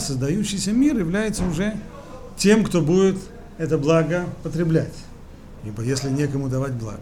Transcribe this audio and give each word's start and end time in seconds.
создающийся 0.00 0.72
мир 0.72 0.98
является 0.98 1.44
уже 1.44 1.76
тем, 2.36 2.64
кто 2.64 2.80
будет 2.80 3.16
это 3.58 3.78
благо 3.78 4.26
потреблять. 4.42 4.94
Ибо 5.64 5.82
если 5.82 6.10
некому 6.10 6.48
давать 6.48 6.72
благо, 6.72 7.00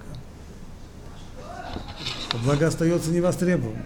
то 2.30 2.38
благо 2.44 2.66
остается 2.66 3.10
невостребованным. 3.10 3.82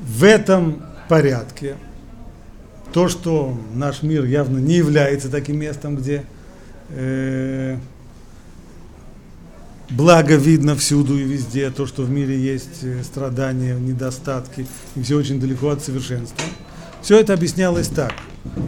В 0.00 0.24
этом 0.24 0.82
порядке 1.08 1.76
то, 2.92 3.08
что 3.08 3.58
наш 3.74 4.02
мир 4.02 4.24
явно 4.24 4.58
не 4.58 4.74
является 4.74 5.30
таким 5.30 5.58
местом, 5.58 5.96
где 5.96 6.24
э, 6.88 7.76
благо 9.90 10.36
видно 10.36 10.76
всюду 10.76 11.18
и 11.18 11.22
везде, 11.22 11.70
то, 11.70 11.86
что 11.86 12.02
в 12.02 12.10
мире 12.10 12.38
есть 12.38 12.82
э, 12.82 13.02
страдания, 13.02 13.74
недостатки, 13.74 14.66
и 14.94 15.02
все 15.02 15.16
очень 15.16 15.40
далеко 15.40 15.70
от 15.70 15.82
совершенства. 15.82 16.44
Все 17.02 17.18
это 17.18 17.34
объяснялось 17.34 17.88
так. 17.88 18.12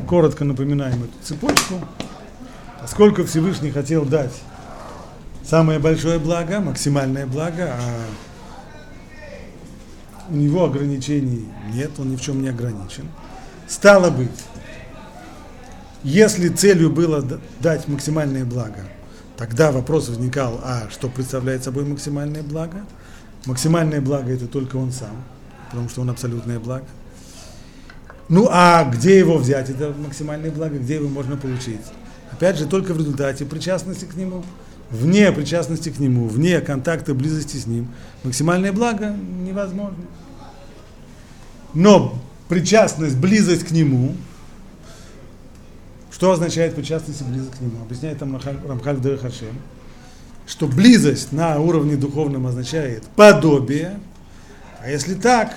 Коротко 0.09 0.45
напоминаем 0.45 1.05
эту 1.05 1.13
цепочку. 1.23 1.81
Поскольку 2.81 3.25
Всевышний 3.25 3.71
хотел 3.71 4.05
дать 4.05 4.33
самое 5.45 5.79
большое 5.79 6.19
благо, 6.19 6.61
максимальное 6.61 7.27
благо, 7.27 7.77
а 7.79 7.81
у 10.31 10.35
него 10.35 10.65
ограничений 10.65 11.47
нет, 11.73 11.93
он 11.99 12.11
ни 12.11 12.17
в 12.17 12.21
чем 12.21 12.43
не 12.43 12.49
ограничен. 12.49 13.09
Стало 13.69 14.11
быть, 14.11 14.31
если 16.03 16.49
целью 16.49 16.91
было 16.91 17.25
дать 17.61 17.87
максимальное 17.87 18.45
благо, 18.45 18.81
тогда 19.43 19.73
вопрос 19.73 20.09
возникал, 20.09 20.61
а 20.63 20.89
что 20.89 21.09
представляет 21.09 21.65
собой 21.65 21.85
максимальное 21.85 22.45
благо? 22.45 22.87
Максимальное 23.45 24.01
благо 24.01 24.31
это 24.33 24.47
только 24.47 24.77
он 24.77 24.93
сам, 24.93 25.25
потому 25.69 25.89
что 25.89 26.03
он 26.03 26.11
абсолютное 26.11 26.61
благо. 26.61 26.85
Ну 28.29 28.47
а 28.49 28.85
где 28.85 29.19
его 29.19 29.39
взять, 29.39 29.69
это 29.69 29.93
максимальное 29.99 30.53
благо, 30.53 30.79
где 30.79 30.95
его 30.95 31.09
можно 31.09 31.37
получить? 31.37 31.81
Опять 32.31 32.57
же, 32.57 32.67
только 32.67 32.95
в 32.95 32.99
результате 32.99 33.45
причастности 33.45 34.05
к 34.05 34.15
нему, 34.15 34.45
вне 34.91 35.33
причастности 35.33 35.89
к 35.89 35.99
нему, 35.99 36.29
вне 36.29 36.61
контакта, 36.61 37.13
близости 37.13 37.57
с 37.57 37.67
ним, 37.67 37.89
максимальное 38.23 38.73
благо 38.73 39.09
невозможно. 39.09 40.05
Но 41.75 42.17
причастность, 42.49 43.17
близость 43.17 43.67
к 43.67 43.73
нему, 43.73 44.15
что 46.23 46.31
означает 46.31 46.77
причастность 46.77 47.21
и 47.21 47.25
близость 47.25 47.57
к 47.57 47.61
нему? 47.61 47.83
Объясняет 47.83 48.21
там 48.21 48.37
Рамхаль 48.37 49.19
Хашем, 49.19 49.57
что 50.47 50.69
близость 50.69 51.33
на 51.33 51.59
уровне 51.59 51.97
духовном 51.97 52.47
означает 52.47 53.03
подобие, 53.17 53.99
а 54.81 54.89
если 54.89 55.15
так, 55.15 55.53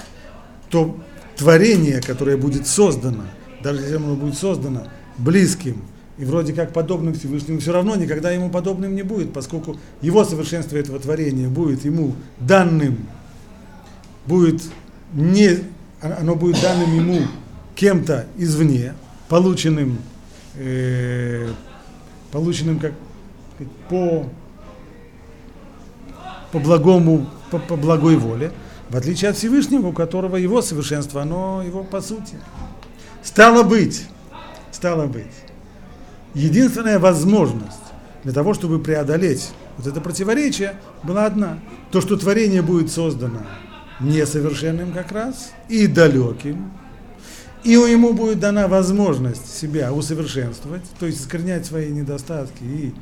то 0.71 0.97
творение, 1.37 2.01
которое 2.01 2.35
будет 2.35 2.65
создано, 2.65 3.25
даже 3.61 3.81
если 3.81 3.97
оно 3.97 4.15
будет 4.15 4.39
создано 4.39 4.87
близким 5.19 5.83
и 6.17 6.25
вроде 6.25 6.51
как 6.51 6.73
подобным 6.73 7.13
Всевышнему, 7.13 7.59
все 7.59 7.71
равно 7.71 7.95
никогда 7.95 8.31
ему 8.31 8.49
подобным 8.49 8.95
не 8.95 9.03
будет, 9.03 9.33
поскольку 9.33 9.77
его 10.01 10.25
совершенство 10.25 10.77
этого 10.77 10.99
творения 10.99 11.47
будет 11.47 11.85
ему 11.85 12.15
данным, 12.39 13.05
будет 14.25 14.63
не, 15.13 15.59
оно 16.01 16.33
будет 16.33 16.59
данным 16.59 16.91
ему 16.95 17.21
кем-то 17.75 18.25
извне, 18.35 18.95
полученным, 19.29 19.99
э, 20.57 21.49
полученным 22.31 22.79
как 22.79 22.93
по, 23.89 24.29
по 26.51 26.59
благому, 26.59 27.29
по, 27.51 27.59
по 27.59 27.75
благой 27.75 28.17
воле, 28.17 28.51
в 28.89 28.95
отличие 28.95 29.29
от 29.31 29.37
Всевышнего, 29.37 29.87
у 29.87 29.93
которого 29.93 30.35
его 30.35 30.61
совершенство, 30.61 31.21
оно 31.21 31.63
его 31.63 31.83
по 31.83 32.01
сути. 32.01 32.35
Стало 33.23 33.63
быть, 33.63 34.05
стало 34.71 35.07
быть, 35.07 35.25
единственная 36.33 36.99
возможность 36.99 37.77
для 38.23 38.33
того, 38.33 38.53
чтобы 38.53 38.79
преодолеть 38.79 39.51
вот 39.77 39.87
это 39.87 40.01
противоречие, 40.01 40.75
была 41.03 41.25
одна. 41.25 41.59
То, 41.91 42.01
что 42.01 42.17
творение 42.17 42.61
будет 42.61 42.91
создано 42.91 43.41
несовершенным 43.99 44.91
как 44.91 45.11
раз 45.11 45.51
и 45.69 45.87
далеким, 45.87 46.71
и 47.65 47.71
ему 47.71 48.13
будет 48.13 48.39
дана 48.39 48.67
возможность 48.67 49.57
себя 49.57 49.91
усовершенствовать, 49.91 50.83
то 50.99 51.07
есть 51.07 51.19
искоренять 51.19 51.65
свои 51.65 51.89
недостатки 51.89 52.63
и 52.63 52.93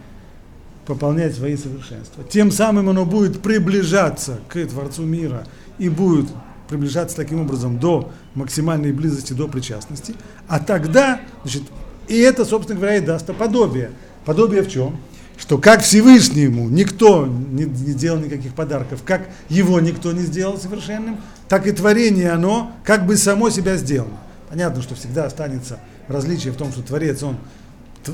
пополнять 0.86 1.36
свои 1.36 1.58
совершенства. 1.58 2.24
Тем 2.24 2.50
самым 2.50 2.88
оно 2.88 3.06
будет 3.06 3.42
приближаться 3.42 4.40
к 4.48 4.66
Творцу 4.66 5.04
мира 5.04 5.46
и 5.80 5.90
будет 5.90 6.28
приближаться 6.70 7.18
таким 7.18 7.42
образом 7.42 7.78
до 7.78 8.12
максимальной 8.36 8.94
близости, 8.94 9.34
до 9.34 9.50
причастности. 9.50 10.16
А 10.48 10.62
тогда, 10.62 11.20
значит, 11.44 11.64
и 12.08 12.18
это, 12.20 12.46
собственно 12.46 12.80
говоря, 12.80 12.96
и 12.96 13.02
даст 13.02 13.26
подобие. 13.38 13.92
Подобие 14.24 14.62
в 14.62 14.70
чем? 14.70 14.96
Что 15.38 15.58
как 15.58 15.82
Всевышнему 15.82 16.70
никто 16.70 17.26
не, 17.26 17.66
не 17.66 17.94
делал 17.94 18.20
никаких 18.20 18.54
подарков, 18.54 19.02
как 19.04 19.28
его 19.50 19.82
никто 19.82 20.14
не 20.14 20.22
сделал 20.22 20.58
совершенным, 20.58 21.18
так 21.50 21.68
и 21.68 21.74
творение 21.74 22.32
оно 22.32 22.72
как 22.86 23.06
бы 23.06 23.18
само 23.18 23.50
себя 23.50 23.76
сделано. 23.76 24.20
Понятно, 24.54 24.84
что 24.84 24.94
всегда 24.94 25.26
останется 25.26 25.80
различие 26.08 26.54
в 26.54 26.58
том, 26.58 26.72
что 26.72 26.84
Творец, 26.84 27.24
он 27.24 27.38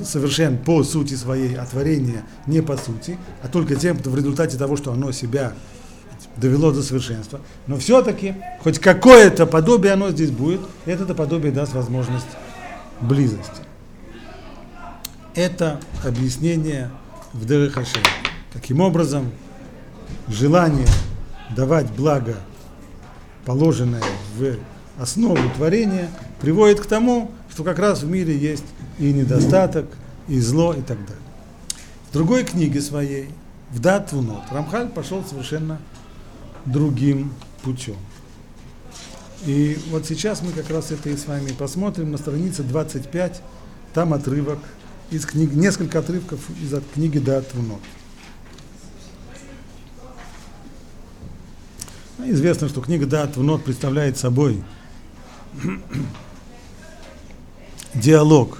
совершен 0.05 0.57
по 0.57 0.85
сути 0.85 1.15
своей, 1.15 1.57
а 1.57 1.65
творение 1.65 2.23
не 2.47 2.61
по 2.61 2.77
сути, 2.77 3.17
а 3.43 3.49
только 3.49 3.75
тем, 3.75 3.97
в 3.97 4.15
результате 4.15 4.57
того, 4.57 4.77
что 4.77 4.93
оно 4.93 5.11
себя 5.11 5.51
довело 6.37 6.71
до 6.71 6.81
совершенства. 6.81 7.41
Но 7.67 7.75
все-таки 7.75 8.35
хоть 8.63 8.79
какое-то 8.79 9.47
подобие 9.47 9.91
оно 9.91 10.11
здесь 10.11 10.31
будет, 10.31 10.61
и 10.85 10.91
это 10.91 11.13
подобие 11.13 11.51
даст 11.51 11.73
возможность 11.73 12.25
близости. 13.01 13.61
Это 15.35 15.81
объяснение 16.05 16.89
в 17.33 17.43
Дерехаше. 17.45 17.99
Таким 18.53 18.79
образом, 18.79 19.29
желание 20.29 20.87
давать 21.53 21.91
благо, 21.91 22.37
положенное 23.43 24.03
в 24.37 24.55
основу 24.99 25.37
творения, 25.55 26.09
приводит 26.41 26.81
к 26.81 26.85
тому, 26.85 27.31
что 27.49 27.63
как 27.63 27.79
раз 27.79 28.03
в 28.03 28.09
мире 28.09 28.37
есть 28.37 28.65
и 28.99 29.11
недостаток, 29.11 29.87
и 30.27 30.39
зло, 30.39 30.73
и 30.73 30.81
так 30.81 30.99
далее. 30.99 31.23
В 32.09 32.13
другой 32.13 32.43
книге 32.43 32.81
своей, 32.81 33.29
в 33.71 33.79
Дат 33.79 34.11
Вунот, 34.11 34.43
Рамхаль 34.51 34.89
пошел 34.89 35.23
совершенно 35.23 35.79
другим 36.65 37.33
путем. 37.63 37.97
И 39.45 39.77
вот 39.89 40.05
сейчас 40.05 40.41
мы 40.41 40.51
как 40.51 40.69
раз 40.69 40.91
это 40.91 41.09
и 41.09 41.15
с 41.15 41.25
вами 41.25 41.51
посмотрим 41.51 42.11
на 42.11 42.17
странице 42.17 42.63
25, 42.63 43.41
там 43.93 44.13
отрывок 44.13 44.59
из 45.11 45.25
книги, 45.25 45.55
несколько 45.55 45.99
отрывков 45.99 46.39
из 46.61 46.73
от 46.73 46.83
книги 46.93 47.19
Дат 47.19 47.45
Вунот. 47.53 47.79
Ну, 52.17 52.29
известно, 52.31 52.67
что 52.67 52.81
книга 52.81 53.05
Дат 53.05 53.37
Вунот 53.37 53.63
представляет 53.63 54.17
собой 54.17 54.61
диалог 57.93 58.59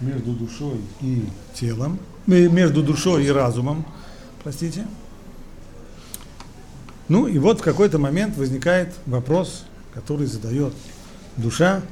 между 0.00 0.32
душой 0.32 0.80
и 1.00 1.24
телом, 1.54 1.98
между 2.26 2.82
душой 2.82 3.24
и 3.24 3.30
разумом, 3.30 3.84
простите, 4.42 4.86
ну 7.08 7.26
и 7.26 7.38
вот 7.38 7.60
в 7.60 7.64
какой-то 7.64 7.98
момент 7.98 8.36
возникает 8.36 8.94
вопрос, 9.06 9.64
который 9.94 10.26
задает 10.26 10.74
душа, 11.36 11.82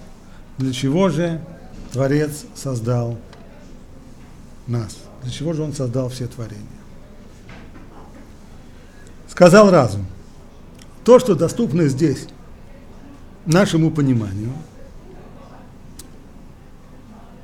для 0.59 0.73
чего 0.73 1.09
же 1.09 1.41
Творец 1.93 2.45
создал 2.55 3.19
нас? 4.67 4.97
Для 5.23 5.33
чего 5.33 5.55
же 5.55 5.63
Он 5.63 5.73
создал 5.73 6.09
все 6.09 6.27
творения? 6.27 6.65
Сказал 9.29 9.71
разум, 9.71 10.07
то, 11.05 11.19
что 11.19 11.35
доступно 11.35 11.89
здесь, 11.89 12.27
нашему 13.47 13.91
пониманию, 13.91 14.53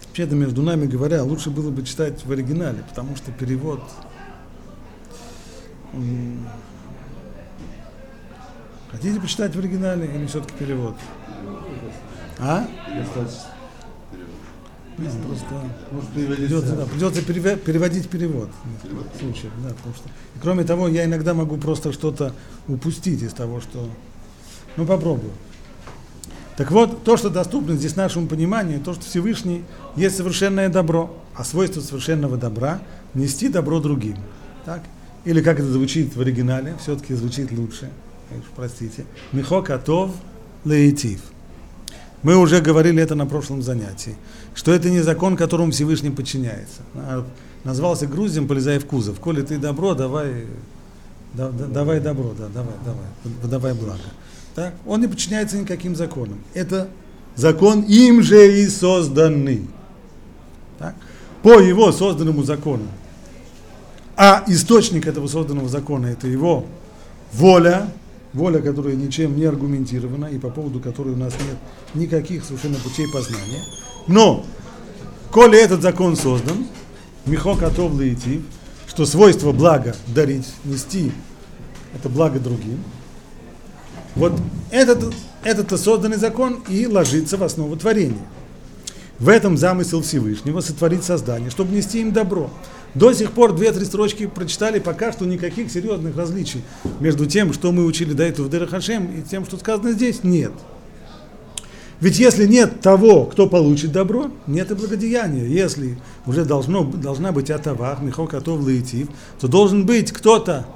вообще-то 0.07 0.35
между 0.35 0.63
нами 0.63 0.87
говоря, 0.87 1.23
лучше 1.25 1.51
было 1.51 1.71
бы 1.71 1.83
читать 1.85 2.25
в 2.25 2.33
оригинале, 2.33 2.85
потому 2.89 3.17
что 3.17 3.33
перевод 3.33 3.81
Хотите 8.91 9.21
почитать 9.21 9.55
в 9.55 9.59
оригинале 9.59 10.07
или 10.07 10.27
все-таки 10.27 10.53
перевод? 10.59 10.95
А? 12.39 12.67
Нет, 14.99 15.13
просто 15.17 15.47
придется, 16.15 16.77
да, 16.77 16.85
придется 16.85 17.23
переводить 17.23 18.09
перевод. 18.11 18.51
перевод. 18.83 19.07
В 19.15 19.19
случае, 19.19 19.51
да, 19.63 19.71
потому 19.71 19.95
что, 19.95 20.09
и 20.09 20.39
кроме 20.41 20.65
того, 20.65 20.89
я 20.89 21.05
иногда 21.05 21.33
могу 21.33 21.57
просто 21.57 21.93
что-то 21.93 22.35
упустить 22.69 23.23
из 23.23 23.33
того, 23.33 23.61
что... 23.61 23.89
Ну, 24.77 24.87
попробую. 24.87 25.33
Так 26.57 26.71
вот, 26.71 27.05
то, 27.05 27.17
что 27.17 27.31
доступно 27.31 27.77
здесь 27.77 27.97
нашему 27.97 28.27
пониманию, 28.27 28.81
то, 28.81 28.93
что 28.95 29.05
Всевышний 29.05 29.65
есть 29.97 30.17
совершенное 30.17 30.69
добро, 30.69 31.17
а 31.35 31.45
свойство 31.45 31.81
совершенного 31.81 32.37
добра– 32.37 32.81
нести 33.15 33.49
добро 33.49 33.81
другим. 33.81 34.17
Так? 34.65 34.83
Или 35.25 35.41
как 35.43 35.61
это 35.61 35.71
звучит 35.71 36.17
в 36.17 36.21
оригинале, 36.21 36.75
все-таки 36.81 37.15
звучит 37.15 37.53
лучше– 37.53 37.91
простите, 38.57 39.05
Михо 39.33 39.63
Катов 39.63 40.11
Леитив. 40.65 41.21
Мы 42.23 42.37
уже 42.37 42.61
говорили 42.61 43.03
это 43.03 43.15
на 43.15 43.27
прошлом 43.27 43.63
занятии, 43.63 44.15
что 44.55 44.73
это 44.73 44.91
не 44.91 45.01
закон, 45.01 45.37
которому 45.37 45.73
Всевышний 45.73 46.11
подчиняется. 46.11 46.83
А 46.95 47.27
назвался 47.65 48.07
Грузием, 48.07 48.47
полезай 48.47 48.79
в 48.79 48.87
кузов. 48.87 49.19
Коли 49.19 49.43
ты 49.43 49.59
добро, 49.59 49.95
давай, 49.95 50.47
да, 51.35 51.51
да, 51.51 51.67
давай 51.67 51.99
добро, 52.01 52.33
да, 52.39 52.47
давай, 52.49 52.75
давай, 52.85 53.51
давай 53.51 53.75
благо. 53.75 53.99
Так? 54.55 54.75
Он 54.87 55.01
не 55.01 55.09
подчиняется 55.09 55.57
никаким 55.57 55.97
законам. 55.97 56.39
Это 56.55 56.89
закон 57.37 57.83
им 57.83 58.23
же 58.23 58.61
и 58.61 58.69
созданный. 58.69 59.67
Так? 60.79 60.95
По 61.43 61.59
его 61.61 61.93
созданному 61.93 62.43
закону. 62.43 62.87
А 64.17 64.45
источник 64.47 65.07
этого 65.07 65.27
созданного 65.27 65.69
закона 65.69 66.07
это 66.07 66.29
его 66.29 66.67
воля, 67.33 67.89
воля, 68.33 68.61
которая 68.61 68.95
ничем 68.95 69.37
не 69.37 69.45
аргументирована 69.45 70.27
и 70.27 70.39
по 70.39 70.51
поводу 70.51 70.81
которой 70.81 71.15
у 71.15 71.17
нас 71.17 71.33
нет 71.35 71.57
никаких 71.95 72.45
совершенно 72.45 72.77
путей 72.77 73.07
познания. 73.11 73.63
Но, 74.07 74.45
коли 75.31 75.59
этот 75.59 75.83
закон 75.83 76.17
создан, 76.17 76.67
Михо 77.25 77.57
Котов 77.57 77.95
Лаитив, 77.95 78.43
что 78.87 79.07
свойство 79.07 79.53
блага 79.53 79.97
дарить, 80.09 80.53
нести, 80.65 81.13
это 81.95 82.09
благо 82.09 82.39
другим, 82.39 82.83
вот 84.15 84.33
этот, 84.71 85.15
этот 85.45 85.79
созданный 85.81 86.17
закон 86.17 86.63
и 86.69 86.87
ложится 86.87 87.37
в 87.37 87.43
основу 87.43 87.77
творения. 87.77 88.27
В 89.19 89.29
этом 89.29 89.57
замысел 89.57 90.03
Всевышнего 90.03 90.61
сотворить 90.61 91.05
создание, 91.05 91.51
чтобы 91.51 91.75
нести 91.75 92.01
им 92.01 92.13
добро. 92.13 92.51
До 92.95 93.13
сих 93.13 93.33
пор 93.33 93.55
две-три 93.55 93.85
строчки 93.85 94.27
прочитали, 94.27 94.79
пока 94.79 95.13
что 95.13 95.25
никаких 95.25 95.71
серьезных 95.71 96.17
различий 96.17 96.63
между 97.01 97.27
тем, 97.27 97.53
что 97.53 97.73
мы 97.73 97.85
учили 97.85 98.13
до 98.13 98.25
этого 98.25 98.47
в 98.47 98.51
Дерахашем, 98.51 99.07
и 99.07 99.23
тем, 99.23 99.47
что 99.47 99.57
сказано 99.57 99.93
здесь, 99.93 100.25
нет. 100.25 100.53
Ведь 102.01 102.19
если 102.19 102.47
нет 102.47 102.81
того, 102.81 103.27
кто 103.27 103.49
получит 103.49 103.93
добро, 103.93 104.31
нет 104.49 104.73
и 104.73 104.75
благодеяния. 104.75 105.47
Если 105.47 105.99
уже 106.27 106.45
должно, 106.45 106.83
должна 106.83 107.31
быть 107.31 107.49
атавах, 107.49 108.03
михо 108.03 108.27
котов 108.27 108.61
лаитив, 108.61 109.07
то 109.41 109.47
должен 109.47 109.87
быть 109.87 110.11
кто-то, 110.11 110.67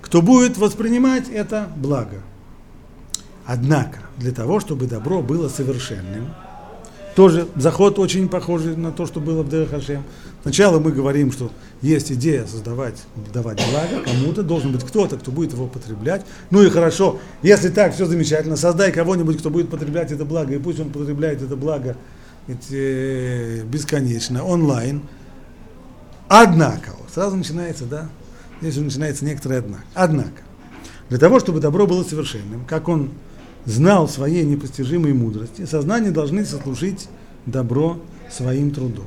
кто 0.00 0.22
будет 0.22 0.56
воспринимать 0.56 1.28
это 1.28 1.68
благо. 1.76 2.22
Однако, 3.46 3.98
для 4.16 4.32
того, 4.32 4.60
чтобы 4.60 4.86
добро 4.86 5.22
было 5.22 5.48
совершенным, 5.48 6.34
тоже 7.14 7.46
заход 7.54 7.98
очень 7.98 8.28
похожий 8.28 8.76
на 8.76 8.90
то, 8.90 9.06
что 9.06 9.20
было 9.20 9.42
в 9.42 9.48
Дерехашем. 9.48 10.02
Сначала 10.42 10.80
мы 10.80 10.90
говорим, 10.90 11.30
что 11.30 11.50
есть 11.80 12.10
идея 12.10 12.44
создавать, 12.46 13.04
давать 13.32 13.62
благо, 13.70 14.04
кому-то 14.04 14.42
должен 14.42 14.72
быть 14.72 14.82
кто-то, 14.84 15.16
кто 15.16 15.30
будет 15.30 15.52
его 15.52 15.66
потреблять. 15.66 16.26
Ну 16.50 16.62
и 16.62 16.70
хорошо, 16.70 17.20
если 17.42 17.68
так, 17.68 17.94
все 17.94 18.06
замечательно, 18.06 18.56
создай 18.56 18.90
кого-нибудь, 18.90 19.38
кто 19.38 19.50
будет 19.50 19.70
потреблять 19.70 20.10
это 20.10 20.24
благо, 20.24 20.54
и 20.54 20.58
пусть 20.58 20.80
он 20.80 20.90
потребляет 20.90 21.40
это 21.40 21.56
благо 21.56 21.96
ведь, 22.46 22.66
э, 22.70 23.62
бесконечно, 23.64 24.44
онлайн. 24.44 25.02
Однако, 26.28 26.90
сразу 27.12 27.36
начинается, 27.36 27.84
да, 27.84 28.08
здесь 28.60 28.76
уже 28.76 28.86
начинается 28.86 29.24
некоторое 29.24 29.58
однако. 29.58 29.84
Однако, 29.94 30.42
для 31.10 31.18
того, 31.18 31.38
чтобы 31.38 31.60
добро 31.60 31.86
было 31.86 32.02
совершенным, 32.02 32.64
как 32.64 32.88
он 32.88 33.10
знал 33.66 34.08
своей 34.08 34.44
непостижимой 34.44 35.12
мудрости, 35.12 35.64
сознание 35.64 36.10
должны 36.10 36.44
сослужить 36.44 37.08
добро 37.46 37.98
своим 38.30 38.70
трудом. 38.70 39.06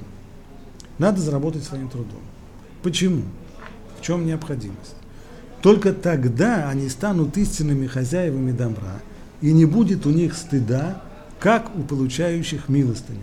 Надо 0.97 1.21
заработать 1.21 1.63
своим 1.63 1.89
трудом. 1.89 2.21
Почему? 2.83 3.23
В 3.99 4.03
чем 4.03 4.25
необходимость? 4.25 4.95
Только 5.61 5.93
тогда 5.93 6.69
они 6.69 6.89
станут 6.89 7.37
истинными 7.37 7.87
хозяевами 7.87 8.51
добра, 8.51 9.01
и 9.41 9.51
не 9.51 9.65
будет 9.65 10.05
у 10.05 10.09
них 10.09 10.35
стыда, 10.35 11.01
как 11.39 11.75
у 11.75 11.83
получающих 11.83 12.69
милостыню. 12.69 13.19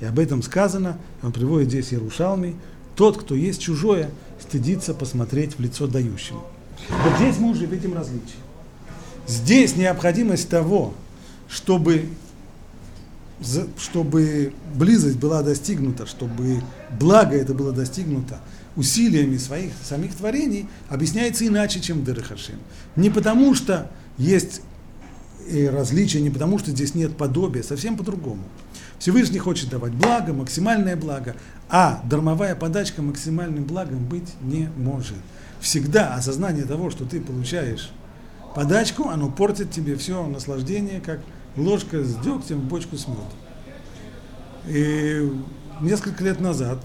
И 0.00 0.04
об 0.04 0.18
этом 0.18 0.42
сказано, 0.42 0.98
он 1.22 1.32
приводит 1.32 1.68
здесь 1.68 1.92
Ярушалми, 1.92 2.56
тот, 2.96 3.18
кто 3.18 3.34
есть 3.34 3.60
чужое, 3.60 4.10
стыдится 4.40 4.94
посмотреть 4.94 5.58
в 5.58 5.60
лицо 5.60 5.86
дающему. 5.86 6.42
Вот 7.02 7.16
здесь 7.16 7.38
мы 7.38 7.50
уже 7.50 7.66
видим 7.66 7.94
различие. 7.94 8.43
Здесь 9.26 9.76
необходимость 9.76 10.48
того, 10.48 10.94
чтобы, 11.48 12.08
чтобы 13.78 14.52
близость 14.74 15.16
была 15.16 15.42
достигнута, 15.42 16.06
чтобы 16.06 16.62
благо 16.98 17.36
это 17.36 17.54
было 17.54 17.72
достигнуто 17.72 18.40
усилиями 18.76 19.36
своих 19.36 19.72
самих 19.82 20.14
творений, 20.14 20.68
объясняется 20.88 21.46
иначе, 21.46 21.80
чем 21.80 22.00
в 22.00 22.04
Дерехашем. 22.04 22.56
Не 22.96 23.08
потому 23.08 23.54
что 23.54 23.90
есть 24.18 24.62
э, 25.48 25.70
различия, 25.70 26.20
не 26.20 26.30
потому 26.30 26.58
что 26.58 26.70
здесь 26.70 26.94
нет 26.94 27.16
подобия, 27.16 27.62
совсем 27.62 27.96
по-другому. 27.96 28.42
Всевышний 28.98 29.38
хочет 29.38 29.70
давать 29.70 29.92
благо, 29.92 30.32
максимальное 30.32 30.96
благо, 30.96 31.36
а 31.68 32.02
дармовая 32.08 32.54
подачка 32.54 33.02
максимальным 33.02 33.64
благом 33.64 34.04
быть 34.04 34.34
не 34.42 34.68
может. 34.76 35.16
Всегда 35.60 36.14
осознание 36.14 36.64
того, 36.64 36.90
что 36.90 37.04
ты 37.04 37.20
получаешь 37.20 37.90
подачку, 38.54 39.08
оно 39.08 39.30
портит 39.30 39.70
тебе 39.70 39.96
все 39.96 40.26
наслаждение, 40.26 41.00
как 41.00 41.20
ложка 41.56 42.02
с 42.02 42.14
дегтем 42.16 42.60
в 42.60 42.64
бочку 42.64 42.96
с 42.96 43.06
медом. 43.06 43.24
И 44.66 45.32
несколько 45.80 46.24
лет 46.24 46.40
назад, 46.40 46.78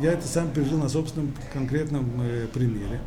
я 0.00 0.12
это 0.12 0.26
сам 0.26 0.50
пережил 0.50 0.78
на 0.78 0.88
собственном 0.88 1.34
конкретном 1.52 2.08
э, 2.20 2.46
примере, 2.52 3.00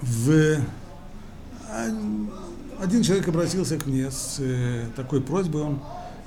в 0.00 0.60
один 2.80 3.02
человек 3.02 3.26
обратился 3.28 3.78
ко 3.78 3.88
мне 3.88 4.10
с 4.10 4.36
э, 4.38 4.84
такой 4.96 5.20
просьбой, 5.20 5.62
он 5.62 5.80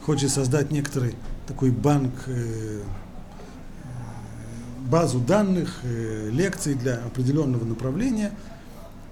хочет 0.04 0.32
создать 0.32 0.72
некоторый 0.72 1.16
такой 1.46 1.72
банк 1.72 2.14
э, 2.28 2.82
базу 4.90 5.20
данных, 5.20 5.80
э, 5.84 6.30
лекций 6.32 6.74
для 6.76 6.96
определенного 6.96 7.66
направления. 7.66 8.32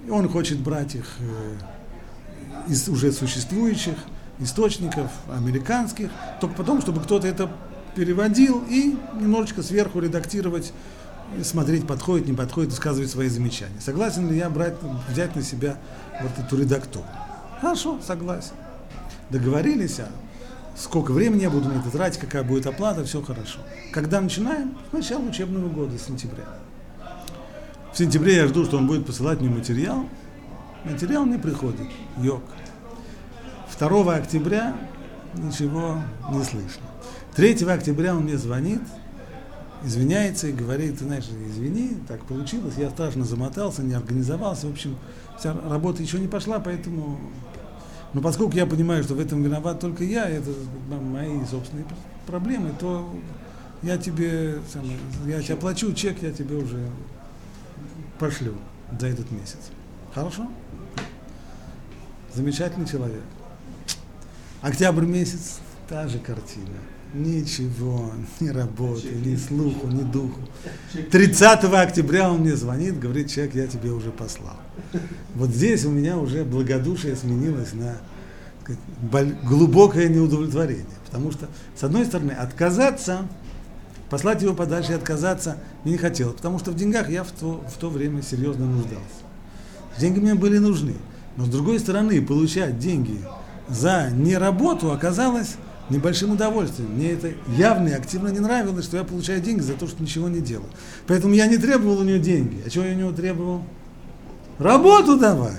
И 0.06 0.10
он 0.10 0.30
хочет 0.30 0.60
брать 0.60 0.96
их 0.96 1.06
э, 1.20 2.72
из 2.72 2.88
уже 2.90 3.12
существующих 3.12 3.96
источников, 4.40 5.12
американских, 5.32 6.10
только 6.42 6.56
потом, 6.56 6.82
чтобы 6.82 7.02
кто-то 7.02 7.28
это 7.28 7.50
переводил 7.96 8.64
и 8.70 8.98
немножечко 9.20 9.64
сверху 9.64 10.00
редактировать, 10.00 10.74
смотреть, 11.44 11.88
подходит, 11.88 12.28
не 12.28 12.34
подходит, 12.34 12.72
высказывать 12.72 13.10
свои 13.10 13.30
замечания. 13.30 13.80
Согласен 13.80 14.30
ли 14.30 14.38
я 14.38 14.50
брать, 14.50 14.76
взять 15.10 15.36
на 15.36 15.42
себя 15.42 15.78
вот 16.22 16.32
эту 16.38 16.58
редактуру? 16.58 17.06
Хорошо, 17.62 18.00
согласен. 18.06 18.54
Договорились, 19.30 20.00
а 20.00 20.10
сколько 20.76 21.12
времени 21.12 21.44
я 21.44 21.50
буду 21.50 21.70
на 21.70 21.80
это 21.80 21.90
тратить, 21.90 22.20
какая 22.20 22.44
будет 22.44 22.68
оплата, 22.68 23.04
все 23.04 23.22
хорошо. 23.22 23.60
Когда 23.92 24.22
начинаем? 24.22 24.78
С 24.90 24.94
начала 24.94 25.24
учебного 25.24 25.70
года, 25.70 25.98
сентября. 25.98 26.46
В 27.94 27.98
сентябре 27.98 28.36
я 28.36 28.48
жду, 28.48 28.66
что 28.66 28.78
он 28.78 28.88
будет 28.88 29.06
посылать 29.06 29.40
мне 29.40 29.50
материал. 29.50 30.06
Материал 30.84 31.26
не 31.26 31.38
приходит. 31.38 31.88
Йог. 32.18 32.44
2 33.80 34.16
октября 34.16 34.76
ничего 35.34 36.02
не 36.32 36.44
слышно. 36.44 36.84
3 37.36 37.66
октября 37.66 38.16
он 38.16 38.24
мне 38.24 38.38
звонит, 38.38 38.82
извиняется 39.84 40.48
и 40.48 40.52
говорит, 40.52 41.00
ты 41.00 41.06
знаешь, 41.06 41.26
извини, 41.26 41.98
так 42.08 42.22
получилось, 42.26 42.76
я 42.78 42.90
страшно 42.90 43.26
замотался, 43.26 43.84
не 43.84 43.94
организовался, 43.94 44.68
в 44.68 44.72
общем, 44.72 44.98
вся 45.38 45.56
работа 45.70 46.02
еще 46.02 46.20
не 46.20 46.28
пошла, 46.28 46.60
поэтому 46.60 47.20
но 48.16 48.22
поскольку 48.22 48.56
я 48.56 48.66
понимаю, 48.66 49.04
что 49.04 49.14
в 49.14 49.20
этом 49.20 49.44
виноват 49.44 49.82
только 49.82 50.06
я, 50.06 50.30
это 50.30 50.50
мои 50.88 51.44
собственные 51.44 51.86
проблемы, 52.26 52.72
то 52.80 53.14
я 53.84 53.98
тебе, 53.98 54.60
я 55.26 55.42
тебе 55.42 55.54
оплачу 55.54 55.92
чек, 55.92 56.24
я 56.24 56.32
тебе 56.32 56.56
уже 56.56 56.90
пошлю 58.18 58.54
за 58.98 59.08
этот 59.08 59.30
месяц. 59.32 59.70
Хорошо? 60.14 60.50
Замечательный 62.34 62.88
человек. 62.88 63.22
Октябрь 64.62 65.04
месяц, 65.04 65.60
та 65.90 66.08
же 66.08 66.18
картина. 66.20 66.78
Ничего, 67.14 68.12
ни 68.40 68.50
работы, 68.50 69.08
ни 69.24 69.36
слуху, 69.36 69.88
ни 69.88 70.04
духу. 70.04 70.42
30 71.12 71.64
октября 71.66 72.32
он 72.32 72.42
мне 72.42 72.56
звонит, 72.56 73.00
говорит, 73.00 73.32
человек, 73.32 73.56
я 73.56 73.68
тебе 73.68 73.92
уже 73.92 74.12
послал. 74.12 74.58
Вот 75.34 75.50
здесь 75.50 75.86
у 75.86 75.92
меня 75.92 76.18
уже 76.18 76.44
благодушие 76.44 77.16
сменилось 77.16 77.74
на 77.74 77.98
сказать, 78.66 79.44
глубокое 79.44 80.10
неудовлетворение. 80.10 80.86
Потому 81.06 81.32
что, 81.32 81.48
с 81.76 81.84
одной 81.84 82.06
стороны, 82.06 82.32
отказаться, 82.32 83.28
послать 84.10 84.42
его 84.42 84.54
подальше 84.54 84.94
и 84.94 84.96
отказаться 84.96 85.58
мне 85.84 85.94
не 85.94 85.98
хотелось, 85.98 86.36
потому 86.36 86.60
что 86.60 86.72
в 86.72 86.76
деньгах 86.76 87.10
я 87.10 87.24
в 87.24 87.32
то, 87.32 87.64
в 87.68 87.78
то 87.78 87.90
время 87.90 88.22
серьезно 88.22 88.66
нуждался. 88.66 89.04
Деньги 90.00 90.20
мне 90.20 90.36
были 90.36 90.58
нужны. 90.58 90.96
Но 91.38 91.46
с 91.46 91.50
другой 91.50 91.80
стороны, 91.80 92.22
получать 92.22 92.80
деньги 92.80 93.20
за 93.70 94.10
неработу 94.12 94.92
оказалось 94.92 95.56
небольшим 95.90 96.32
удовольствием. 96.32 96.92
Мне 96.92 97.12
это 97.12 97.34
явно 97.58 97.90
и 97.90 97.94
активно 97.94 98.30
не 98.30 98.40
нравилось, 98.40 98.86
что 98.86 98.98
я 98.98 99.04
получаю 99.04 99.42
деньги 99.42 99.62
за 99.62 99.74
то, 99.74 99.88
что 99.88 100.02
ничего 100.02 100.30
не 100.30 100.42
делаю. 100.42 100.70
Поэтому 101.08 101.34
я 101.34 101.48
не 101.48 101.58
требовал 101.58 102.00
у 102.00 102.04
нее 102.04 102.20
деньги. 102.20 102.62
А 102.66 102.70
чего 102.70 102.86
я 102.86 102.94
у 102.94 102.98
него 102.98 103.12
требовал? 103.12 103.64
Работу 104.58 105.18
давай. 105.18 105.54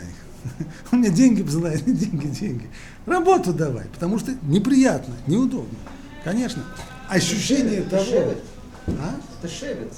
Он 0.92 1.00
мне 1.00 1.10
деньги 1.10 1.42
посылает, 1.42 1.84
деньги, 1.86 2.26
деньги. 2.26 2.66
Работу 3.04 3.52
давай, 3.52 3.86
потому 3.92 4.18
что 4.18 4.32
неприятно, 4.42 5.14
неудобно. 5.26 5.78
Конечно, 6.24 6.62
ощущение 7.08 7.82
того... 7.82 8.34
Шевет. 8.86 9.00
А? 9.00 9.14
Это 9.42 9.52
шевет. 9.52 9.92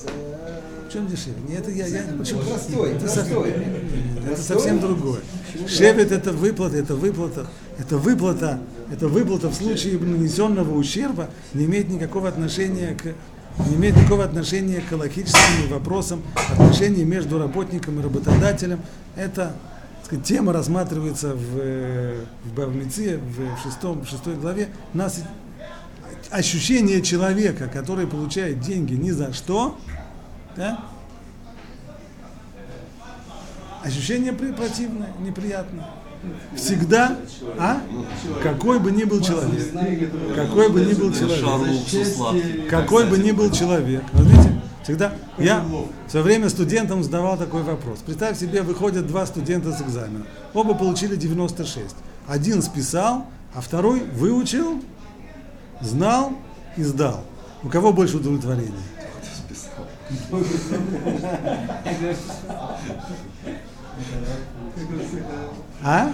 В 0.89 0.93
чем 0.93 1.07
дешевле? 1.07 1.43
Нет, 1.49 1.61
это 1.61 1.71
я, 1.71 1.87
я 1.87 2.03
почему 2.19 2.41
Простой, 2.41 2.93
это, 2.93 3.01
простой. 3.01 3.25
совсем, 3.27 4.33
это 4.33 4.43
совсем 4.43 4.81
другое. 4.81 5.21
Шевет 5.67 6.13
это 6.13 6.33
выплата, 6.33 6.77
это 6.77 6.95
выплата, 6.95 7.47
это 7.79 7.99
выплата, 7.99 8.61
это 8.91 9.09
выплата 9.09 9.49
в 9.49 9.55
случае 9.55 9.99
нанесенного 9.99 10.75
ущерба 10.75 11.29
не 11.53 11.67
имеет 11.67 11.89
никакого 11.89 12.29
отношения 12.29 12.95
к 12.95 13.15
не 13.69 13.75
имеет 13.75 13.97
никакого 13.97 14.25
отношения 14.25 14.81
к 14.81 14.93
логическим 14.93 15.69
вопросам 15.69 16.23
отношений 16.49 17.05
между 17.05 17.39
работником 17.41 17.99
и 17.99 18.03
работодателем. 18.05 18.81
Это 19.17 19.53
сказать, 20.05 20.25
тема 20.25 20.53
рассматривается 20.53 21.35
в, 21.35 21.59
э, 21.59 22.21
в 22.45 22.55
Бавмице, 22.55 23.19
в, 23.19 23.63
шестом, 23.63 24.05
в 24.05 24.09
шестой 24.09 24.37
главе. 24.37 24.69
Нас 24.95 25.21
ощущение 26.31 27.03
человека, 27.03 27.69
который 27.69 28.07
получает 28.07 28.61
деньги 28.61 28.95
ни 28.95 29.11
за 29.11 29.33
что, 29.33 29.79
да? 30.57 30.81
ощущение 33.83 34.33
противное, 34.33 35.13
неприятное. 35.21 35.87
Всегда, 36.57 37.17
а? 37.59 37.81
Какой 38.43 38.81
бы 38.81 38.91
ни 38.91 39.05
был 39.05 39.21
человек, 39.21 39.73
какой 40.35 40.69
бы 40.69 40.81
ни 40.81 40.93
был 40.93 41.13
человек, 41.13 42.69
какой 42.69 43.07
бы 43.07 43.19
ни 43.19 43.31
был 43.31 43.53
человек, 43.53 44.03
видите, 44.15 44.61
всегда, 44.83 45.13
я 45.39 45.61
в 45.61 46.11
свое 46.11 46.25
время 46.25 46.49
студентам 46.49 47.05
задавал 47.05 47.39
такой 47.39 47.63
вопрос. 47.63 48.01
Представь 48.05 48.37
себе, 48.37 48.63
выходят 48.63 49.07
два 49.07 49.27
студента 49.27 49.73
с 49.73 49.81
экзамена, 49.81 50.27
оба 50.55 50.75
получили 50.75 51.15
96. 51.15 51.95
Один 52.27 52.63
списал, 52.63 53.27
а 53.55 53.61
второй 53.61 54.01
выучил, 54.01 54.83
знал 55.81 56.33
и 56.77 56.83
сдал. 56.83 57.25
У 57.63 57.69
кого 57.69 57.93
больше 57.93 58.17
удовлетворения? 58.17 58.73
А? 65.83 66.13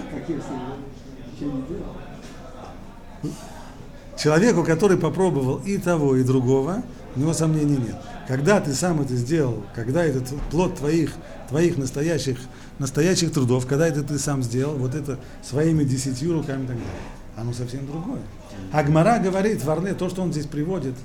Человеку, 4.17 4.63
который 4.63 4.97
попробовал 4.97 5.57
и 5.57 5.77
того, 5.77 6.15
и 6.15 6.23
другого, 6.23 6.83
у 7.15 7.19
него 7.19 7.33
сомнений 7.33 7.77
нет. 7.77 7.95
Когда 8.27 8.59
ты 8.59 8.73
сам 8.73 9.01
это 9.01 9.15
сделал, 9.15 9.63
когда 9.75 10.03
этот 10.03 10.27
плод 10.49 10.75
твоих, 10.75 11.13
твоих 11.49 11.77
настоящих, 11.77 12.39
настоящих 12.79 13.31
трудов, 13.31 13.67
когда 13.67 13.87
это 13.87 14.03
ты 14.03 14.17
сам 14.17 14.41
сделал, 14.41 14.75
вот 14.75 14.95
это 14.95 15.19
своими 15.43 15.83
десятью 15.83 16.33
руками 16.33 16.63
и 16.63 16.67
так 16.67 16.75
далее, 16.77 16.93
оно 17.35 17.53
совсем 17.53 17.85
другое. 17.85 18.21
Агмара 18.71 19.19
говорит 19.19 19.63
в 19.63 19.69
Орле, 19.69 19.93
то, 19.93 20.09
что 20.09 20.21
он 20.21 20.31
здесь 20.31 20.45
приводит, 20.45 20.95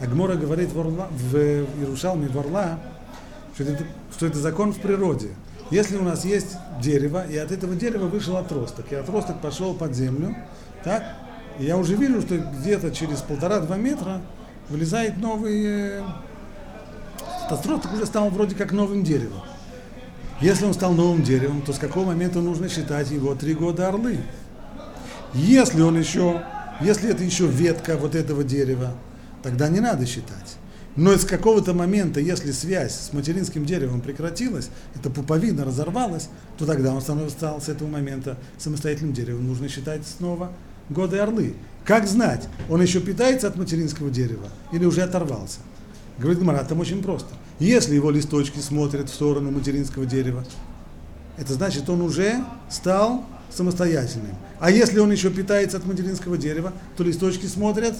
Агмора 0.00 0.34
говорит 0.34 0.72
в, 0.72 0.80
Орла, 0.80 1.08
в 1.10 1.36
Иерушалме, 1.36 2.28
в 2.28 2.38
Орла, 2.38 2.78
что 3.54 3.64
это, 3.64 3.84
что 4.16 4.26
это 4.26 4.38
закон 4.38 4.72
в 4.72 4.80
природе. 4.80 5.28
Если 5.70 5.96
у 5.96 6.02
нас 6.02 6.24
есть 6.24 6.56
дерево, 6.80 7.24
и 7.28 7.36
от 7.36 7.52
этого 7.52 7.74
дерева 7.74 8.06
вышел 8.06 8.36
отросток, 8.36 8.90
и 8.90 8.94
отросток 8.94 9.40
пошел 9.40 9.74
под 9.74 9.94
землю, 9.94 10.34
так, 10.82 11.04
и 11.58 11.64
я 11.64 11.76
уже 11.76 11.94
вижу, 11.94 12.22
что 12.22 12.38
где-то 12.38 12.90
через 12.90 13.18
полтора-два 13.18 13.76
метра 13.76 14.20
вылезает 14.68 15.18
новый, 15.18 15.62
э, 15.64 16.02
этот 17.46 17.60
отросток 17.60 17.92
уже 17.92 18.06
стал 18.06 18.30
вроде 18.30 18.54
как 18.54 18.72
новым 18.72 19.04
деревом. 19.04 19.42
Если 20.40 20.64
он 20.64 20.72
стал 20.72 20.92
новым 20.92 21.22
деревом, 21.22 21.60
то 21.62 21.72
с 21.72 21.78
какого 21.78 22.06
момента 22.06 22.40
нужно 22.40 22.68
считать 22.68 23.10
его 23.10 23.34
три 23.34 23.54
года 23.54 23.88
орлы? 23.88 24.18
Если 25.34 25.80
он 25.80 25.98
еще, 25.98 26.42
если 26.80 27.10
это 27.10 27.22
еще 27.22 27.46
ветка 27.46 27.96
вот 27.96 28.14
этого 28.14 28.44
дерева, 28.44 28.94
тогда 29.42 29.68
не 29.68 29.80
надо 29.80 30.06
считать. 30.06 30.56
Но 30.96 31.16
с 31.16 31.24
какого-то 31.24 31.72
момента, 31.72 32.20
если 32.20 32.50
связь 32.50 32.94
с 32.94 33.12
материнским 33.12 33.64
деревом 33.64 34.00
прекратилась, 34.00 34.70
эта 34.94 35.08
пуповина 35.08 35.64
разорвалась, 35.64 36.28
то 36.58 36.66
тогда 36.66 36.92
он 36.92 37.00
становится, 37.00 37.58
с 37.60 37.68
этого 37.68 37.88
момента 37.88 38.36
самостоятельным 38.58 39.12
деревом. 39.12 39.46
Нужно 39.46 39.68
считать 39.68 40.02
снова 40.06 40.52
годы 40.88 41.18
орлы. 41.18 41.54
Как 41.84 42.06
знать, 42.06 42.48
он 42.68 42.82
еще 42.82 43.00
питается 43.00 43.46
от 43.46 43.56
материнского 43.56 44.10
дерева 44.10 44.48
или 44.72 44.84
уже 44.84 45.02
оторвался? 45.02 45.60
Говорит 46.18 46.40
Гмара, 46.40 46.64
там 46.64 46.80
очень 46.80 47.02
просто. 47.02 47.28
Если 47.60 47.94
его 47.94 48.10
листочки 48.10 48.58
смотрят 48.58 49.08
в 49.08 49.14
сторону 49.14 49.50
материнского 49.50 50.04
дерева, 50.04 50.44
это 51.38 51.54
значит, 51.54 51.88
он 51.88 52.02
уже 52.02 52.44
стал 52.68 53.24
самостоятельным. 53.50 54.34
А 54.58 54.70
если 54.70 54.98
он 54.98 55.10
еще 55.10 55.30
питается 55.30 55.76
от 55.76 55.86
материнского 55.86 56.36
дерева, 56.38 56.72
то 56.96 57.04
листочки 57.04 57.46
смотрят 57.46 57.94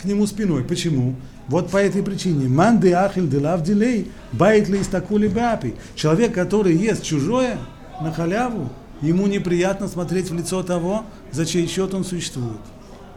к 0.00 0.04
нему 0.04 0.26
спиной. 0.26 0.64
Почему? 0.64 1.14
Вот 1.48 1.70
по 1.70 1.78
этой 1.78 2.02
причине. 2.02 2.48
Манды 2.48 2.92
ахиль 2.92 3.28
делав 3.28 3.62
дилей, 3.62 4.10
байт 4.32 4.68
ли 4.68 4.80
истакули 4.80 5.28
бапи. 5.28 5.74
Человек, 5.94 6.34
который 6.34 6.74
ест 6.74 7.02
чужое 7.02 7.58
на 8.00 8.12
халяву, 8.12 8.70
ему 9.00 9.26
неприятно 9.26 9.88
смотреть 9.88 10.30
в 10.30 10.34
лицо 10.34 10.62
того, 10.62 11.04
за 11.32 11.46
чей 11.46 11.66
счет 11.66 11.94
он 11.94 12.04
существует. 12.04 12.60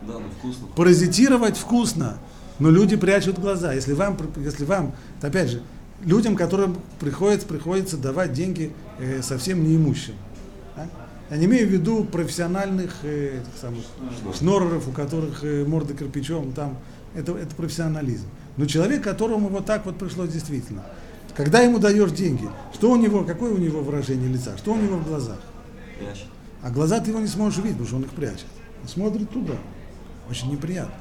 Да, 0.02 0.14
ну 0.14 0.30
вкусно. 0.38 0.68
Паразитировать 0.76 1.58
вкусно, 1.58 2.18
но 2.60 2.70
люди 2.70 2.96
прячут 2.96 3.40
глаза. 3.40 3.74
Если 3.74 3.94
вам, 3.94 4.18
если 4.38 4.66
вам, 4.66 4.94
опять 5.22 5.50
же, 5.50 5.62
людям, 6.04 6.36
которым 6.36 6.78
приходится, 7.00 7.48
приходится 7.48 7.98
давать 7.98 8.34
деньги 8.34 8.72
э, 9.00 9.22
совсем 9.22 9.64
неимущим. 9.64 10.14
да? 10.76 10.88
Я 11.30 11.38
не 11.38 11.46
имею 11.46 11.68
в 11.68 11.72
виду 11.72 12.06
профессиональных 12.06 12.96
э, 13.04 13.42
этих 13.42 13.60
самых 13.60 13.84
шнореров, 14.38 14.88
у 14.88 14.92
которых 14.92 15.44
э, 15.44 15.66
морды 15.66 15.94
кирпичом, 15.94 16.54
там, 16.54 16.78
это, 17.16 17.34
это 17.34 17.54
профессионализм. 17.56 18.28
Но 18.56 18.66
человек, 18.66 19.04
которому 19.04 19.50
вот 19.50 19.66
так 19.66 19.86
вот 19.86 19.98
пришлось 19.98 20.30
действительно. 20.30 20.86
Когда 21.36 21.60
ему 21.60 21.80
даешь 21.80 22.12
деньги, 22.12 22.50
что 22.74 22.92
у 22.92 22.96
него, 22.96 23.24
какое 23.24 23.54
у 23.54 23.58
него 23.58 23.82
выражение 23.82 24.30
лица, 24.30 24.58
что 24.58 24.74
у 24.74 24.78
него 24.78 24.98
в 24.98 25.08
глазах? 25.08 25.40
Прячет. 26.00 26.28
А 26.64 26.72
глаза 26.72 27.00
ты 27.00 27.12
его 27.12 27.20
не 27.20 27.28
сможешь 27.28 27.60
увидеть, 27.60 27.78
потому 27.78 27.88
что 27.88 27.98
он 27.98 28.04
их 28.04 28.12
прячет. 28.12 28.48
Он 28.82 28.88
смотрит 28.88 29.30
туда. 29.30 29.54
Очень 30.30 30.52
неприятно. 30.52 30.96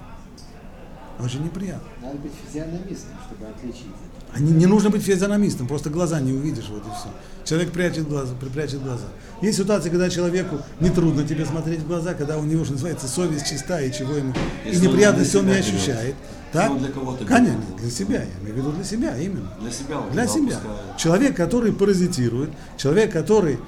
Очень 1.19 1.45
неприятно. 1.45 1.89
Надо 2.03 2.19
быть 2.19 2.33
физиономистом, 2.47 3.17
чтобы 3.27 3.47
отличить 3.49 3.87
это. 3.87 4.16
А 4.35 4.41
не, 4.41 4.53
не 4.53 4.67
нужно 4.67 4.91
быть 4.91 5.03
физиономистом, 5.03 5.67
просто 5.67 5.89
глаза 5.91 6.21
не 6.21 6.33
увидишь, 6.33 6.69
вот 6.69 6.83
и 6.83 6.91
все. 6.95 7.09
Человек 7.45 7.71
прячет 7.73 8.09
глаза, 8.09 8.35
прячет 8.53 8.83
глаза. 8.83 9.05
Есть 9.41 9.59
ситуация, 9.59 9.91
когда 9.91 10.11
человеку 10.11 10.59
нетрудно 10.81 11.25
тебе 11.27 11.47
смотреть 11.47 11.81
в 11.81 11.87
глаза, 11.87 12.15
когда 12.15 12.37
у 12.39 12.45
него, 12.45 12.65
что 12.65 12.73
называется, 12.75 13.07
совесть 13.09 13.47
чистая, 13.49 13.87
и 13.87 13.93
чего 13.93 14.15
ему, 14.15 14.33
и 14.65 14.77
неприятности 14.77 15.33
для 15.33 15.41
он 15.41 15.47
не 15.47 15.53
берет. 15.53 15.65
ощущает. 15.67 16.15
Так? 16.53 16.71
он 16.71 16.79
для 16.79 16.89
кого-то 16.89 17.25
Конечно, 17.25 17.59
берет. 17.69 17.81
для 17.81 17.91
себя, 17.91 18.17
я 18.23 18.29
имею 18.43 18.55
в 18.55 18.59
виду 18.59 18.73
для 18.73 18.85
себя 18.85 19.17
именно. 19.19 19.51
Для 19.61 19.71
себя 19.71 20.01
он 20.01 20.11
Для 20.13 20.27
себя. 20.27 20.57
опускает. 20.57 20.97
Человек, 20.99 21.37
который 21.37 21.73
паразитирует, 21.73 22.51
человек, 22.77 23.13
который, 23.13 23.59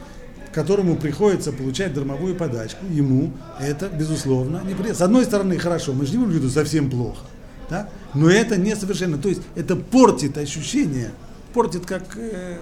которому 0.53 0.97
приходится 0.97 1.53
получать 1.53 1.95
дармовую 1.95 2.35
подачку, 2.35 2.85
ему 2.91 3.33
это, 3.61 3.89
безусловно, 3.89 4.61
неприятно. 4.65 4.95
С 4.95 5.01
одной 5.03 5.25
стороны, 5.25 5.57
хорошо, 5.59 5.93
мы 5.93 6.05
же 6.07 6.17
не 6.17 6.25
виду 6.25 6.49
совсем 6.51 6.91
плохо, 6.91 7.25
да? 7.69 7.89
но 8.15 8.31
это 8.31 8.57
несовершенно. 8.57 9.19
То 9.19 9.29
есть 9.29 9.43
это 9.55 9.77
портит 9.77 10.39
ощущение, 10.39 11.11
портит 11.53 11.87
как 11.87 12.17
э, 12.17 12.59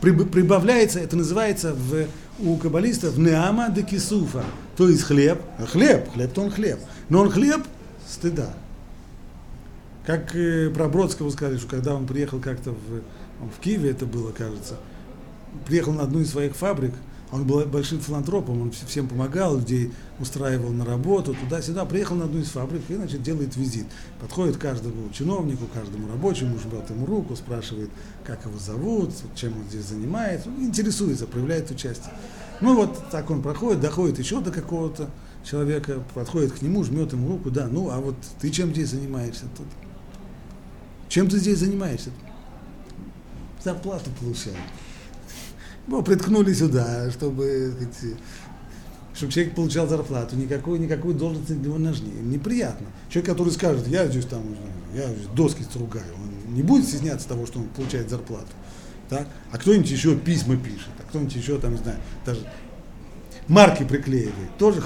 приб- 0.00 0.28
прибавляется, 0.28 1.00
это 1.00 1.16
называется 1.16 1.74
в, 1.74 2.06
у 2.38 2.56
каббалистов 2.56 3.16
неама 3.18 3.68
де 3.70 3.82
кисуфа, 3.82 4.44
то 4.76 4.88
есть 4.88 5.02
хлеб, 5.02 5.40
хлеб, 5.70 6.12
хлеб-то 6.12 6.42
он 6.42 6.50
хлеб, 6.50 6.78
но 7.08 7.20
он 7.20 7.30
хлеб 7.30 7.62
стыда. 8.08 8.54
Как 10.04 10.34
э, 10.36 10.70
про 10.70 10.88
Бродского 10.88 11.30
сказали, 11.30 11.58
что 11.58 11.68
когда 11.68 11.94
он 11.94 12.06
приехал 12.06 12.38
как-то 12.38 12.72
в, 12.72 13.02
в 13.56 13.60
Киеве, 13.60 13.90
это 13.90 14.04
было, 14.04 14.32
кажется, 14.32 14.76
приехал 15.66 15.92
на 15.92 16.02
одну 16.02 16.20
из 16.20 16.30
своих 16.30 16.54
фабрик, 16.56 16.92
он 17.34 17.44
был 17.44 17.64
большим 17.66 18.00
филантропом, 18.00 18.62
он 18.62 18.68
вс- 18.68 18.86
всем 18.86 19.08
помогал, 19.08 19.58
людей 19.58 19.92
устраивал 20.20 20.70
на 20.70 20.84
работу, 20.84 21.34
туда-сюда, 21.34 21.84
приехал 21.84 22.14
на 22.14 22.26
одну 22.26 22.38
из 22.38 22.46
фабрик 22.48 22.82
и, 22.88 22.94
значит, 22.94 23.24
делает 23.24 23.56
визит. 23.56 23.86
Подходит 24.20 24.56
каждому 24.56 25.10
чиновнику, 25.12 25.64
каждому 25.74 26.06
рабочему, 26.08 26.56
жмет 26.60 26.88
ему 26.90 27.06
руку, 27.06 27.34
спрашивает, 27.34 27.90
как 28.24 28.44
его 28.46 28.56
зовут, 28.56 29.10
чем 29.34 29.52
он 29.58 29.64
здесь 29.68 29.86
занимается, 29.86 30.48
ну, 30.48 30.64
интересуется, 30.64 31.26
проявляет 31.26 31.68
участие. 31.72 32.12
Ну 32.60 32.76
вот 32.76 33.10
так 33.10 33.28
он 33.32 33.42
проходит, 33.42 33.80
доходит 33.80 34.20
еще 34.20 34.40
до 34.40 34.52
какого-то 34.52 35.10
человека, 35.42 36.04
подходит 36.14 36.52
к 36.52 36.62
нему, 36.62 36.84
жмет 36.84 37.14
ему 37.14 37.28
руку, 37.28 37.50
да, 37.50 37.66
ну 37.66 37.90
а 37.90 37.98
вот 37.98 38.14
ты 38.40 38.50
чем 38.50 38.70
здесь 38.70 38.90
занимаешься 38.90 39.46
тут? 39.56 39.66
Чем 41.08 41.28
ты 41.28 41.38
здесь 41.38 41.58
занимаешься? 41.58 42.10
Зарплату 43.64 44.10
получаю. 44.20 44.56
Ну, 45.86 46.02
приткнули 46.02 46.52
сюда, 46.52 47.10
чтобы, 47.10 47.74
сказать, 47.74 48.16
чтобы 49.14 49.32
человек 49.32 49.54
получал 49.54 49.86
зарплату, 49.86 50.34
никакой, 50.36 50.78
никакой 50.78 51.14
должности 51.14 51.52
для 51.52 51.66
него 51.66 51.78
нужнее. 51.78 52.22
Неприятно. 52.22 52.86
Человек, 53.10 53.30
который 53.30 53.52
скажет, 53.52 53.86
я 53.86 54.06
здесь 54.06 54.26
там, 54.26 54.42
я 54.94 55.06
здесь 55.08 55.26
доски 55.34 55.62
стругаю, 55.62 56.06
он 56.16 56.54
не 56.54 56.62
будет 56.62 56.86
стесняться 56.86 57.28
того, 57.28 57.46
что 57.46 57.60
он 57.60 57.66
получает 57.68 58.08
зарплату. 58.08 58.48
Так? 59.08 59.28
А 59.52 59.58
кто-нибудь 59.58 59.90
еще 59.90 60.16
письма 60.16 60.56
пишет, 60.56 60.88
а 60.98 61.02
кто-нибудь 61.08 61.36
еще 61.36 61.58
там, 61.58 61.72
не 61.72 61.78
знаю, 61.78 61.98
даже 62.24 62.40
марки 63.46 63.84
приклеивает, 63.84 64.56
тоже 64.58 64.82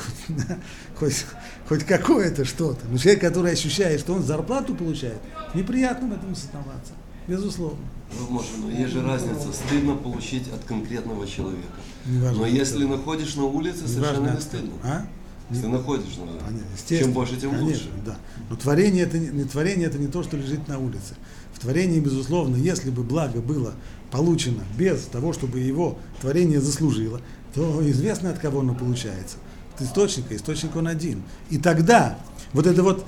хоть, 0.97 1.25
хоть, 1.69 1.85
какое-то 1.85 2.45
что-то. 2.45 2.87
Но 2.90 2.99
человек, 2.99 3.21
который 3.21 3.52
ощущает, 3.52 4.00
что 4.00 4.14
он 4.14 4.23
зарплату 4.23 4.75
получает, 4.75 5.21
неприятно 5.55 6.09
в 6.09 6.12
этом 6.12 6.35
сознаваться, 6.35 6.93
безусловно. 7.28 7.78
Ну, 8.18 8.35
может, 8.35 8.50
но 8.58 8.70
есть 8.70 8.92
же 8.92 9.02
разница. 9.02 9.52
Стыдно 9.52 9.94
получить 9.94 10.49
от 10.52 10.64
конкретного 10.64 11.26
человека. 11.26 11.68
Неважно, 12.06 12.40
Но 12.40 12.47
если 12.47 12.85
кого. 12.85 12.97
находишь 12.97 13.35
на 13.37 13.44
улице, 13.44 13.87
совершенно 13.87 14.30
не 14.30 14.32
от 14.32 14.42
стыдно. 14.42 14.73
А? 14.82 15.06
Если 15.50 15.66
находишь 15.66 16.16
на 16.16 16.25
естественно. 16.73 17.04
Чем 17.04 17.12
больше, 17.12 17.37
тем 17.37 17.50
Конечно, 17.50 17.66
лучше. 17.66 17.90
Да. 18.04 18.16
Но 18.50 18.56
творение 18.56 19.04
это, 19.04 19.18
не, 19.18 19.28
не 19.28 19.44
творение 19.44 19.87
это 19.87 19.99
не 19.99 20.08
то, 20.08 20.23
что 20.23 20.37
лежит 20.37 20.68
на 20.68 20.78
улице. 20.78 21.14
В 21.54 21.61
творении, 21.61 22.00
безусловно, 22.00 22.56
если 22.56 22.90
бы 22.90 23.02
благо 23.02 23.40
было 23.40 23.75
получено 24.11 24.62
без 24.76 25.02
того, 25.02 25.32
чтобы 25.32 25.61
его 25.61 25.99
творение 26.20 26.61
заслужило, 26.61 27.20
то 27.54 27.88
известно, 27.90 28.30
от 28.30 28.38
кого 28.38 28.61
оно 28.61 28.75
получается. 28.75 29.37
От 29.75 29.82
источника, 29.82 30.37
источник 30.37 30.76
он 30.76 30.87
один. 30.87 31.23
И 31.50 31.58
тогда 31.58 32.18
вот 32.52 32.66
это 32.66 32.82
вот 32.82 33.04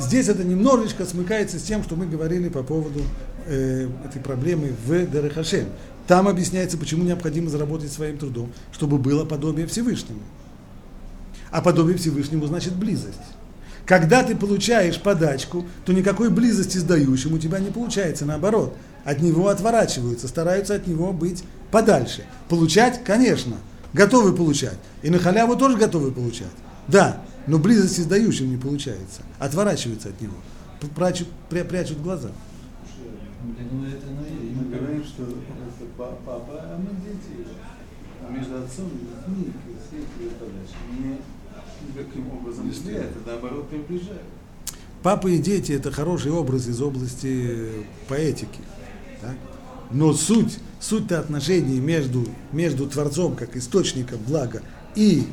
здесь 0.00 0.28
это 0.28 0.44
немножечко 0.44 1.04
смыкается 1.04 1.58
с 1.58 1.62
тем, 1.62 1.82
что 1.82 1.96
мы 1.96 2.06
говорили 2.06 2.48
по 2.48 2.62
поводу 2.62 3.02
э, 3.46 3.88
этой 4.04 4.20
проблемы 4.20 4.72
в 4.86 5.06
Дерехашем. 5.06 5.66
Там 6.06 6.28
объясняется, 6.28 6.78
почему 6.78 7.04
необходимо 7.04 7.50
заработать 7.50 7.92
своим 7.92 8.16
трудом, 8.18 8.52
чтобы 8.72 8.98
было 8.98 9.24
подобие 9.24 9.66
Всевышнему. 9.66 10.20
А 11.50 11.60
подобие 11.62 11.96
Всевышнему 11.96 12.46
значит 12.46 12.74
близость. 12.74 13.18
Когда 13.86 14.24
ты 14.24 14.34
получаешь 14.34 15.00
подачку, 15.00 15.64
то 15.84 15.92
никакой 15.92 16.28
близости 16.28 16.78
с 16.78 16.82
дающим 16.82 17.34
у 17.34 17.38
тебя 17.38 17.60
не 17.60 17.70
получается, 17.70 18.24
наоборот. 18.24 18.76
От 19.04 19.20
него 19.20 19.48
отворачиваются, 19.48 20.26
стараются 20.26 20.74
от 20.74 20.88
него 20.88 21.12
быть 21.12 21.44
подальше. 21.70 22.24
Получать, 22.48 23.04
конечно, 23.04 23.56
готовы 23.92 24.34
получать. 24.34 24.76
И 25.02 25.10
на 25.10 25.20
халяву 25.20 25.54
тоже 25.54 25.76
готовы 25.76 26.10
получать. 26.10 26.48
Да, 26.88 27.22
но 27.46 27.58
близости 27.58 28.00
с 28.00 28.06
дающим 28.06 28.50
не 28.50 28.56
получается. 28.56 29.22
Отворачиваются 29.38 30.08
от 30.10 30.20
него. 30.20 30.34
Прячут, 30.94 31.28
пря- 31.50 31.64
прячут 31.64 32.00
глаза. 32.02 32.30
Ну, 33.72 33.86
это, 33.86 34.06
и 34.06 34.54
Мы 34.54 34.76
говорим, 34.76 35.04
что 35.04 35.22
это 35.22 35.32
па- 35.96 36.18
папа, 36.24 36.60
а 36.62 36.78
мы 36.78 36.90
дети. 37.04 37.46
А 38.26 38.32
между 38.32 38.56
отцом 38.56 38.86
и 38.88 38.98
детьми 38.98 39.52
эти 39.92 40.28
подачи 40.34 40.76
не 40.98 41.18
никаким 41.88 42.32
образом 42.32 42.66
не 42.66 42.72
влияет, 42.72 43.12
а 43.24 43.28
наоборот 43.30 43.68
приближает. 43.68 44.22
Папа 45.02 45.28
и 45.28 45.38
дети 45.38 45.72
это 45.72 45.92
хороший 45.92 46.32
образ 46.32 46.66
из 46.66 46.80
области 46.82 47.70
поэтики. 48.08 48.60
так? 49.20 49.36
Но 49.92 50.12
суть, 50.12 50.58
суть-то 50.80 51.20
отношений 51.20 51.78
между, 51.78 52.26
между 52.50 52.86
Творцом, 52.88 53.36
как 53.36 53.56
источником 53.56 54.18
блага, 54.26 54.62
и, 54.96 55.24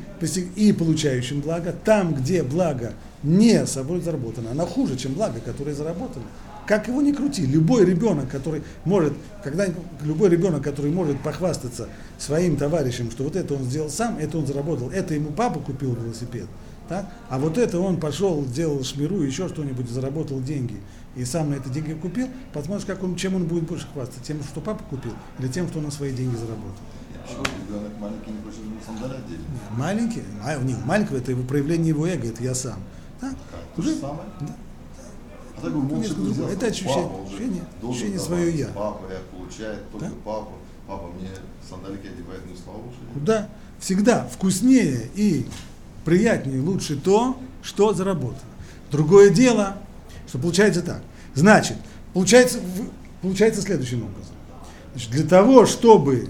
и 0.55 0.73
получающим 0.73 1.41
благо, 1.41 1.73
там, 1.83 2.13
где 2.13 2.43
благо 2.43 2.93
не 3.23 3.65
собой 3.65 4.01
заработано, 4.01 4.51
оно 4.51 4.65
хуже, 4.65 4.97
чем 4.97 5.13
благо, 5.13 5.39
которое 5.39 5.73
заработано. 5.73 6.25
Как 6.67 6.87
его 6.87 7.01
ни 7.01 7.11
крути, 7.11 7.45
любой 7.45 7.85
ребенок, 7.85 8.29
который 8.29 8.61
может, 8.85 9.13
когда 9.43 9.65
любой 10.01 10.29
ребенок, 10.29 10.63
который 10.63 10.91
может 10.91 11.19
похвастаться 11.21 11.89
своим 12.17 12.55
товарищем, 12.55 13.11
что 13.11 13.23
вот 13.23 13.35
это 13.35 13.53
он 13.53 13.63
сделал 13.63 13.89
сам, 13.89 14.17
это 14.17 14.37
он 14.37 14.47
заработал, 14.47 14.89
это 14.89 15.13
ему 15.13 15.31
папа 15.31 15.59
купил 15.59 15.93
велосипед, 15.93 16.45
так? 16.87 17.09
а 17.29 17.37
вот 17.37 17.57
это 17.57 17.79
он 17.79 17.99
пошел, 17.99 18.45
сделал 18.45 18.81
шмиру, 18.83 19.21
еще 19.23 19.49
что-нибудь, 19.49 19.89
заработал 19.89 20.41
деньги 20.41 20.77
и 21.15 21.25
сам 21.25 21.51
на 21.51 21.55
эти 21.55 21.67
деньги 21.67 21.93
купил, 21.93 22.27
посмотришь, 22.53 22.85
как 22.85 23.03
он, 23.03 23.15
чем 23.15 23.35
он 23.35 23.45
будет 23.45 23.63
больше 23.63 23.87
хвастаться, 23.93 24.21
тем, 24.23 24.41
что 24.43 24.61
папа 24.61 24.83
купил, 24.89 25.13
или 25.39 25.47
тем, 25.47 25.67
что 25.67 25.79
он 25.79 25.85
на 25.85 25.91
свои 25.91 26.11
деньги 26.11 26.35
заработал. 26.35 26.79
Что 27.25 27.41
ребенок 27.43 27.91
маленький 27.99 28.31
не 28.31 28.41
хочет 28.41 28.59
на 28.65 28.81
сандали? 28.85 29.21
Маленький, 29.77 30.23
а, 30.43 30.57
не, 30.57 30.75
маленького 30.85 31.17
это 31.17 31.31
его 31.31 31.43
проявление 31.43 31.89
его 31.89 32.05
эго, 32.07 32.27
это 32.27 32.43
я 32.43 32.53
сам. 32.53 32.79
Как? 33.19 33.33
То 33.75 33.81
же 33.81 33.95
самое? 33.95 34.27
А 35.57 35.61
так 35.61 35.71
бы 35.73 35.79
молча 35.81 36.09
Конечно, 36.09 36.15
бы 36.15 36.21
взял, 36.23 36.35
другое. 36.35 36.55
Это 36.55 36.65
ощущение- 36.67 37.03
папа 37.03 37.23
ощущение- 37.25 37.63
ощущение 37.89 38.19
свое 38.19 38.57
я. 38.57 38.67
Папа, 38.67 39.01
я 39.11 39.19
получает 39.37 39.91
только 39.91 40.05
Да? 40.07 40.11
папа. 40.25 40.51
Папа 40.87 41.07
мне 41.17 41.29
сандалики 41.69 42.07
одевает, 42.07 42.41
ну 42.45 42.53
слава 42.61 42.79
Богу. 42.79 42.93
Куда? 43.13 43.49
Всегда 43.79 44.25
вкуснее 44.27 45.09
и 45.15 45.47
приятнее, 46.03 46.59
лучше 46.61 46.97
то, 46.99 47.37
что 47.61 47.93
заработано. 47.93 48.39
Другое 48.91 49.29
дело, 49.29 49.77
что 50.27 50.39
получается 50.39 50.81
так. 50.81 51.01
Значит, 51.35 51.77
получается, 52.13 52.59
получается 53.21 53.61
следующим 53.61 53.99
образом. 54.03 54.35
Значит, 54.91 55.11
для 55.11 55.25
того, 55.25 55.65
чтобы, 55.65 56.27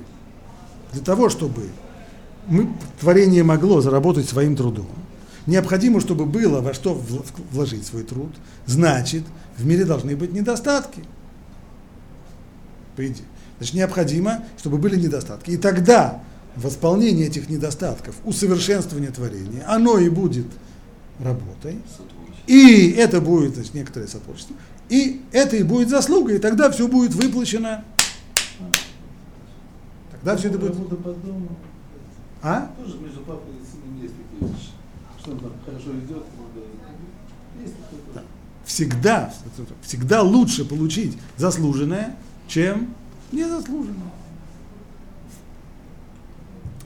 для 0.93 1.01
того, 1.01 1.29
чтобы 1.29 1.69
мы, 2.47 2.69
творение 2.99 3.43
могло 3.43 3.81
заработать 3.81 4.29
своим 4.29 4.55
трудом, 4.55 4.87
необходимо, 5.45 5.99
чтобы 5.99 6.25
было 6.25 6.61
во 6.61 6.73
что 6.73 6.93
вл- 6.93 7.25
вложить 7.51 7.85
свой 7.85 8.03
труд, 8.03 8.31
значит, 8.65 9.23
в 9.57 9.65
мире 9.65 9.85
должны 9.85 10.15
быть 10.15 10.33
недостатки. 10.33 11.03
По 12.95 13.05
идее. 13.05 13.25
Значит, 13.57 13.75
необходимо, 13.75 14.43
чтобы 14.57 14.77
были 14.77 14.99
недостатки. 14.99 15.51
И 15.51 15.57
тогда 15.57 16.21
восполнение 16.55 17.27
этих 17.27 17.49
недостатков, 17.49 18.15
усовершенствование 18.23 19.11
творения, 19.11 19.63
оно 19.67 19.97
и 19.97 20.09
будет 20.09 20.45
работой. 21.19 21.79
И 22.45 22.91
это 22.91 23.21
будет 23.21 23.55
значит, 23.55 23.73
некоторое 23.73 24.07
сотворчество. 24.07 24.55
И 24.89 25.21
это 25.31 25.55
и 25.55 25.63
будет 25.63 25.89
заслуга, 25.89 26.35
и 26.35 26.39
тогда 26.39 26.69
все 26.69 26.87
будет 26.87 27.13
выплачено. 27.13 27.83
Тогда 30.23 30.37
все 30.37 30.49
это 30.49 30.57
будет. 30.57 30.75
А? 32.41 32.71
Тоже 32.77 32.97
между 32.99 33.19
папой 33.21 33.53
и 33.53 33.65
сыном 33.65 34.01
есть 34.01 34.13
такие 34.15 34.51
вещи. 34.51 34.69
Что 35.19 35.31
он 35.31 35.39
там 35.39 35.51
хорошо 35.65 35.91
идет, 35.99 36.23
есть. 37.61 37.73
Всегда, 38.65 39.33
всегда 39.81 40.21
лучше 40.21 40.63
получить 40.65 41.17
заслуженное, 41.37 42.15
чем 42.47 42.93
незаслуженное. 43.31 44.11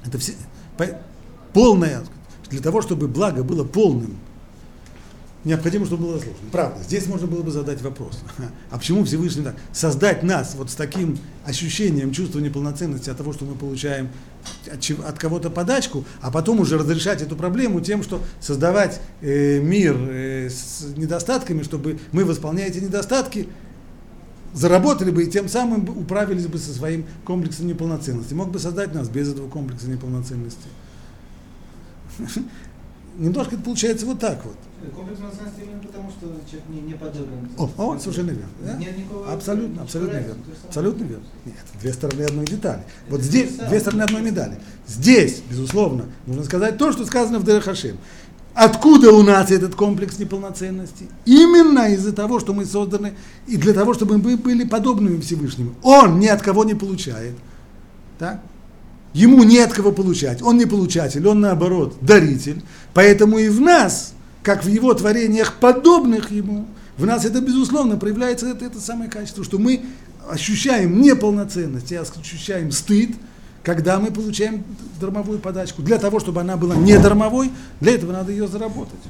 Это 0.06 0.18
все, 0.18 0.34
по- 0.78 1.00
полное, 1.54 2.04
для 2.50 2.62
того, 2.62 2.82
чтобы 2.82 3.08
благо 3.08 3.44
было 3.44 3.64
полным, 3.64 4.18
необходимо, 5.48 5.86
чтобы 5.86 6.04
было 6.04 6.14
заслужено. 6.18 6.50
Правда, 6.52 6.84
здесь 6.84 7.08
можно 7.08 7.26
было 7.26 7.42
бы 7.42 7.52
задать 7.52 7.82
вопрос. 7.82 8.20
А 8.70 8.78
почему 8.78 9.04
Всевышний 9.06 9.44
так? 9.44 9.56
Создать 9.72 10.24
нас 10.24 10.56
вот 10.56 10.70
с 10.70 10.76
таким 10.76 11.18
ощущением 11.46 12.12
чувства 12.12 12.40
неполноценности 12.40 13.10
от 13.10 13.18
того, 13.18 13.34
что 13.34 13.46
мы 13.46 13.56
получаем 13.56 14.10
от, 14.72 15.18
кого-то 15.18 15.50
подачку, 15.50 16.04
а 16.22 16.32
потом 16.32 16.60
уже 16.60 16.78
разрешать 16.78 17.22
эту 17.22 17.36
проблему 17.36 17.82
тем, 17.82 18.04
что 18.04 18.22
создавать 18.40 19.00
э, 19.22 19.60
мир 19.60 19.96
э, 19.98 20.50
с 20.50 20.86
недостатками, 20.96 21.64
чтобы 21.64 22.00
мы, 22.12 22.26
восполняя 22.26 22.68
эти 22.68 22.80
недостатки, 22.80 23.48
заработали 24.54 25.12
бы 25.12 25.24
и 25.24 25.28
тем 25.28 25.48
самым 25.48 25.88
управились 25.98 26.48
бы 26.48 26.58
со 26.58 26.74
своим 26.74 27.06
комплексом 27.26 27.68
неполноценности. 27.68 28.34
Мог 28.34 28.52
бы 28.52 28.60
создать 28.60 28.94
нас 28.94 29.08
без 29.08 29.32
этого 29.32 29.50
комплекса 29.50 29.88
неполноценности. 29.88 30.68
Немножко 33.18 33.56
это 33.56 33.64
получается 33.64 34.06
вот 34.06 34.20
так 34.20 34.44
вот. 34.44 34.58
Комплекс 34.96 35.20
национальности 35.20 35.62
именно 35.64 35.82
потому, 35.82 36.10
что 36.12 36.28
человек 36.50 36.70
не, 36.70 36.82
не 36.82 36.94
подобен. 36.94 37.50
О, 37.58 37.70
о, 37.78 38.00
совершенно 38.00 38.30
верно. 38.32 38.48
да? 38.64 38.74
Нет 38.78 38.98
никакого- 38.98 39.34
Абсолютно, 39.34 39.82
абсолютно 39.82 40.14
разницы, 40.14 40.38
верно. 40.38 40.54
Абсолютно 40.68 41.04
верно. 41.04 41.24
Нет, 41.46 41.56
две 41.82 41.94
стороны 41.94 42.22
одной 42.24 42.46
детали. 42.46 42.84
Вот 43.10 43.20
Это 43.20 43.28
здесь 43.30 43.44
то 43.46 43.50
же 43.50 43.56
самое. 43.58 43.70
две 43.72 43.80
стороны 43.80 44.02
одной 44.04 44.22
медали. 44.22 44.60
Здесь, 44.88 45.42
безусловно, 45.50 46.06
нужно 46.26 46.44
сказать 46.44 46.78
то, 46.78 46.92
что 46.92 47.06
сказано 47.06 47.40
в 47.40 47.44
Дерехашем. 47.44 47.98
Откуда 48.54 49.12
у 49.12 49.22
нас 49.24 49.52
этот 49.52 49.76
комплекс 49.76 50.18
неполноценности? 50.18 51.08
Именно 51.26 51.90
из-за 51.94 52.12
того, 52.14 52.40
что 52.40 52.54
мы 52.54 52.66
созданы, 52.66 53.14
и 53.46 53.56
для 53.58 53.74
того, 53.74 53.94
чтобы 53.94 54.18
мы 54.18 54.36
были 54.38 54.64
подобными 54.64 55.20
Всевышнему. 55.22 55.76
Он 55.84 56.20
ни 56.20 56.28
от 56.28 56.42
кого 56.42 56.64
не 56.64 56.74
получает. 56.74 57.36
Так? 58.18 58.42
Ему 59.14 59.44
не 59.44 59.60
от 59.60 59.74
кого 59.74 59.92
получать. 59.92 60.42
Он 60.42 60.58
не 60.58 60.66
получатель, 60.66 61.28
он 61.28 61.40
наоборот 61.40 61.96
даритель. 62.02 62.64
Поэтому 62.94 63.38
и 63.38 63.50
в 63.50 63.62
нас, 63.62 64.14
как 64.48 64.64
в 64.64 64.70
его 64.70 64.94
творениях, 64.94 65.56
подобных 65.56 66.32
ему, 66.32 66.68
в 66.98 67.06
нас 67.06 67.26
это 67.26 67.42
безусловно 67.42 67.98
проявляется 67.98 68.48
это, 68.48 68.64
это 68.64 68.80
самое 68.80 69.10
качество, 69.10 69.44
что 69.44 69.60
мы 69.60 69.84
ощущаем 70.30 71.02
неполноценность, 71.02 71.92
и 71.92 71.96
ощущаем 71.98 72.72
стыд, 72.72 73.10
когда 73.62 74.00
мы 74.00 74.10
получаем 74.10 74.64
дармовую 75.02 75.40
подачку. 75.40 75.82
Для 75.82 75.98
того, 75.98 76.22
чтобы 76.22 76.40
она 76.40 76.56
была 76.56 76.78
не 76.78 76.98
дармовой, 76.98 77.52
для 77.82 77.96
этого 77.96 78.14
надо 78.14 78.32
ее 78.32 78.48
заработать. 78.48 79.02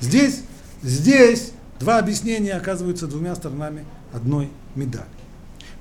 Здесь, 0.00 0.40
здесь 0.82 1.52
два 1.78 1.98
объяснения 1.98 2.54
оказываются 2.54 3.06
двумя 3.06 3.36
сторонами 3.36 3.84
одной 4.12 4.50
медали. 4.74 5.06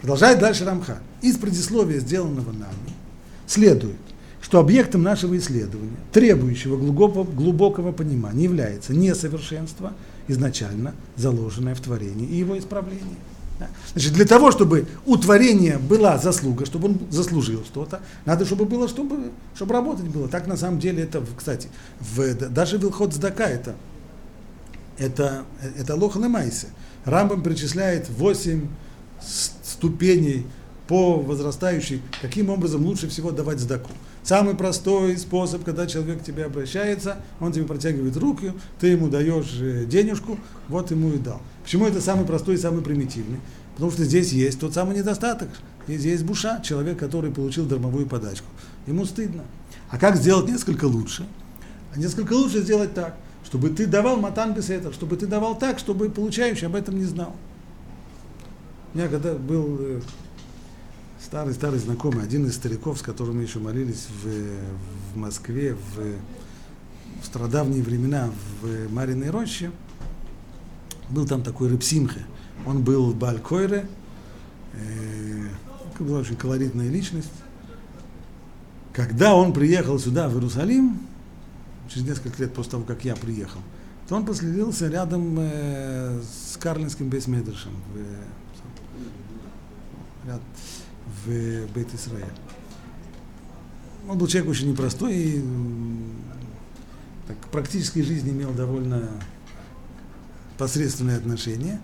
Продолжает 0.02 0.38
дальше 0.38 0.66
Рамхан. 0.66 1.00
Из 1.24 1.36
предисловия, 1.36 1.98
сделанного 1.98 2.52
нами, 2.52 2.94
следует, 3.48 3.98
что 4.50 4.60
объектом 4.60 5.04
нашего 5.04 5.38
исследования, 5.38 5.96
требующего 6.12 6.76
глубокого, 6.76 7.24
глубокого 7.24 7.92
понимания, 7.92 8.46
является 8.46 8.96
несовершенство, 8.96 9.94
изначально 10.28 10.96
заложенное 11.18 11.76
в 11.76 11.82
творении 11.82 12.26
и 12.26 12.38
его 12.38 12.58
исправление. 12.58 13.18
Значит, 13.92 14.14
для 14.14 14.26
того, 14.26 14.50
чтобы 14.50 14.88
у 15.06 15.18
творения 15.18 15.78
была 15.78 16.18
заслуга, 16.18 16.66
чтобы 16.66 16.88
он 16.88 17.00
заслужил 17.12 17.64
что-то, 17.64 18.00
надо, 18.26 18.44
чтобы 18.44 18.66
было, 18.66 18.88
чтобы, 18.88 19.30
чтобы 19.54 19.74
работать 19.74 20.08
было. 20.08 20.28
Так 20.28 20.48
на 20.48 20.58
самом 20.58 20.80
деле 20.80 21.04
это, 21.04 21.24
кстати, 21.38 21.68
в, 22.00 22.34
даже 22.50 22.80
Вилхот 22.80 23.14
Здака 23.14 23.46
это, 23.46 23.76
это, 24.98 25.44
это 25.78 25.94
лоха 25.94 26.18
майсе. 26.18 26.70
Рамбам 27.06 27.44
перечисляет 27.44 28.10
8 28.10 28.68
ступеней 29.64 30.48
по 30.88 31.20
возрастающей, 31.20 32.02
каким 32.20 32.50
образом 32.50 32.84
лучше 32.84 33.08
всего 33.10 33.30
давать 33.30 33.60
сдаку. 33.60 33.92
Самый 34.24 34.56
простой 34.56 35.18
способ, 35.18 35.64
когда 35.64 35.88
человек 35.88 36.22
к 36.22 36.24
тебе 36.24 36.46
обращается, 36.46 37.18
он 37.40 37.52
тебе 37.52 37.66
протягивает 37.66 38.18
руку, 38.18 38.48
ты 38.80 38.88
ему 38.88 39.08
даешь 39.08 39.58
э, 39.62 39.86
денежку, 39.86 40.38
вот 40.68 40.92
ему 40.92 41.12
и 41.14 41.18
дал. 41.18 41.42
Почему 41.64 41.86
это 41.86 42.02
самый 42.02 42.26
простой 42.26 42.56
и 42.56 42.58
самый 42.58 42.84
примитивный? 42.84 43.40
Потому 43.74 43.92
что 43.92 44.04
здесь 44.04 44.34
есть 44.34 44.60
тот 44.60 44.74
самый 44.74 44.98
недостаток. 44.98 45.50
Здесь 45.88 46.04
есть 46.04 46.24
буша, 46.24 46.62
человек, 46.64 47.00
который 47.00 47.32
получил 47.32 47.66
дармовую 47.66 48.08
подачку. 48.08 48.46
Ему 48.86 49.06
стыдно. 49.06 49.44
А 49.90 49.98
как 49.98 50.18
сделать 50.18 50.48
несколько 50.50 50.86
лучше? 50.86 51.26
А 51.96 51.98
несколько 51.98 52.34
лучше 52.34 52.62
сделать 52.62 52.94
так, 52.94 53.16
чтобы 53.46 53.70
ты 53.70 53.88
давал 53.88 54.18
матан 54.18 54.54
без 54.54 54.70
этого, 54.70 54.94
чтобы 54.94 55.16
ты 55.16 55.26
давал 55.28 55.58
так, 55.58 55.80
чтобы 55.80 56.10
получающий 56.10 56.68
об 56.68 56.76
этом 56.76 56.98
не 56.98 57.06
знал. 57.06 57.36
У 58.94 58.98
меня 58.98 59.08
когда 59.08 59.34
был 59.34 59.78
э, 59.80 60.02
старый-старый 61.24 61.80
знакомый, 61.80 62.24
один 62.24 62.46
из 62.48 62.56
стариков, 62.56 63.00
с 63.00 63.02
которым 63.02 63.38
мы 63.38 63.44
еще 63.44 63.60
молились 63.60 64.08
в, 64.24 65.14
в 65.14 65.18
Москве 65.18 65.76
в, 65.76 67.22
в 67.22 67.26
страдавние 67.26 67.84
времена 67.84 68.32
в 68.62 68.92
Мариной 68.92 69.30
роще, 69.30 69.72
был 71.10 71.28
там 71.28 71.44
такой 71.44 71.70
Репсимхе. 71.70 72.26
Он 72.66 72.84
был 72.84 73.14
Балькойре, 73.14 73.88
э, 74.74 75.48
была 76.00 76.20
очень 76.20 76.36
колоритная 76.36 76.90
личность. 76.90 77.32
Когда 78.94 79.36
он 79.36 79.54
приехал 79.54 80.00
сюда, 80.00 80.30
в 80.30 80.34
Иерусалим, 80.34 81.00
через 81.90 82.08
несколько 82.08 82.42
лет 82.42 82.54
после 82.54 82.72
того, 82.72 82.84
как 82.84 83.04
я 83.04 83.16
приехал, 83.16 83.60
то 84.08 84.16
он 84.16 84.26
поселился 84.26 84.88
рядом 84.88 85.36
э, 85.40 86.22
с 86.22 86.58
Карлинским 86.58 87.10
Бейсмедершем, 87.10 87.74
ряд, 90.26 90.42
в 91.30 91.74
Бейт 91.74 91.94
Исраэль. 91.94 92.26
Он 94.08 94.18
был 94.18 94.28
человек 94.28 94.52
очень 94.52 94.72
непростой 94.72 95.16
и 95.16 95.44
так, 97.28 97.40
к 97.40 97.48
практической 97.50 98.02
жизни 98.02 98.32
имел 98.32 98.52
довольно 98.54 99.04
посредственное 100.58 101.18
отношение. 101.18 101.80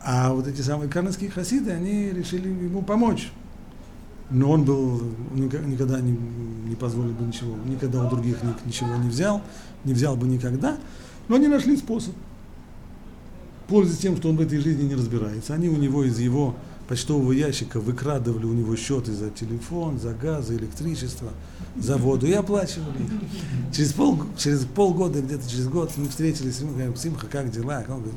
А 0.00 0.32
вот 0.32 0.46
эти 0.46 0.60
самые 0.60 0.90
карнские 0.90 1.30
хасиды, 1.30 1.70
они 1.70 2.10
решили 2.10 2.48
ему 2.48 2.82
помочь. 2.82 3.32
Но 4.30 4.50
он 4.50 4.64
был, 4.64 5.02
никогда 5.32 6.00
не, 6.00 6.12
не 6.12 6.76
позволил 6.76 7.12
бы 7.12 7.24
ничего, 7.24 7.56
никогда 7.64 8.06
у 8.06 8.10
других 8.10 8.38
ничего 8.66 8.94
не 8.96 9.08
взял, 9.08 9.42
не 9.84 9.94
взял 9.94 10.16
бы 10.16 10.26
никогда. 10.26 10.76
Но 11.28 11.36
они 11.36 11.48
нашли 11.48 11.76
способ. 11.76 12.14
Пользуясь 13.68 13.98
тем, 13.98 14.16
что 14.18 14.28
он 14.28 14.36
в 14.36 14.40
этой 14.40 14.58
жизни 14.58 14.82
не 14.82 14.94
разбирается, 14.94 15.54
они 15.54 15.68
у 15.68 15.76
него 15.76 16.04
из 16.04 16.18
его 16.18 16.54
почтового 16.88 17.32
ящика 17.32 17.80
выкрадывали 17.80 18.46
у 18.46 18.54
него 18.54 18.74
счеты 18.74 19.12
за 19.12 19.28
телефон, 19.28 20.00
за 20.00 20.14
газ, 20.14 20.46
за 20.46 20.56
электричество, 20.56 21.28
за 21.76 21.98
воду 21.98 22.26
и 22.26 22.32
оплачивали 22.32 23.02
их. 23.02 23.74
Через, 23.76 23.92
пол, 23.92 24.22
через 24.38 24.64
полгода, 24.64 25.20
где-то 25.20 25.48
через 25.48 25.68
год 25.68 25.92
мы 25.96 26.08
встретились, 26.08 26.60
мы 26.60 26.72
говорим, 26.72 26.96
Симха, 26.96 27.26
как 27.26 27.50
дела? 27.50 27.84
Он 27.88 28.00
говорит, 28.00 28.14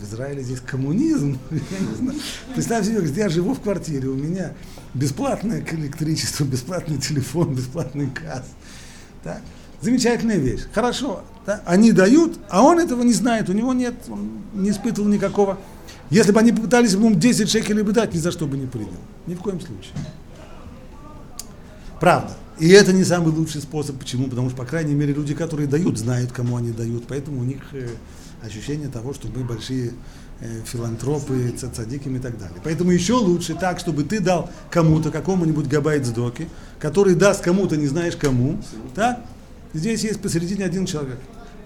в 0.00 0.04
Израиле 0.04 0.42
здесь 0.42 0.60
коммунизм. 0.60 1.38
Представьте 2.54 2.90
себе, 2.90 3.08
я 3.14 3.28
живу 3.28 3.54
в 3.54 3.60
квартире, 3.60 4.08
у 4.08 4.16
меня 4.16 4.54
бесплатное 4.92 5.64
электричество, 5.70 6.44
бесплатный 6.44 6.98
телефон, 6.98 7.54
бесплатный 7.54 8.06
газ. 8.06 8.44
Так? 9.22 9.40
Замечательная 9.80 10.36
вещь. 10.36 10.62
Хорошо. 10.74 11.22
Да? 11.46 11.62
Они 11.64 11.92
дают, 11.92 12.38
а 12.50 12.62
он 12.62 12.80
этого 12.80 13.02
не 13.02 13.12
знает, 13.12 13.48
у 13.48 13.52
него 13.52 13.72
нет, 13.72 13.94
он 14.08 14.42
не 14.52 14.70
испытывал 14.70 15.08
никакого 15.08 15.58
если 16.10 16.32
бы 16.32 16.40
они 16.40 16.52
попытались 16.52 16.92
ему 16.92 17.14
10 17.14 17.48
шекелей 17.48 17.82
бы 17.82 17.92
дать, 17.92 18.12
ни 18.12 18.18
за 18.18 18.32
что 18.32 18.46
бы 18.46 18.56
не 18.56 18.66
принял. 18.66 18.90
Ни 19.26 19.34
в 19.34 19.40
коем 19.40 19.60
случае. 19.60 19.92
Правда. 22.00 22.36
И 22.58 22.68
это 22.68 22.92
не 22.92 23.04
самый 23.04 23.32
лучший 23.32 23.62
способ. 23.62 23.96
Почему? 23.96 24.28
Потому 24.28 24.48
что, 24.48 24.58
по 24.58 24.66
крайней 24.66 24.94
мере, 24.94 25.14
люди, 25.14 25.34
которые 25.34 25.68
дают, 25.68 25.98
знают, 25.98 26.32
кому 26.32 26.56
они 26.56 26.72
дают. 26.72 27.04
Поэтому 27.06 27.40
у 27.40 27.44
них 27.44 27.60
э, 27.72 27.88
ощущение 28.44 28.88
того, 28.88 29.14
что 29.14 29.28
мы 29.28 29.44
большие 29.44 29.92
э, 30.40 30.60
филантропы, 30.66 31.54
цадиками 31.56 32.18
и 32.18 32.20
так 32.20 32.38
далее. 32.38 32.58
Поэтому 32.64 32.90
еще 32.90 33.14
лучше 33.14 33.54
так, 33.54 33.78
чтобы 33.78 34.02
ты 34.02 34.18
дал 34.20 34.50
кому-то, 34.70 35.10
какому-нибудь 35.10 35.68
габайт-сдоке, 35.68 36.48
который 36.80 37.14
даст 37.14 37.40
кому-то, 37.40 37.76
не 37.76 37.86
знаешь 37.86 38.16
кому. 38.16 38.58
Так? 38.96 39.24
Здесь 39.72 40.02
есть 40.02 40.20
посередине 40.20 40.64
один 40.64 40.86
человек. 40.86 41.20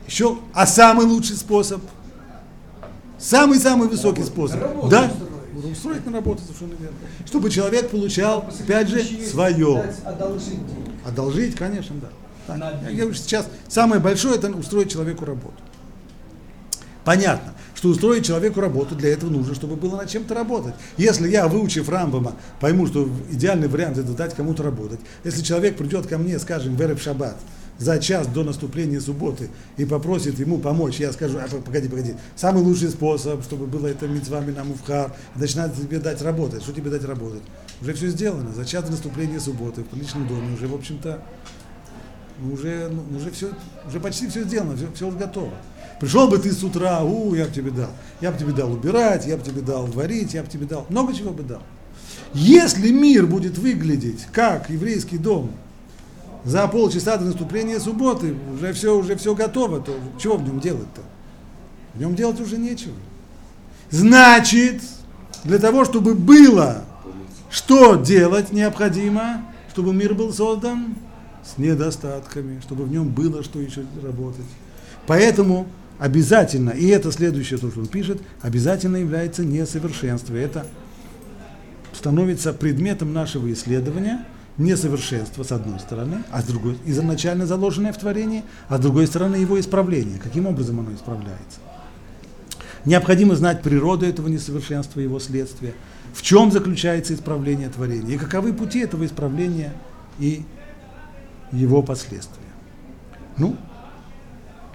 Еще, 0.06 0.38
а 0.52 0.66
самый 0.66 1.06
лучший 1.06 1.36
способ– 1.36 1.80
Самый-самый 3.18 3.88
высокий 3.88 4.24
способ. 4.24 4.60
Работу 4.60 4.88
да? 4.88 5.04
устроить. 5.04 5.72
Устроить 5.72 6.06
на 6.06 6.12
работу, 6.12 6.42
совершенно 6.42 6.72
верно. 6.80 6.96
Чтобы 7.26 7.50
человек 7.50 7.90
получал, 7.90 8.44
опять 8.60 8.88
же, 8.88 9.02
свое. 9.26 9.92
Одолжить 10.04 10.66
денег. 10.66 10.90
Одолжить, 11.06 11.54
конечно, 11.54 11.96
да. 12.00 12.08
Так. 12.46 12.58
На 12.58 12.88
Я 12.90 12.96
говорю, 12.96 13.14
сейчас 13.14 13.46
самое 13.68 14.00
большое 14.00 14.36
это 14.36 14.50
устроить 14.50 14.92
человеку 14.92 15.24
работу. 15.24 15.54
Понятно, 17.04 17.52
что 17.74 17.88
устроить 17.88 18.24
человеку 18.24 18.60
работу, 18.60 18.94
для 18.94 19.10
этого 19.10 19.30
нужно, 19.30 19.54
чтобы 19.54 19.76
было 19.76 19.96
над 19.96 20.08
чем-то 20.08 20.34
работать. 20.34 20.74
Если 20.96 21.28
я, 21.28 21.48
выучив 21.48 21.88
Рамбама, 21.88 22.34
пойму, 22.60 22.86
что 22.86 23.08
идеальный 23.30 23.68
вариант 23.68 23.98
это 23.98 24.12
дать 24.12 24.34
кому-то 24.34 24.62
работать, 24.62 25.00
если 25.22 25.42
человек 25.42 25.76
придет 25.76 26.06
ко 26.06 26.16
мне, 26.16 26.38
скажем, 26.38 26.76
в 26.76 26.80
Эреб 26.80 27.00
Шаббат, 27.00 27.36
за 27.78 27.98
час 27.98 28.26
до 28.26 28.44
наступления 28.44 29.00
субботы 29.00 29.50
и 29.76 29.84
попросит 29.84 30.38
ему 30.38 30.58
помочь, 30.58 31.00
я 31.00 31.12
скажу, 31.12 31.38
а, 31.38 31.48
погоди, 31.60 31.88
погоди, 31.88 32.14
самый 32.36 32.62
лучший 32.62 32.90
способ, 32.90 33.42
чтобы 33.42 33.66
было 33.66 33.86
это 33.86 34.06
митцвами 34.06 34.52
на 34.52 34.64
муфхар, 34.64 35.12
начинает 35.34 35.74
тебе 35.74 35.98
дать 35.98 36.22
работать. 36.22 36.62
Что 36.62 36.72
тебе 36.72 36.90
дать 36.90 37.04
работать? 37.04 37.42
Уже 37.80 37.92
все 37.94 38.08
сделано. 38.08 38.52
За 38.52 38.64
час 38.64 38.84
до 38.84 38.92
наступления 38.92 39.40
субботы 39.40 39.82
в 39.82 39.86
приличном 39.86 40.28
доме 40.28 40.54
уже, 40.54 40.68
в 40.68 40.74
общем-то, 40.74 41.22
уже, 42.52 42.88
ну, 42.88 43.16
уже, 43.16 43.30
все, 43.30 43.50
уже 43.86 44.00
почти 44.00 44.28
все 44.28 44.44
сделано, 44.44 44.76
все, 44.76 44.88
все 44.94 45.08
уже 45.08 45.18
готово. 45.18 45.52
Пришел 46.00 46.28
бы 46.28 46.38
ты 46.38 46.52
с 46.52 46.62
утра, 46.62 47.02
у, 47.02 47.34
я 47.34 47.44
бы 47.44 47.52
тебе 47.52 47.70
дал. 47.70 47.90
Я 48.20 48.32
бы 48.32 48.38
тебе 48.38 48.52
дал 48.52 48.72
убирать, 48.72 49.26
я 49.26 49.36
бы 49.36 49.42
тебе 49.42 49.60
дал 49.60 49.86
варить, 49.86 50.34
я 50.34 50.42
бы 50.42 50.50
тебе 50.50 50.66
дал, 50.66 50.86
много 50.88 51.14
чего 51.14 51.30
бы 51.30 51.42
дал. 51.42 51.62
Если 52.32 52.90
мир 52.90 53.26
будет 53.26 53.58
выглядеть 53.58 54.26
как 54.32 54.68
еврейский 54.68 55.18
дом, 55.18 55.52
за 56.44 56.68
полчаса 56.68 57.16
до 57.16 57.24
наступления 57.24 57.80
субботы 57.80 58.34
уже 58.54 58.72
все, 58.74 58.96
уже 58.96 59.16
все 59.16 59.34
готово, 59.34 59.80
то 59.80 59.96
чего 60.18 60.36
в 60.36 60.42
нем 60.42 60.60
делать-то? 60.60 61.00
В 61.94 62.00
нем 62.00 62.14
делать 62.14 62.40
уже 62.40 62.58
нечего. 62.58 62.94
Значит, 63.90 64.82
для 65.44 65.58
того, 65.58 65.84
чтобы 65.84 66.14
было 66.14 66.84
что 67.50 67.94
делать 67.94 68.52
необходимо, 68.52 69.44
чтобы 69.70 69.94
мир 69.94 70.14
был 70.14 70.32
создан 70.32 70.96
с 71.44 71.56
недостатками, 71.56 72.60
чтобы 72.60 72.84
в 72.84 72.90
нем 72.90 73.08
было 73.08 73.42
что 73.42 73.60
еще 73.60 73.84
работать. 74.02 74.44
Поэтому 75.06 75.66
обязательно, 75.98 76.70
и 76.70 76.88
это 76.88 77.12
следующее, 77.12 77.58
то, 77.58 77.70
что 77.70 77.80
он 77.80 77.86
пишет, 77.86 78.20
обязательно 78.42 78.96
является 78.96 79.44
несовершенство. 79.44 80.34
Это 80.34 80.66
становится 81.92 82.52
предметом 82.52 83.14
нашего 83.14 83.50
исследования– 83.50 84.26
несовершенство, 84.58 85.42
с 85.42 85.52
одной 85.52 85.80
стороны, 85.80 86.22
а 86.30 86.40
с 86.40 86.44
другой, 86.44 86.78
изначально 86.84 87.46
заложенное 87.46 87.92
в 87.92 87.98
творении, 87.98 88.44
а 88.68 88.78
с 88.78 88.80
другой 88.80 89.06
стороны 89.06 89.36
его 89.36 89.58
исправление. 89.58 90.18
Каким 90.18 90.46
образом 90.46 90.80
оно 90.80 90.92
исправляется? 90.92 91.58
Необходимо 92.84 93.34
знать 93.34 93.62
природу 93.62 94.06
этого 94.06 94.28
несовершенства, 94.28 95.00
его 95.00 95.18
следствия, 95.18 95.74
в 96.12 96.22
чем 96.22 96.52
заключается 96.52 97.14
исправление 97.14 97.68
творения, 97.68 98.14
и 98.14 98.18
каковы 98.18 98.52
пути 98.52 98.80
этого 98.80 99.04
исправления 99.06 99.72
и 100.18 100.44
его 101.50 101.82
последствия. 101.82 102.42
Ну, 103.38 103.56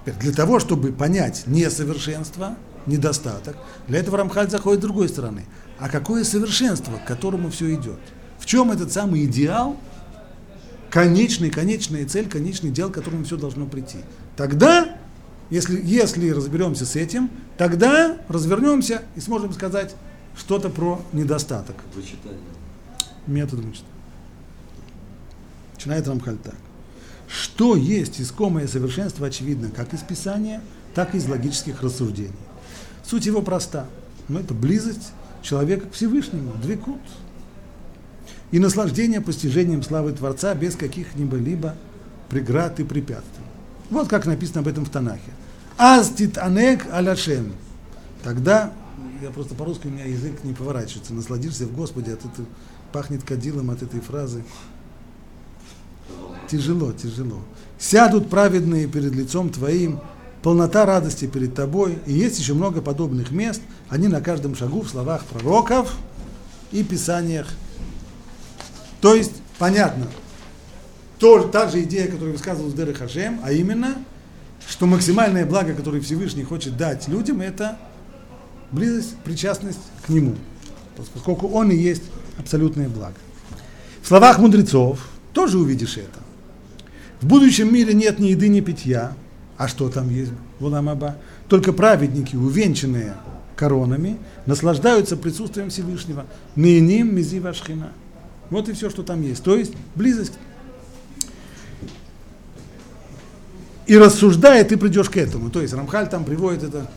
для 0.04 0.32
того, 0.32 0.58
чтобы 0.58 0.92
понять 0.92 1.44
несовершенство, 1.46 2.56
недостаток, 2.86 3.56
для 3.86 4.00
этого 4.00 4.18
Рамхаль 4.18 4.50
заходит 4.50 4.80
с 4.80 4.82
другой 4.82 5.08
стороны. 5.08 5.44
А 5.78 5.88
какое 5.88 6.24
совершенство, 6.24 6.96
к 6.98 7.06
которому 7.06 7.48
все 7.50 7.72
идет– 7.74 8.00
чем 8.50 8.72
этот 8.72 8.92
самый 8.92 9.26
идеал, 9.26 9.76
конечный, 10.90 11.50
конечная 11.50 12.04
цель, 12.04 12.28
конечный 12.28 12.70
идеал, 12.70 12.90
к 12.90 12.94
которому 12.94 13.22
все 13.22 13.36
должно 13.36 13.64
прийти. 13.64 13.98
Тогда, 14.36 14.96
если, 15.50 15.80
если 15.80 16.30
разберемся 16.30 16.84
с 16.84 16.96
этим, 16.96 17.30
тогда 17.56 18.16
развернемся 18.26 19.02
и 19.14 19.20
сможем 19.20 19.52
сказать 19.52 19.94
что-то 20.36 20.68
про 20.68 21.00
недостаток. 21.12 21.76
Вычитание. 21.94 22.40
Метод 23.28 23.60
вычета. 23.60 23.86
Начинает 25.74 26.08
Рамхаль 26.08 26.38
так. 26.38 26.56
Что 27.28 27.76
есть 27.76 28.20
искомое 28.20 28.66
совершенство, 28.66 29.28
очевидно, 29.28 29.70
как 29.70 29.94
из 29.94 30.00
Писания, 30.00 30.60
так 30.96 31.14
и 31.14 31.18
из 31.18 31.28
логических 31.28 31.82
рассуждений. 31.82 32.32
Суть 33.04 33.26
его 33.26 33.42
проста. 33.42 33.86
Но 34.26 34.40
это 34.40 34.54
близость 34.54 35.12
человека 35.40 35.86
к 35.86 35.92
Всевышнему, 35.92 36.52
двикут. 36.60 36.98
И 38.50 38.58
наслаждение 38.58 39.20
постижением 39.20 39.82
славы 39.82 40.12
Творца 40.12 40.54
без 40.54 40.74
каких-либо 40.74 41.36
либо 41.36 41.74
преград 42.28 42.80
и 42.80 42.84
препятствий. 42.84 43.44
Вот 43.90 44.08
как 44.08 44.26
написано 44.26 44.60
об 44.60 44.68
этом 44.68 44.84
в 44.84 44.90
Танахе. 44.90 45.32
Астит 45.76 46.38
анек 46.38 46.86
аляшем. 46.92 47.52
Тогда, 48.22 48.72
я 49.22 49.30
просто 49.30 49.54
по-русски 49.54 49.86
у 49.86 49.90
меня 49.90 50.04
язык 50.04 50.44
не 50.44 50.52
поворачивается, 50.52 51.14
насладишься 51.14 51.66
в 51.66 51.74
Господе, 51.74 52.12
от 52.12 52.24
этого, 52.24 52.46
пахнет 52.92 53.22
кадилом 53.22 53.70
от 53.70 53.82
этой 53.82 54.00
фразы. 54.00 54.44
Тяжело, 56.50 56.92
тяжело. 56.92 57.40
Сядут 57.78 58.28
праведные 58.28 58.88
перед 58.88 59.14
лицом 59.14 59.50
Твоим, 59.50 60.00
полнота 60.42 60.84
радости 60.84 61.26
перед 61.26 61.54
Тобой. 61.54 61.98
И 62.06 62.12
есть 62.12 62.38
еще 62.38 62.54
много 62.54 62.82
подобных 62.82 63.30
мест. 63.30 63.62
Они 63.88 64.08
на 64.08 64.20
каждом 64.20 64.56
шагу 64.56 64.82
в 64.82 64.88
словах 64.88 65.24
пророков 65.24 65.94
и 66.72 66.82
писаниях. 66.82 67.46
То 69.00 69.14
есть, 69.14 69.32
понятно, 69.58 70.06
то, 71.18 71.42
та 71.48 71.68
же 71.68 71.82
идея, 71.82 72.06
которую 72.06 72.32
высказывал 72.32 72.72
Деры 72.72 72.94
Хашем, 72.94 73.40
а 73.44 73.52
именно, 73.52 73.96
что 74.66 74.86
максимальное 74.86 75.46
благо, 75.46 75.74
которое 75.74 76.00
Всевышний 76.00 76.44
хочет 76.44 76.76
дать 76.76 77.08
людям, 77.08 77.40
это 77.40 77.78
близость, 78.72 79.16
причастность 79.24 79.80
к 80.04 80.08
Нему, 80.08 80.34
поскольку 80.96 81.48
Он 81.48 81.70
и 81.70 81.76
есть 81.76 82.04
абсолютное 82.38 82.88
благо. 82.88 83.16
В 84.02 84.08
словах 84.08 84.38
мудрецов 84.38 85.08
тоже 85.32 85.58
увидишь 85.58 85.96
это. 85.96 86.20
В 87.20 87.26
будущем 87.26 87.72
мире 87.72 87.92
нет 87.92 88.18
ни 88.18 88.28
еды, 88.28 88.48
ни 88.48 88.60
питья. 88.60 89.12
А 89.58 89.68
что 89.68 89.90
там 89.90 90.08
есть 90.08 90.32
в 90.58 90.64
Уламаба? 90.64 91.16
Только 91.48 91.74
праведники, 91.74 92.34
увенчанные 92.34 93.14
коронами, 93.56 94.16
наслаждаются 94.46 95.18
присутствием 95.18 95.68
Всевышнего. 95.68 96.24
Ныним 96.56 97.14
мизи 97.14 97.40
вашхина. 97.40 97.92
Вот 98.50 98.68
и 98.68 98.72
все, 98.72 98.90
что 98.90 99.02
там 99.02 99.22
есть. 99.22 99.42
То 99.42 99.56
есть 99.56 99.72
близость. 99.94 100.32
И 103.86 103.96
рассуждая, 103.96 104.64
ты 104.64 104.76
придешь 104.76 105.08
к 105.08 105.16
этому. 105.16 105.50
То 105.50 105.62
есть 105.62 105.74
Рамхаль 105.74 106.08
там 106.08 106.24
приводит 106.24 106.62
это, 106.62 106.90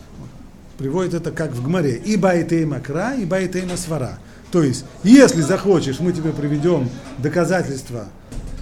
приводит 0.77 1.13
это 1.13 1.31
как 1.31 1.51
в 1.51 1.63
Гмаре. 1.63 1.95
И 1.95 2.17
байтей 2.17 2.65
макра, 2.65 3.15
и 3.15 3.25
байтей 3.25 3.65
свара. 3.77 4.19
То 4.51 4.61
есть, 4.61 4.85
если 5.03 5.41
захочешь, 5.41 5.99
мы 5.99 6.11
тебе 6.11 6.31
приведем 6.31 6.87
доказательства 7.17 8.09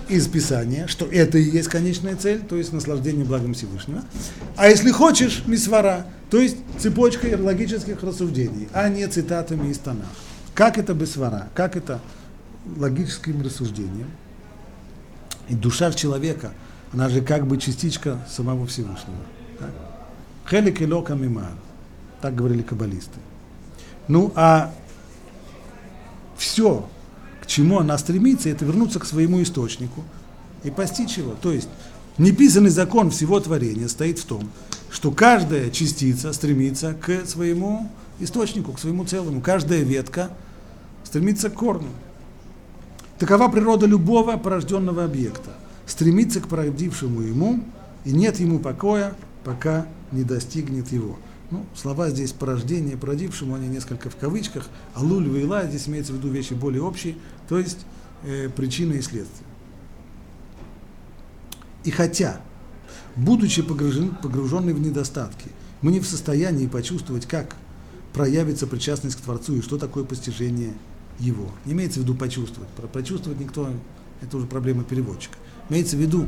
из 0.07 0.27
Писания, 0.27 0.87
что 0.87 1.05
это 1.05 1.37
и 1.37 1.43
есть 1.43 1.67
конечная 1.67 2.15
цель, 2.15 2.39
то 2.39 2.55
есть 2.55 2.71
наслаждение 2.71 3.25
благом 3.25 3.53
Всевышнего. 3.53 4.01
А 4.55 4.69
если 4.69 4.91
хочешь, 4.91 5.43
мисвара, 5.47 6.05
то 6.29 6.37
есть 6.37 6.57
цепочкой 6.79 7.35
логических 7.35 8.01
рассуждений, 8.03 8.69
а 8.73 8.87
не 8.87 9.05
цитатами 9.07 9.69
из 9.69 9.77
Танах. 9.79 10.07
Как 10.53 10.77
это 10.77 10.93
бесвара? 10.93 11.49
Как 11.53 11.75
это 11.75 11.99
логическим 12.77 13.41
рассуждением? 13.41 14.09
И 15.49 15.55
душа 15.55 15.91
человека, 15.91 16.51
она 16.93 17.09
же 17.09 17.21
как 17.21 17.47
бы 17.47 17.57
частичка 17.57 18.19
самого 18.29 18.65
Всевышнего. 18.67 19.17
Хелик 20.49 20.81
и 20.81 20.85
лока 20.85 21.13
мимар. 21.13 21.51
Так 22.21 22.35
говорили 22.35 22.61
каббалисты. 22.61 23.19
Ну, 24.07 24.31
а 24.35 24.73
все, 26.37 26.89
к 27.41 27.47
чему 27.47 27.79
она 27.79 27.97
стремится, 27.97 28.49
это 28.49 28.65
вернуться 28.65 28.99
к 28.99 29.05
своему 29.05 29.41
источнику 29.41 30.03
и 30.63 30.71
постичь 30.71 31.17
его. 31.17 31.35
То 31.41 31.51
есть 31.51 31.69
неписанный 32.17 32.69
закон 32.69 33.11
всего 33.11 33.39
творения 33.39 33.87
стоит 33.87 34.19
в 34.19 34.25
том, 34.25 34.49
что 34.89 35.11
каждая 35.11 35.69
частица 35.69 36.33
стремится 36.33 36.93
к 36.93 37.25
своему 37.25 37.89
источнику, 38.19 38.73
к 38.73 38.79
своему 38.79 39.05
целому. 39.05 39.41
Каждая 39.41 39.81
ветка 39.81 40.29
стремится 41.03 41.49
к 41.49 41.53
корню. 41.53 41.89
Такова 43.21 43.49
природа 43.49 43.85
любого 43.85 44.35
порожденного 44.37 45.03
объекта. 45.03 45.51
Стремится 45.85 46.41
к 46.41 46.47
породившему 46.47 47.21
ему, 47.21 47.63
и 48.03 48.13
нет 48.13 48.39
ему 48.39 48.57
покоя, 48.57 49.13
пока 49.43 49.85
не 50.11 50.23
достигнет 50.23 50.91
его. 50.91 51.19
Ну, 51.51 51.63
слова 51.75 52.09
здесь 52.09 52.31
порождение, 52.31 52.97
породившему, 52.97 53.53
они 53.53 53.67
несколько 53.67 54.09
в 54.09 54.15
кавычках, 54.15 54.67
а 54.95 55.03
луль 55.03 55.29
вейла, 55.29 55.67
здесь 55.67 55.87
имеется 55.87 56.13
в 56.13 56.15
виду 56.15 56.29
вещи 56.29 56.53
более 56.53 56.81
общие, 56.81 57.15
то 57.47 57.59
есть 57.59 57.85
э, 58.23 58.49
причины 58.49 58.93
и 58.93 59.01
следствия. 59.03 59.45
И 61.83 61.91
хотя, 61.91 62.41
будучи 63.15 63.61
погружен, 63.61 64.15
погруженный 64.15 64.73
в 64.73 64.79
недостатки, 64.79 65.49
мы 65.83 65.91
не 65.91 65.99
в 65.99 66.07
состоянии 66.07 66.65
почувствовать, 66.65 67.27
как 67.27 67.55
проявится 68.13 68.65
причастность 68.65 69.17
к 69.17 69.21
Творцу 69.21 69.57
и 69.57 69.61
что 69.61 69.77
такое 69.77 70.05
постижение 70.05 70.73
Его. 71.21 71.51
Имеется 71.65 71.99
в 71.99 72.03
виду 72.03 72.15
почувствовать. 72.15 72.69
Про 72.71 72.87
почувствовать 72.87 73.39
никто, 73.39 73.69
это 74.21 74.37
уже 74.37 74.47
проблема 74.47 74.83
переводчика. 74.83 75.35
Имеется 75.69 75.95
в 75.95 75.99
виду 75.99 76.27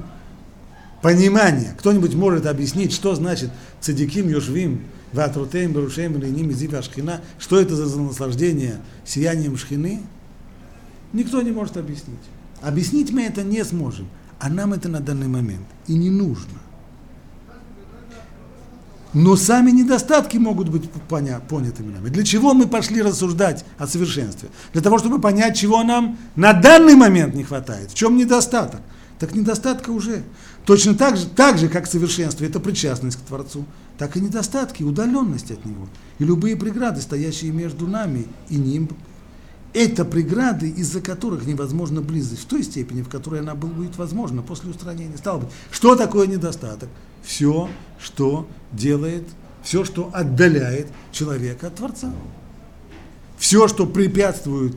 понимание. 1.01 1.75
Кто-нибудь 1.77 2.13
может 2.13 2.45
объяснить, 2.45 2.93
что 2.93 3.15
значит 3.15 3.51
цадиким 3.82 4.29
юшвим, 4.29 4.82
ватрутеем, 5.12 5.73
барушеем, 5.73 6.21
рейним, 6.21 6.51
изива 6.51 6.82
шхина, 6.82 7.21
что 7.39 7.60
это 7.60 7.75
за 7.75 7.99
наслаждение 7.99 8.77
сиянием 9.03 9.58
шхины? 9.58 10.01
Никто 11.12 11.41
не 11.41 11.51
может 11.51 11.77
объяснить. 11.77 12.19
Объяснить 12.62 13.12
мы 13.12 13.23
это 13.23 13.43
не 13.43 13.63
сможем, 13.65 14.08
а 14.39 14.49
нам 14.49 14.73
это 14.73 14.89
на 14.89 14.99
данный 14.99 15.27
момент 15.27 15.65
и 15.88 15.95
не 15.95 16.10
нужно. 16.10 16.60
Но 19.13 19.36
сами 19.36 19.69
недостатки 19.69 20.38
могут 20.38 20.69
быть 20.69 20.89
поня- 21.08 21.41
понятыми 21.47 21.93
нами. 21.93 22.10
Для 22.10 22.23
чего 22.23 22.54
мы 22.54 22.67
пошли 22.67 23.02
рассуждать 23.02 23.63
о 23.78 23.86
совершенстве? 23.86 24.49
Для 24.73 24.82
того, 24.82 24.97
чтобы 24.97 25.19
понять, 25.21 25.56
чего 25.56 25.84
нам 25.84 26.17
на 26.36 26.54
данный 26.54 26.95
момент 26.95 27.36
не 27.36 27.43
хватает, 27.43 27.91
в 27.91 27.93
чем 27.93 28.17
недостаток. 28.17 28.82
Так 29.19 29.36
недостатка 29.36 29.91
уже. 29.91 30.23
Точно 30.65 30.95
так 30.95 31.17
же, 31.17 31.28
так 31.28 31.58
же, 31.58 31.69
как 31.69 31.86
совершенство– 31.86 32.43
это 32.45 32.60
причастность 32.60 33.17
к 33.17 33.21
Творцу, 33.21 33.65
так 33.97 34.17
и 34.17 34.21
недостатки, 34.21 34.82
удаленность 34.82 35.52
от 35.52 35.63
Него. 35.65 35.88
И 36.19 36.23
любые 36.23 36.56
преграды, 36.56 37.02
стоящие 37.02 37.52
между 37.52 37.86
нами 37.86 38.26
и 38.49 38.56
Ним, 38.56 38.89
это 39.73 40.06
преграды, 40.06 40.69
из-за 40.69 41.02
которых 41.02 41.45
невозможна 41.45 42.02
близость 42.02 42.43
в 42.43 42.45
той 42.45 42.63
степени, 42.63 43.02
в 43.02 43.10
которой 43.10 43.41
она 43.41 43.56
будет 43.56 43.97
возможна 43.97 44.41
после 44.41 44.69
устранения. 44.69 45.17
Стало 45.17 45.39
быть, 45.39 45.49
что 45.71 45.95
такое 45.95 46.28
недостаток? 46.28 46.89
Все, 47.24 47.70
что 48.00 48.48
делает, 48.72 49.24
все, 49.64 49.86
что 49.86 50.12
отдаляет 50.14 50.88
человека 51.12 51.68
от 51.68 51.76
Творца. 51.76 52.14
Все, 53.38 53.68
что 53.68 53.86
препятствует 53.86 54.76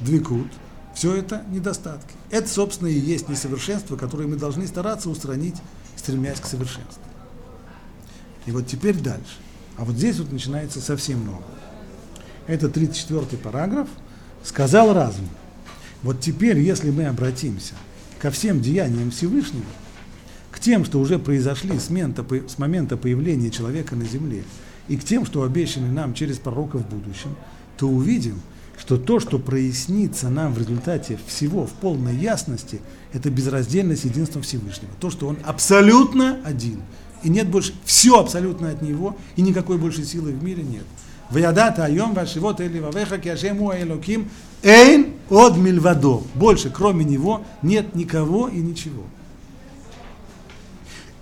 двикут, 0.00 0.48
все 0.94 1.14
это 1.14 1.44
недостатки. 1.50 2.14
Это, 2.30 2.48
собственно, 2.48 2.88
и 2.88 2.98
есть 2.98 3.28
несовершенство, 3.28 3.96
которое 3.96 4.26
мы 4.26 4.36
должны 4.36 4.66
стараться 4.66 5.10
устранить, 5.10 5.56
стремясь 5.96 6.40
к 6.40 6.46
совершенству. 6.46 7.02
И 8.46 8.52
вот 8.52 8.66
теперь 8.66 8.96
дальше. 8.96 9.36
А 9.76 9.84
вот 9.84 9.96
здесь 9.96 10.18
вот 10.18 10.32
начинается 10.32 10.80
совсем 10.80 11.20
много. 11.20 11.44
Это 12.46 12.66
34-й 12.66 13.36
параграф. 13.38 13.88
Сказал 14.42 14.92
разум. 14.92 15.28
Вот 16.02 16.20
теперь, 16.20 16.58
если 16.58 16.90
мы 16.90 17.06
обратимся 17.06 17.74
ко 18.18 18.30
всем 18.30 18.60
деяниям 18.60 19.10
Всевышнего, 19.10 19.64
к 20.60 20.62
тем, 20.62 20.84
что 20.84 21.00
уже 21.00 21.18
произошли 21.18 21.78
с 21.78 21.88
момента, 21.88 22.22
с 22.46 22.58
момента 22.58 22.98
появления 22.98 23.50
человека 23.50 23.96
на 23.96 24.04
земле, 24.04 24.44
и 24.88 24.98
к 24.98 25.04
тем, 25.04 25.24
что 25.24 25.42
обещаны 25.42 25.90
нам 25.90 26.12
через 26.12 26.36
пророка 26.36 26.76
в 26.76 26.86
будущем, 26.86 27.34
то 27.78 27.88
увидим, 27.88 28.38
что 28.78 28.98
то, 28.98 29.20
что 29.20 29.38
прояснится 29.38 30.28
нам 30.28 30.52
в 30.52 30.58
результате 30.58 31.18
всего 31.26 31.66
в 31.66 31.72
полной 31.72 32.14
ясности, 32.14 32.82
это 33.14 33.30
безраздельность 33.30 34.04
единства 34.04 34.42
Всевышнего. 34.42 34.92
То, 35.00 35.08
что 35.08 35.28
он 35.28 35.38
абсолютно 35.46 36.38
один. 36.44 36.82
И 37.22 37.30
нет 37.30 37.48
больше, 37.48 37.72
все 37.86 38.20
абсолютно 38.20 38.68
от 38.68 38.82
него, 38.82 39.16
и 39.36 39.42
никакой 39.42 39.78
больше 39.78 40.04
силы 40.04 40.32
в 40.32 40.44
мире 40.44 40.62
нет. 40.62 40.84
Ваядата 41.30 41.86
айом 41.86 42.12
вашивот 42.12 42.60
эли 42.60 42.80
вавеха 42.80 43.16
киашему 43.16 43.72
элоким 43.72 44.28
эйн 44.62 45.14
от 45.30 45.56
мильвадо. 45.56 46.22
Больше, 46.34 46.68
кроме 46.68 47.06
него, 47.06 47.44
нет 47.62 47.94
никого 47.94 48.48
и 48.48 48.58
ничего. 48.58 49.04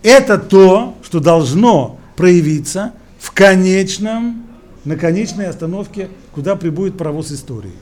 Это 0.02 0.38
то, 0.38 0.96
что 1.02 1.20
должно 1.20 1.98
проявиться 2.16 2.92
в 3.18 3.32
конечном, 3.32 4.46
на 4.84 4.96
конечной 4.96 5.46
остановке, 5.46 6.08
куда 6.32 6.56
прибудет 6.56 6.96
паровоз 6.96 7.32
истории. 7.32 7.72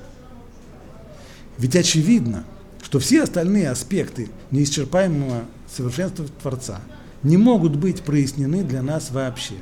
Ведь 1.59 1.77
очевидно, 1.77 2.45
что 2.83 2.99
все 2.99 3.23
остальные 3.23 3.71
аспекты 3.71 4.31
неисчерпаемого 4.51 5.45
совершенства 5.75 6.27
Творца 6.43 6.81
не 7.23 7.37
могут 7.37 7.77
быть 7.77 8.03
прояснены 8.03 8.63
для 8.63 8.83
нас 8.83 9.11
вообще, 9.11 9.55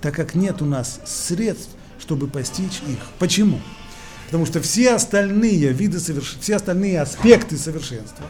так 0.00 0.14
как 0.14 0.34
нет 0.34 0.62
у 0.62 0.64
нас 0.64 1.00
средств, 1.04 1.70
чтобы 1.98 2.28
постичь 2.28 2.80
их. 2.88 2.98
Почему? 3.18 3.60
Потому 4.26 4.46
что 4.46 4.60
все 4.60 4.94
остальные 4.94 5.72
виды 5.72 5.98
соверш... 5.98 6.36
все 6.40 6.56
остальные 6.56 7.00
аспекты 7.00 7.56
совершенства, 7.56 8.26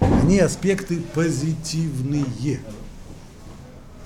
они 0.00 0.38
аспекты 0.38 1.00
позитивные. 1.14 2.60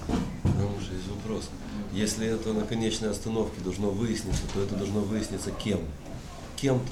Но 0.09 0.67
уже 0.79 0.95
есть 0.95 1.09
вопрос. 1.09 1.51
Если 1.93 2.27
это 2.27 2.53
на 2.55 2.63
конечной 2.65 3.11
остановке 3.11 3.61
должно 3.63 3.91
выясниться, 3.91 4.43
то 4.55 4.63
это 4.63 4.77
должно 4.77 5.01
выясниться 5.01 5.51
кем? 5.51 5.81
кем-то. 6.57 6.87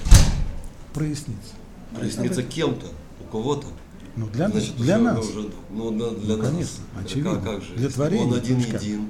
Прояснится. 0.93 1.53
Прояснится 1.95 2.43
кем-то, 2.43 2.87
у 3.21 3.25
кого-то. 3.31 3.67
Ну, 4.17 4.27
для, 4.27 4.49
нас, 4.49 4.57
Значит, 4.65 4.77
для 4.77 4.97
уже- 4.97 5.05
нас. 5.05 5.27
уже- 5.29 5.51
ну, 5.71 5.91
на- 5.93 6.11
для 6.11 6.37
Ну, 6.37 6.43
нас. 6.43 6.51
конечно, 6.51 6.85
очевидно. 7.03 7.35
Как, 7.37 7.45
как 7.45 7.63
же? 7.63 7.75
Для 7.77 7.89
творения, 7.89 8.27
Он 8.27 8.35
один 8.35 8.63
как? 8.65 8.83
един. 8.83 9.09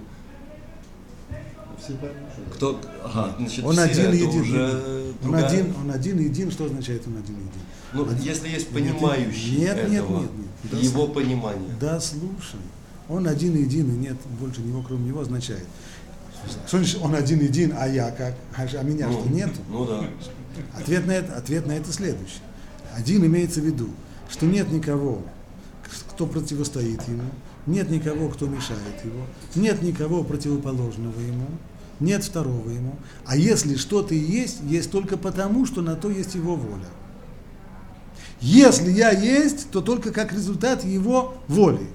Все 1.82 1.94
поймут, 1.94 2.28
что 2.34 2.54
Кто? 2.54 2.80
Ага, 3.02 3.34
значит, 3.38 3.64
Он 3.64 3.78
один 3.78 4.12
един. 4.12 4.40
уже 4.42 4.74
Он 4.74 5.14
другая- 5.22 5.46
один, 5.46 5.74
он 5.82 5.90
один 5.90 6.18
един. 6.18 6.50
Что 6.50 6.64
означает 6.66 7.02
он 7.06 7.14
один 7.16 7.36
един? 7.36 7.62
Ну, 7.94 8.02
Один- 8.04 8.22
если 8.22 8.48
есть 8.48 8.70
Нет, 8.70 8.74
понимающий 8.74 9.56
нет, 9.56 9.76
нет, 9.88 10.04
этого, 10.04 10.20
нет, 10.20 10.30
нет. 10.36 10.46
Да, 10.72 10.76
его 10.78 11.08
понимание. 11.08 11.70
Да, 11.80 11.98
слушай. 11.98 12.60
Он 13.10 13.26
один 13.26 13.56
един, 13.56 13.92
и 13.92 13.98
нет 13.98 14.16
больше 14.38 14.60
него, 14.60 14.82
кроме 14.86 15.08
него, 15.08 15.20
означает. 15.20 15.64
Что 16.66 16.78
значит 16.78 16.98
он 17.02 17.14
один 17.14 17.40
един, 17.40 17.74
а 17.76 17.86
я 17.88 18.10
как? 18.12 18.34
А, 18.56 18.62
а 18.62 18.82
меня 18.82 19.08
ну, 19.08 19.20
что, 19.20 19.28
нету? 19.28 19.60
Ну 19.68 19.84
да. 19.84 20.08
Ответ 20.78 21.06
на, 21.06 21.12
это, 21.12 21.36
ответ 21.36 21.66
на 21.66 21.72
это 21.72 21.92
следующий. 21.92 22.40
Один 22.96 23.26
имеется 23.26 23.60
в 23.60 23.64
виду, 23.64 23.88
что 24.30 24.46
нет 24.46 24.70
никого, 24.70 25.22
кто 26.10 26.26
противостоит 26.26 27.02
ему, 27.08 27.24
нет 27.66 27.90
никого, 27.90 28.28
кто 28.28 28.46
мешает 28.46 29.04
его, 29.04 29.26
нет 29.56 29.82
никого 29.82 30.22
противоположного 30.22 31.18
ему, 31.20 31.46
нет 31.98 32.24
второго 32.24 32.70
ему. 32.70 32.94
А 33.26 33.36
если 33.36 33.74
что-то 33.74 34.14
и 34.14 34.18
есть, 34.18 34.60
есть 34.62 34.90
только 34.90 35.16
потому, 35.16 35.66
что 35.66 35.82
на 35.82 35.96
то 35.96 36.10
есть 36.10 36.36
его 36.36 36.54
воля. 36.54 36.86
Если 38.40 38.90
я 38.90 39.10
есть, 39.10 39.70
то 39.70 39.80
только 39.80 40.12
как 40.12 40.32
результат 40.32 40.84
его 40.84 41.34
воли. 41.48 41.88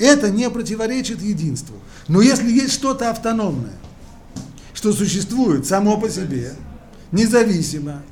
Это 0.00 0.30
не 0.30 0.48
противоречит 0.48 1.20
единству. 1.20 1.76
Но 2.08 2.22
если 2.22 2.50
есть 2.50 2.72
что-то 2.72 3.10
автономное, 3.10 3.78
что 4.72 4.92
существует 4.92 5.66
само 5.66 5.98
по 5.98 6.08
себе, 6.08 6.54
независимо, 7.12 8.02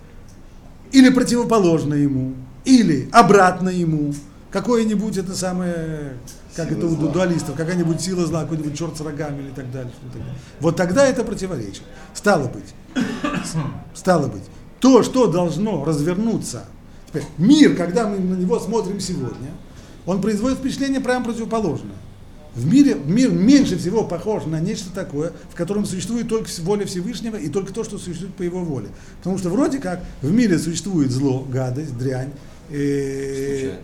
или 0.92 1.08
противоположно 1.08 1.94
ему, 1.94 2.34
или 2.66 3.08
обратно 3.10 3.70
ему, 3.70 4.14
какое-нибудь 4.50 5.16
это 5.16 5.34
самое, 5.34 6.18
как 6.54 6.68
Сила 6.68 6.78
это 6.78 6.86
у 6.86 6.90
зла. 6.90 7.10
дуалистов, 7.10 7.56
какая-нибудь 7.56 8.02
сила 8.02 8.26
зла, 8.26 8.42
какой-нибудь 8.42 8.78
черт 8.78 8.94
с 8.94 9.00
рогами 9.00 9.40
или 9.44 9.50
так 9.50 9.72
далее. 9.72 9.90
что-то 9.98 10.18
такое. 10.18 10.34
Вот 10.60 10.76
тогда 10.76 11.06
это 11.06 11.24
противоречит. 11.24 11.82
Стало 12.12 12.48
быть, 12.48 12.74
стало 13.94 14.26
быть, 14.26 14.44
то, 14.78 15.02
что 15.02 15.26
должно 15.26 15.86
развернуться. 15.86 16.66
Теперь, 17.08 17.24
мир, 17.38 17.76
когда 17.76 18.06
мы 18.06 18.18
на 18.18 18.34
него 18.34 18.60
смотрим 18.60 19.00
сегодня, 19.00 19.52
он 20.08 20.22
производит 20.22 20.58
впечатление 20.58 21.00
прямо 21.00 21.22
противоположное. 21.22 21.96
В 22.54 22.66
мире 22.66 22.94
мир 22.94 23.30
меньше 23.30 23.76
всего 23.76 24.04
похож 24.04 24.46
на 24.46 24.58
нечто 24.58 24.90
такое, 24.92 25.32
в 25.50 25.54
котором 25.54 25.84
существует 25.84 26.28
только 26.28 26.48
воля 26.60 26.86
Всевышнего 26.86 27.36
и 27.36 27.50
только 27.50 27.74
то, 27.74 27.84
что 27.84 27.98
существует 27.98 28.34
по 28.34 28.42
его 28.42 28.64
воле. 28.64 28.88
Потому 29.18 29.36
что 29.36 29.50
вроде 29.50 29.78
как 29.78 30.02
в 30.22 30.32
мире 30.32 30.58
существует 30.58 31.10
зло, 31.10 31.46
гадость, 31.46 31.96
дрянь, 31.98 32.30
э, 32.70 33.74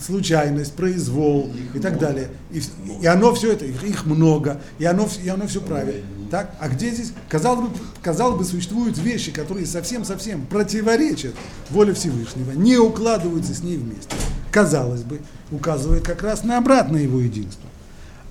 случайность, 0.00 0.72
произвол 0.74 1.50
и 1.74 1.80
так 1.80 1.98
далее. 1.98 2.28
И, 2.52 2.62
и 3.02 3.06
оно 3.06 3.34
все 3.34 3.50
это, 3.50 3.64
их, 3.64 3.82
их 3.82 4.06
много, 4.06 4.60
и 4.78 4.84
оно, 4.84 5.08
и 5.24 5.28
оно 5.28 5.48
все 5.48 5.60
правит. 5.60 6.04
Так? 6.30 6.54
А 6.60 6.68
где 6.68 6.90
здесь, 6.90 7.12
казалось 7.28 7.70
бы, 7.70 7.76
казалось 8.00 8.38
бы, 8.38 8.44
существуют 8.44 8.98
вещи, 8.98 9.32
которые 9.32 9.66
совсем-совсем 9.66 10.46
противоречат 10.46 11.34
воле 11.70 11.92
Всевышнего, 11.92 12.52
не 12.52 12.76
укладываются 12.76 13.52
с 13.52 13.64
ней 13.64 13.78
вместе. 13.78 14.14
Казалось 14.52 15.02
бы, 15.02 15.20
указывает 15.50 16.04
как 16.04 16.22
раз 16.22 16.44
на 16.44 16.58
обратное 16.58 17.02
его 17.02 17.20
единство. 17.20 17.68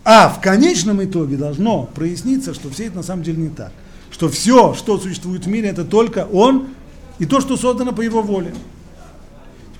А 0.04 0.30
в 0.30 0.40
конечном 0.40 1.04
итоге 1.04 1.36
должно 1.36 1.84
проясниться, 1.96 2.54
что 2.54 2.70
все 2.70 2.86
это 2.86 2.98
на 2.98 3.04
самом 3.04 3.24
деле 3.24 3.42
не 3.42 3.50
так. 3.50 3.72
Что 4.12 4.30
все, 4.30 4.76
что 4.76 5.00
существует 5.00 5.46
в 5.46 5.50
мире, 5.50 5.70
это 5.70 5.84
только 5.84 6.28
он 6.32 6.70
и 7.18 7.26
то, 7.26 7.42
что 7.42 7.58
создано 7.58 7.92
по 7.92 8.02
его 8.02 8.22
воле. 8.22 8.54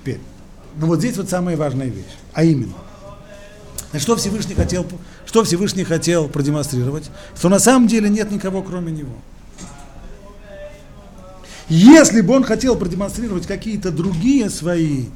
Теперь, 0.00 0.20
ну 0.78 0.88
вот 0.88 0.98
здесь 0.98 1.16
вот 1.16 1.30
самая 1.30 1.56
важная 1.56 1.86
вещь, 1.86 2.16
а 2.32 2.42
именно, 2.42 2.74
что 3.98 4.16
Всевышний 4.16 4.54
хотел, 4.54 4.84
что 5.26 5.44
Всевышний 5.44 5.84
хотел 5.84 6.28
продемонстрировать, 6.28 7.10
что 7.36 7.48
на 7.48 7.60
самом 7.60 7.86
деле 7.86 8.08
нет 8.08 8.32
никого, 8.32 8.62
кроме 8.62 8.90
него. 8.90 9.14
Если 11.68 12.20
бы 12.20 12.34
он 12.34 12.42
хотел 12.42 12.74
продемонстрировать 12.74 13.46
какие-то 13.46 13.92
другие 13.92 14.50
свои 14.50 15.06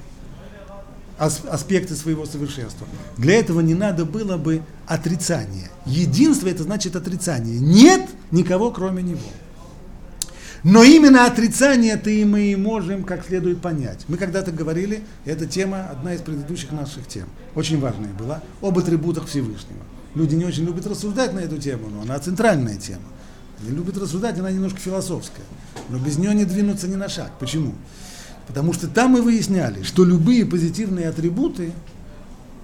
аспекты 1.18 1.94
своего 1.94 2.26
совершенства. 2.26 2.86
Для 3.16 3.38
этого 3.38 3.60
не 3.60 3.74
надо 3.74 4.04
было 4.04 4.36
бы 4.36 4.62
отрицания. 4.86 5.70
Единство 5.86 6.48
это 6.48 6.64
значит 6.64 6.96
отрицание. 6.96 7.58
Нет 7.58 8.02
никого 8.30 8.70
кроме 8.70 9.02
него. 9.02 9.20
Но 10.62 10.82
именно 10.82 11.26
отрицание-то 11.26 12.10
и 12.10 12.24
мы 12.24 12.52
и 12.52 12.56
можем 12.56 13.04
как 13.04 13.24
следует 13.24 13.60
понять. 13.60 14.04
Мы 14.08 14.16
когда-то 14.16 14.50
говорили, 14.50 15.02
эта 15.24 15.46
тема 15.46 15.86
одна 15.90 16.14
из 16.14 16.22
предыдущих 16.22 16.72
наших 16.72 17.06
тем, 17.06 17.26
очень 17.54 17.78
важная 17.78 18.12
была, 18.12 18.42
об 18.60 18.76
атрибутах 18.76 19.26
Всевышнего. 19.26 19.78
Люди 20.16 20.34
не 20.34 20.44
очень 20.44 20.64
любят 20.64 20.86
рассуждать 20.86 21.34
на 21.34 21.40
эту 21.40 21.58
тему, 21.58 21.88
но 21.88 22.02
она 22.02 22.18
центральная 22.18 22.76
тема. 22.76 23.04
Они 23.60 23.70
любят 23.70 23.96
рассуждать, 23.96 24.38
она 24.38 24.50
немножко 24.50 24.78
философская. 24.80 25.44
Но 25.88 25.98
без 25.98 26.18
нее 26.18 26.34
не 26.34 26.44
двинуться 26.44 26.88
ни 26.88 26.96
на 26.96 27.08
шаг. 27.08 27.30
Почему? 27.38 27.74
Потому 28.46 28.72
что 28.72 28.86
там 28.86 29.12
мы 29.12 29.22
выясняли, 29.22 29.82
что 29.82 30.04
любые 30.04 30.46
позитивные 30.46 31.08
атрибуты, 31.08 31.72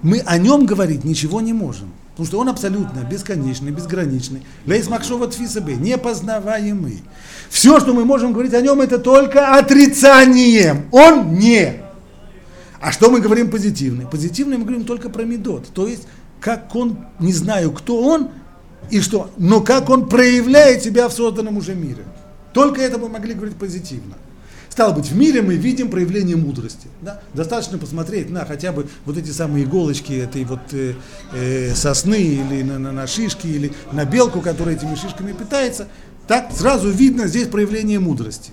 мы 0.03 0.21
о 0.21 0.38
нем 0.38 0.66
говорить 0.66 1.05
ничего 1.05 1.40
не 1.40 1.53
можем. 1.53 1.92
Потому 2.11 2.27
что 2.27 2.38
он 2.40 2.49
абсолютно 2.51 3.01
бесконечный, 3.01 3.71
безграничный. 3.71 4.42
Лейс 4.66 4.88
Макшова 4.88 5.29
Тфисабе, 5.29 5.77
непознаваемый. 5.77 7.03
Все, 7.49 7.81
что 7.81 7.95
мы 7.95 8.05
можем 8.05 8.33
говорить 8.33 8.53
о 8.55 8.61
нем, 8.61 8.81
это 8.81 8.99
только 8.99 9.57
отрицанием. 9.57 10.88
Он 10.92 11.35
не. 11.35 11.83
А 12.81 12.92
что 12.92 13.11
мы 13.11 13.21
говорим 13.21 13.51
позитивный? 13.51 14.07
Позитивный 14.07 14.59
мы 14.59 14.64
говорим 14.64 14.85
только 14.85 15.09
про 15.09 15.23
медот. 15.23 15.68
То 15.73 15.87
есть, 15.87 16.07
как 16.40 16.75
он, 16.77 16.99
не 17.18 17.33
знаю, 17.33 17.73
кто 17.73 18.03
он, 18.03 18.29
и 18.90 19.01
что, 19.01 19.31
но 19.38 19.61
как 19.61 19.88
он 19.88 20.09
проявляет 20.09 20.83
себя 20.83 21.09
в 21.09 21.12
созданном 21.12 21.57
уже 21.57 21.75
мире. 21.75 22.05
Только 22.53 22.83
это 22.83 22.99
мы 22.99 23.09
могли 23.09 23.33
говорить 23.33 23.57
позитивно. 23.57 24.16
Стало 24.73 24.95
быть, 24.95 25.11
в 25.11 25.15
мире 25.15 25.43
мы 25.43 25.57
видим 25.57 25.91
проявление 25.91 26.35
мудрости. 26.35 26.89
Да? 27.03 27.21
Достаточно 27.35 27.77
посмотреть 27.77 28.31
на 28.31 28.47
хотя 28.47 28.73
бы 28.73 28.87
вот 29.05 29.19
эти 29.19 29.29
самые 29.29 29.65
иголочки 29.67 30.15
этой 30.15 30.45
вот 30.45 30.61
э, 30.73 30.95
э, 31.35 31.75
сосны 31.75 32.19
или 32.19 32.63
на, 32.63 32.79
на, 32.79 32.91
на 32.91 33.07
шишки, 33.07 33.47
или 33.47 33.75
на 33.93 34.07
белку, 34.07 34.41
которая 34.41 34.75
этими 34.75 34.95
шишками 34.95 35.33
питается. 35.33 35.89
Так 36.27 36.53
сразу 36.53 36.89
видно 36.89 37.27
здесь 37.27 37.49
проявление 37.49 38.01
мудрости. 38.01 38.51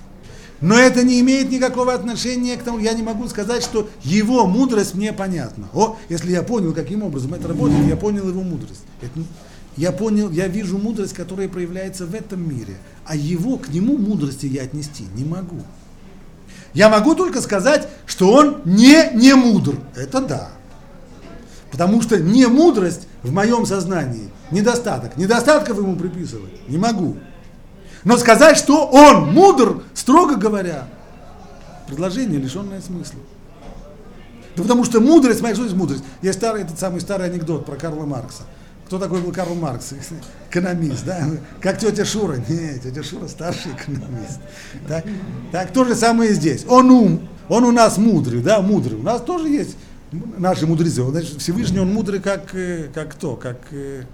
Но 0.60 0.78
это 0.78 1.04
не 1.04 1.22
имеет 1.22 1.52
никакого 1.52 1.94
отношения 1.94 2.58
к 2.58 2.64
тому, 2.64 2.80
я 2.80 2.92
не 2.92 3.02
могу 3.02 3.30
сказать, 3.30 3.64
что 3.64 3.90
его 4.04 4.46
мудрость 4.46 4.96
мне 4.96 5.14
понятна. 5.14 5.70
О, 5.74 5.96
если 6.10 6.34
я 6.34 6.44
понял, 6.44 6.74
каким 6.74 7.02
образом 7.02 7.34
это 7.34 7.48
работает, 7.48 7.88
я 7.88 7.96
понял 7.96 8.28
его 8.28 8.42
мудрость. 8.42 8.84
Это, 9.02 9.22
я 9.78 9.94
понял, 9.94 10.30
я 10.32 10.50
вижу 10.50 10.80
мудрость, 10.80 11.14
которая 11.14 11.48
проявляется 11.48 12.06
в 12.06 12.14
этом 12.14 12.46
мире, 12.46 12.76
а 13.06 13.16
его, 13.16 13.58
к 13.58 13.70
нему 13.70 13.98
мудрости 13.98 14.48
я 14.48 14.64
отнести 14.64 15.06
не 15.16 15.24
могу. 15.24 15.62
Я 16.74 16.90
могу 16.90 17.16
только 17.16 17.42
сказать, 17.42 17.88
что 18.06 18.32
он 18.32 18.62
не 18.66 19.12
не 19.14 19.34
мудр. 19.36 19.76
Это 19.96 20.22
да. 20.22 20.50
Потому 21.72 22.02
что 22.02 22.20
не 22.20 22.48
мудрость 22.48 23.08
в 23.24 23.32
моем 23.32 23.66
сознании 23.66 24.30
недостаток. 24.52 25.18
Недостатков 25.18 25.78
ему 25.78 25.96
приписывать 25.96 26.68
не 26.68 26.78
могу. 26.78 27.18
Но 28.04 28.18
сказать, 28.18 28.58
что 28.58 28.88
он 28.88 29.34
мудр, 29.34 29.84
строго 29.94 30.36
говоря, 30.36 30.88
предложение, 31.88 32.40
лишенное 32.40 32.82
смысла. 32.82 33.20
Да 34.56 34.64
потому 34.64 34.84
что 34.86 35.00
мудрость, 35.00 35.42
моя 35.42 35.56
есть 35.56 35.76
мудрость? 35.76 36.04
Есть 36.22 36.38
старый, 36.38 36.64
этот 36.64 36.80
самый 36.80 37.02
старый 37.02 37.28
анекдот 37.28 37.66
про 37.66 37.76
Карла 37.76 38.06
Маркса. 38.06 38.44
Кто 38.90 38.98
такой 38.98 39.22
был 39.22 39.32
Карл 39.32 39.54
Маркс? 39.54 39.94
Экономист, 40.50 41.06
да? 41.06 41.24
Как 41.62 41.78
тетя 41.78 42.06
Шура? 42.06 42.38
Нет, 42.50 42.82
тетя 42.82 43.04
Шура 43.04 43.28
старший 43.28 43.74
экономист. 43.74 44.40
Так, 44.88 45.06
так 45.52 45.72
то 45.72 45.86
же 45.86 45.94
самое 45.94 46.32
и 46.32 46.34
здесь. 46.34 46.66
Он 46.68 46.90
ум, 46.90 47.30
он 47.50 47.66
у 47.66 47.72
нас 47.72 48.00
мудрый, 48.00 48.42
да, 48.42 48.62
мудрый. 48.64 48.98
У 48.98 49.04
нас 49.04 49.22
тоже 49.22 49.48
есть 49.48 49.78
наши 50.12 50.66
мудрецы. 50.66 51.04
Значит, 51.04 51.40
Всевышний 51.40 51.78
он 51.78 51.94
мудрый, 51.94 52.20
как, 52.20 52.56
э, 52.56 52.90
как 52.92 53.12
кто? 53.12 53.36
Как, 53.36 53.60
э, 53.70 54.06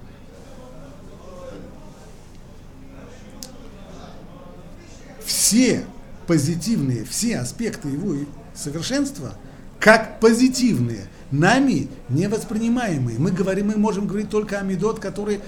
все 5.25 5.85
позитивные, 6.27 7.05
все 7.05 7.37
аспекты 7.37 7.87
его 7.87 8.13
совершенства, 8.53 9.35
как 9.79 10.19
позитивные, 10.19 11.05
нами 11.31 11.87
невоспринимаемые. 12.09 13.19
Мы 13.19 13.31
говорим, 13.31 13.67
мы 13.67 13.77
можем 13.77 14.07
говорить 14.07 14.29
только 14.29 14.59
о 14.59 14.63
медот, 14.63 14.99
который, 14.99 15.39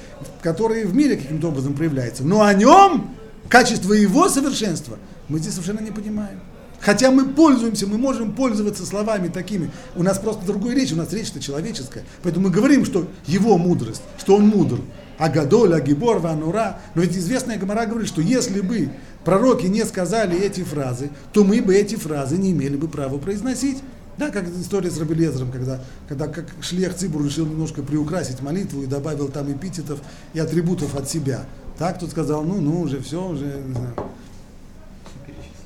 который 0.41 0.85
в 0.85 0.95
мире 0.95 1.17
каким-то 1.17 1.49
образом 1.49 1.73
проявляется. 1.73 2.23
Но 2.23 2.43
о 2.43 2.53
нем, 2.53 3.15
качество 3.49 3.93
его 3.93 4.29
совершенства, 4.29 4.97
мы 5.27 5.39
здесь 5.39 5.53
совершенно 5.53 5.81
не 5.81 5.91
понимаем. 5.91 6.39
Хотя 6.79 7.11
мы 7.11 7.25
пользуемся, 7.25 7.87
мы 7.87 7.97
можем 7.97 8.33
пользоваться 8.33 8.85
словами 8.85 9.29
такими. 9.29 9.71
У 9.95 10.03
нас 10.03 10.19
просто 10.19 10.45
другой 10.45 10.75
речь, 10.75 10.93
у 10.93 10.95
нас 10.95 11.11
речь-то 11.11 11.39
человеческая. 11.39 12.03
Поэтому 12.23 12.47
мы 12.47 12.53
говорим, 12.53 12.85
что 12.85 13.07
его 13.25 13.57
мудрость, 13.57 14.03
что 14.19 14.35
он 14.35 14.47
мудр. 14.47 14.79
Агадоль, 15.17 15.73
Агибор, 15.73 16.19
Ванура. 16.19 16.79
Но 16.93 17.01
ведь 17.01 17.17
известная 17.17 17.57
Гамара 17.57 17.87
говорит, 17.87 18.07
что 18.07 18.21
если 18.21 18.61
бы 18.61 18.89
пророки 19.25 19.65
не 19.65 19.83
сказали 19.85 20.39
эти 20.39 20.63
фразы, 20.63 21.09
то 21.33 21.43
мы 21.43 21.61
бы 21.61 21.75
эти 21.75 21.95
фразы 21.95 22.37
не 22.37 22.51
имели 22.51 22.75
бы 22.75 22.87
права 22.87 23.17
произносить. 23.17 23.79
Да, 24.17 24.31
как 24.31 24.47
история 24.49 24.89
с 24.89 24.97
Рабелезером, 24.97 25.51
когда, 25.51 25.79
когда 26.09 26.27
как 26.27 26.47
Шлех 26.61 26.95
Цибур 26.95 27.23
решил 27.23 27.45
немножко 27.45 27.83
приукрасить 27.83 28.41
молитву 28.41 28.81
и 28.81 28.87
добавил 28.87 29.27
там 29.27 29.51
эпитетов 29.51 29.99
и 30.33 30.39
атрибутов 30.39 30.95
от 30.95 31.07
себя. 31.07 31.45
Так 31.77 31.99
тут 31.99 32.09
сказал, 32.09 32.43
ну, 32.43 32.59
ну, 32.59 32.81
уже 32.81 32.99
все, 32.99 33.23
уже, 33.23 33.45
не 33.45 33.73
знаю. 33.73 33.93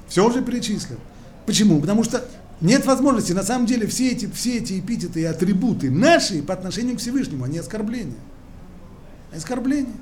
Все 0.09 0.27
уже 0.27 0.43
перечислил. 0.43 0.97
Почему? 1.45 1.79
Потому 1.79 2.03
что 2.03 2.25
нет 2.59 2.85
возможности, 2.85 3.31
на 3.31 3.43
самом 3.43 3.65
деле, 3.65 3.87
все 3.87 4.11
эти, 4.11 4.29
все 4.29 4.57
эти 4.57 4.79
эпитеты 4.79 5.21
и 5.21 5.23
атрибуты 5.23 5.89
наши 5.89 6.43
по 6.43 6.53
отношению 6.53 6.97
к 6.97 6.99
Всевышнему, 6.99 7.45
они 7.45 7.57
оскорбления. 7.57 8.19
Оскорбления. 9.33 9.95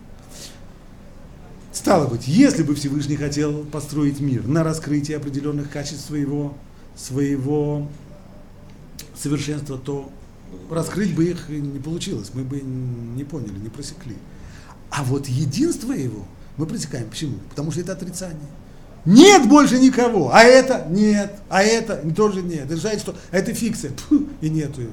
Стало 1.71 2.07
быть, 2.07 2.27
если 2.27 2.63
бы 2.63 2.73
Всевышний 2.73 3.15
хотел 3.15 3.63
построить 3.65 4.19
мир 4.19 4.47
на 4.47 4.63
раскрытие 4.63 5.17
определенных 5.17 5.69
качеств 5.69 6.07
своего, 6.07 6.57
своего 6.95 7.87
совершенства, 9.15 9.77
то 9.77 10.11
раскрыть 10.69 11.15
бы 11.15 11.25
их 11.25 11.49
не 11.49 11.79
получилось, 11.79 12.31
мы 12.33 12.43
бы 12.43 12.61
не 12.61 13.23
поняли, 13.23 13.57
не 13.57 13.69
просекли. 13.69 14.15
А 14.89 15.03
вот 15.03 15.27
единство 15.27 15.91
его 15.91 16.25
мы 16.57 16.65
пресекаем. 16.65 17.09
Почему? 17.09 17.37
Потому 17.49 17.71
что 17.71 17.81
это 17.81 17.93
отрицание. 17.93 18.49
Нет 19.05 19.47
больше 19.47 19.79
никого, 19.79 20.31
а 20.33 20.43
это 20.43 20.85
нет, 20.89 21.39
а 21.49 21.63
это 21.63 21.97
тоже 22.13 22.41
нет. 22.41 22.65
Это 22.65 22.77
значит, 22.77 23.01
что 23.01 23.15
это 23.31 23.53
фикция, 23.53 23.91
Тьфу, 23.91 24.27
и 24.41 24.49
нету 24.49 24.81
ее. 24.81 24.89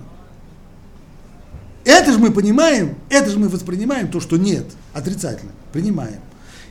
Это 1.85 2.13
же 2.13 2.19
мы 2.19 2.33
понимаем, 2.33 2.97
это 3.09 3.31
же 3.31 3.39
мы 3.39 3.49
воспринимаем 3.49 4.09
то, 4.09 4.21
что 4.21 4.37
нет, 4.37 4.67
отрицательно, 4.93 5.53
принимаем. 5.73 6.21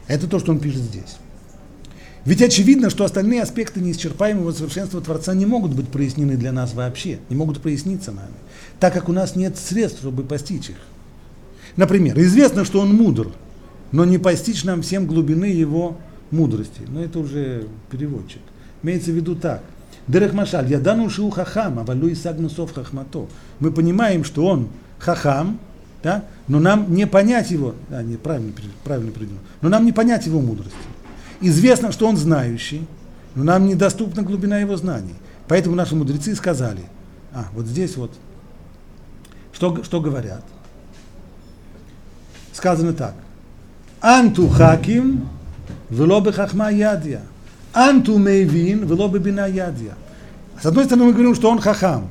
Это 0.07 0.27
то, 0.27 0.39
что 0.39 0.51
он 0.51 0.59
пишет 0.59 0.81
здесь. 0.81 1.17
Ведь 2.25 2.41
очевидно, 2.41 2.89
что 2.89 3.05
остальные 3.05 3.43
аспекты 3.43 3.79
неисчерпаемого 3.79 4.51
совершенства 4.51 4.99
Творца 4.99 5.35
не 5.35 5.45
могут 5.45 5.73
быть 5.73 5.87
прояснены 5.87 6.37
для 6.37 6.51
нас 6.51 6.73
вообще, 6.73 7.19
не 7.29 7.35
могут 7.35 7.61
проясниться 7.61 8.11
нами, 8.11 8.33
так 8.79 8.93
как 8.93 9.09
у 9.09 9.13
нас 9.13 9.35
нет 9.35 9.57
средств, 9.57 9.99
чтобы 9.99 10.23
постичь 10.23 10.71
их. 10.71 10.77
Например, 11.75 12.19
известно, 12.19 12.65
что 12.65 12.81
он 12.81 12.95
мудр, 12.95 13.31
но 13.91 14.05
не 14.05 14.17
постичь 14.17 14.63
нам 14.63 14.81
всем 14.81 15.05
глубины 15.05 15.45
его 15.45 15.97
мудрости. 16.31 16.81
Но 16.87 17.03
это 17.03 17.19
уже 17.19 17.67
переводчик. 17.91 18.41
Имеется 18.81 19.11
в 19.11 19.15
виду 19.15 19.35
так. 19.35 19.61
Дерех 20.07 20.33
Машаль, 20.33 20.69
я 20.69 20.79
дану 20.79 21.09
шиу 21.09 21.29
хахам, 21.29 21.79
а 21.79 21.83
валу 21.83 22.07
и 22.07 22.15
сагнусов 22.15 22.73
хахмато. 22.73 23.27
Мы 23.59 23.71
понимаем, 23.71 24.23
что 24.23 24.45
он 24.45 24.69
хахам, 24.99 25.59
да, 26.03 26.23
но 26.47 26.59
нам 26.59 26.93
не 26.93 27.05
понять 27.05 27.51
его, 27.51 27.75
а, 27.89 28.03
не, 28.03 28.15
правильно, 28.15 28.51
правильно 28.83 29.11
придумал, 29.11 29.41
но 29.61 29.69
нам 29.69 29.85
не 29.85 29.91
понять 29.91 30.25
его 30.27 30.39
мудрости. 30.41 30.75
Известно, 31.41 31.91
что 31.91 32.07
он 32.07 32.17
знающий, 32.17 32.85
но 33.35 33.43
нам 33.43 33.67
недоступна 33.67 34.23
глубина 34.23 34.59
его 34.59 34.77
знаний. 34.77 35.15
Поэтому 35.47 35.75
наши 35.75 35.95
мудрецы 35.95 36.35
сказали, 36.35 36.81
а, 37.33 37.47
вот 37.53 37.65
здесь 37.65 37.97
вот, 37.97 38.11
что, 39.53 39.83
что 39.83 40.01
говорят? 40.01 40.43
Сказано 42.53 42.93
так. 42.93 43.13
Анту 44.01 44.47
хаким, 44.47 45.27
вело 45.89 46.23
хахма 46.31 46.71
ядья. 46.71 47.21
Анту 47.73 48.17
мейвин, 48.17 48.85
вело 48.85 49.07
бина 49.09 49.47
ядья. 49.47 49.95
С 50.61 50.65
одной 50.65 50.85
стороны, 50.85 51.07
мы 51.07 51.13
говорим, 51.13 51.35
что 51.35 51.49
он 51.49 51.59
хахам. 51.59 52.07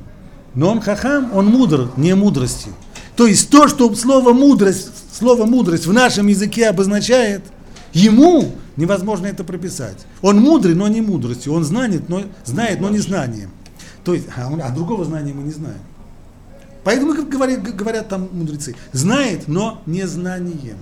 Но 0.55 0.70
он 0.70 0.81
хахам, 0.81 1.35
он 1.35 1.47
мудр, 1.47 1.91
не 1.97 2.14
мудростью. 2.14 2.72
То 3.16 3.27
есть 3.27 3.49
то, 3.49 3.68
что 3.68 3.95
слово 3.95 4.33
мудрость, 4.33 4.91
слово 5.16 5.47
мудрость 5.47 5.87
в 5.87 5.93
нашем 5.93 6.27
языке 6.27 6.68
обозначает, 6.68 7.43
ему 7.95 8.53
невозможно 8.76 9.26
это 9.26 9.45
прописать. 9.45 10.07
Он 10.20 10.38
мудрый, 10.38 10.74
но 10.74 10.86
не 10.88 11.01
мудростью. 11.01 11.53
Он 11.55 11.64
знает, 11.64 12.09
но, 12.09 12.22
знает, 12.45 12.80
но 12.80 12.90
не 12.90 12.99
знанием. 12.99 13.51
То 14.05 14.12
есть, 14.14 14.26
а, 14.36 14.53
а 14.62 14.70
другого 14.70 15.05
знания 15.05 15.32
мы 15.32 15.45
не 15.45 15.53
знаем. 15.53 15.80
Поэтому 16.84 17.14
говорят, 17.14 17.62
говорят 17.62 18.09
там 18.09 18.28
мудрецы, 18.30 18.76
знает, 18.92 19.49
но 19.49 19.80
не 19.86 20.07
знанием. 20.07 20.76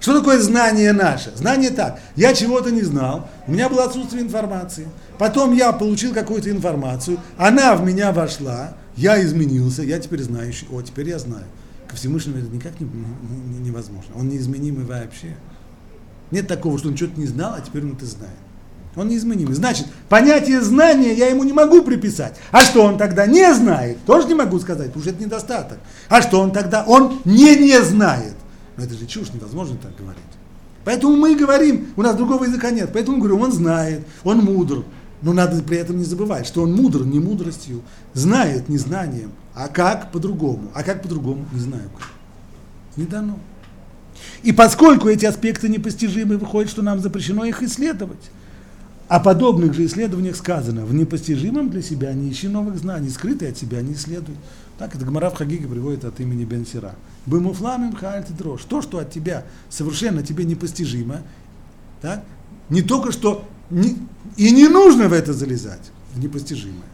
Что 0.00 0.18
такое 0.18 0.38
знание 0.40 0.92
наше? 0.92 1.36
Знание 1.36 1.70
так. 1.70 2.00
Я 2.16 2.32
чего-то 2.32 2.70
не 2.70 2.82
знал, 2.82 3.28
у 3.46 3.52
меня 3.52 3.68
было 3.68 3.84
отсутствие 3.84 4.22
информации. 4.22 4.88
Потом 5.18 5.52
я 5.52 5.72
получил 5.72 6.14
какую-то 6.14 6.50
информацию, 6.50 7.18
она 7.36 7.74
в 7.74 7.84
меня 7.84 8.12
вошла, 8.12 8.74
я 8.96 9.22
изменился, 9.22 9.82
я 9.82 9.98
теперь 9.98 10.22
знающий. 10.22 10.66
О, 10.70 10.80
теперь 10.80 11.08
я 11.08 11.18
знаю. 11.18 11.44
Ко 11.88 11.96
Всевышнему 11.96 12.38
это 12.38 12.48
никак 12.48 12.78
не, 12.80 12.86
не, 12.86 13.58
невозможно. 13.68 14.14
Он 14.14 14.28
неизменимый 14.28 14.84
вообще. 14.84 15.36
Нет 16.30 16.46
такого, 16.46 16.78
что 16.78 16.88
он 16.88 16.96
что-то 16.96 17.18
не 17.18 17.26
знал, 17.26 17.54
а 17.54 17.60
теперь 17.60 17.84
он 17.84 17.92
это 17.92 18.04
знает. 18.04 18.36
Он 18.94 19.08
неизменимый. 19.08 19.54
Значит, 19.54 19.86
понятие 20.08 20.60
знания 20.60 21.14
я 21.14 21.28
ему 21.28 21.44
не 21.44 21.52
могу 21.52 21.82
приписать. 21.82 22.36
А 22.50 22.60
что 22.60 22.82
он 22.82 22.98
тогда 22.98 23.26
не 23.26 23.54
знает, 23.54 23.98
тоже 24.04 24.26
не 24.26 24.34
могу 24.34 24.58
сказать, 24.58 24.88
потому 24.88 25.02
что 25.02 25.12
это 25.12 25.22
недостаток. 25.22 25.78
А 26.08 26.20
что 26.20 26.40
он 26.40 26.52
тогда, 26.52 26.84
он 26.84 27.20
не 27.24 27.56
не 27.56 27.80
знает. 27.82 28.34
Но 28.76 28.84
это 28.84 28.94
же 28.94 29.06
чушь, 29.06 29.32
невозможно 29.32 29.76
так 29.80 29.96
говорить. 29.96 30.22
Поэтому 30.84 31.16
мы 31.16 31.36
говорим, 31.36 31.88
у 31.96 32.02
нас 32.02 32.16
другого 32.16 32.44
языка 32.44 32.70
нет. 32.70 32.90
Поэтому 32.92 33.18
говорю, 33.18 33.38
он 33.38 33.52
знает, 33.52 34.06
он 34.24 34.38
мудр. 34.38 34.84
Но 35.20 35.32
надо 35.32 35.62
при 35.62 35.76
этом 35.76 35.98
не 35.98 36.04
забывать, 36.04 36.46
что 36.46 36.62
он 36.62 36.72
мудр 36.74 37.04
не 37.04 37.18
мудростью, 37.18 37.82
знает 38.14 38.68
не 38.68 38.78
знанием. 38.78 39.32
А 39.58 39.66
как 39.66 40.12
по-другому? 40.12 40.70
А 40.72 40.84
как 40.84 41.02
по-другому? 41.02 41.44
Не 41.52 41.58
знаю. 41.58 41.90
Не 42.96 43.06
дано. 43.06 43.40
И 44.44 44.52
поскольку 44.52 45.08
эти 45.08 45.26
аспекты 45.26 45.68
непостижимы, 45.68 46.36
выходит, 46.36 46.70
что 46.70 46.80
нам 46.80 47.00
запрещено 47.00 47.44
их 47.44 47.60
исследовать. 47.60 48.30
О 49.08 49.18
подобных 49.18 49.74
же 49.74 49.84
исследованиях 49.86 50.36
сказано, 50.36 50.86
в 50.86 50.94
непостижимом 50.94 51.70
для 51.70 51.82
себя 51.82 52.12
не 52.12 52.30
ищи 52.30 52.46
новых 52.46 52.78
знаний, 52.78 53.08
скрытые 53.08 53.50
от 53.50 53.58
себя 53.58 53.82
не 53.82 53.94
исследуй. 53.94 54.36
Так 54.78 54.94
это 54.94 55.04
Гмара 55.04 55.28
в 55.28 55.34
Хагиге 55.34 55.66
приводит 55.66 56.04
от 56.04 56.20
имени 56.20 56.44
Бен 56.44 56.64
Сира. 56.64 56.94
Бымуфламим 57.26 57.96
хаальт 57.96 58.28
дрожь. 58.36 58.62
То, 58.62 58.80
что 58.80 58.98
от 58.98 59.10
тебя 59.10 59.44
совершенно 59.70 60.22
тебе 60.22 60.44
непостижимо, 60.44 61.22
так, 62.00 62.22
не 62.68 62.82
только 62.82 63.10
что 63.10 63.44
не, 63.70 63.96
и 64.36 64.52
не 64.52 64.68
нужно 64.68 65.08
в 65.08 65.12
это 65.12 65.32
залезать, 65.32 65.90
в 66.14 66.20
непостижимое. 66.20 66.84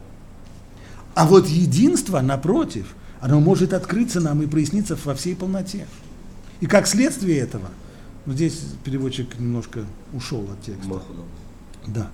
А 1.14 1.26
вот 1.26 1.46
единство, 1.46 2.20
напротив, 2.20 2.86
оно 3.20 3.40
может 3.40 3.72
открыться 3.72 4.20
нам 4.20 4.42
и 4.42 4.46
проясниться 4.46 4.98
во 5.04 5.14
всей 5.14 5.36
полноте. 5.36 5.86
И 6.60 6.66
как 6.66 6.86
следствие 6.86 7.38
этого, 7.38 7.68
ну, 8.26 8.32
здесь 8.32 8.60
переводчик 8.84 9.38
немножко 9.38 9.84
ушел 10.12 10.48
от 10.50 10.62
текста. 10.62 11.02
Да. 11.86 12.10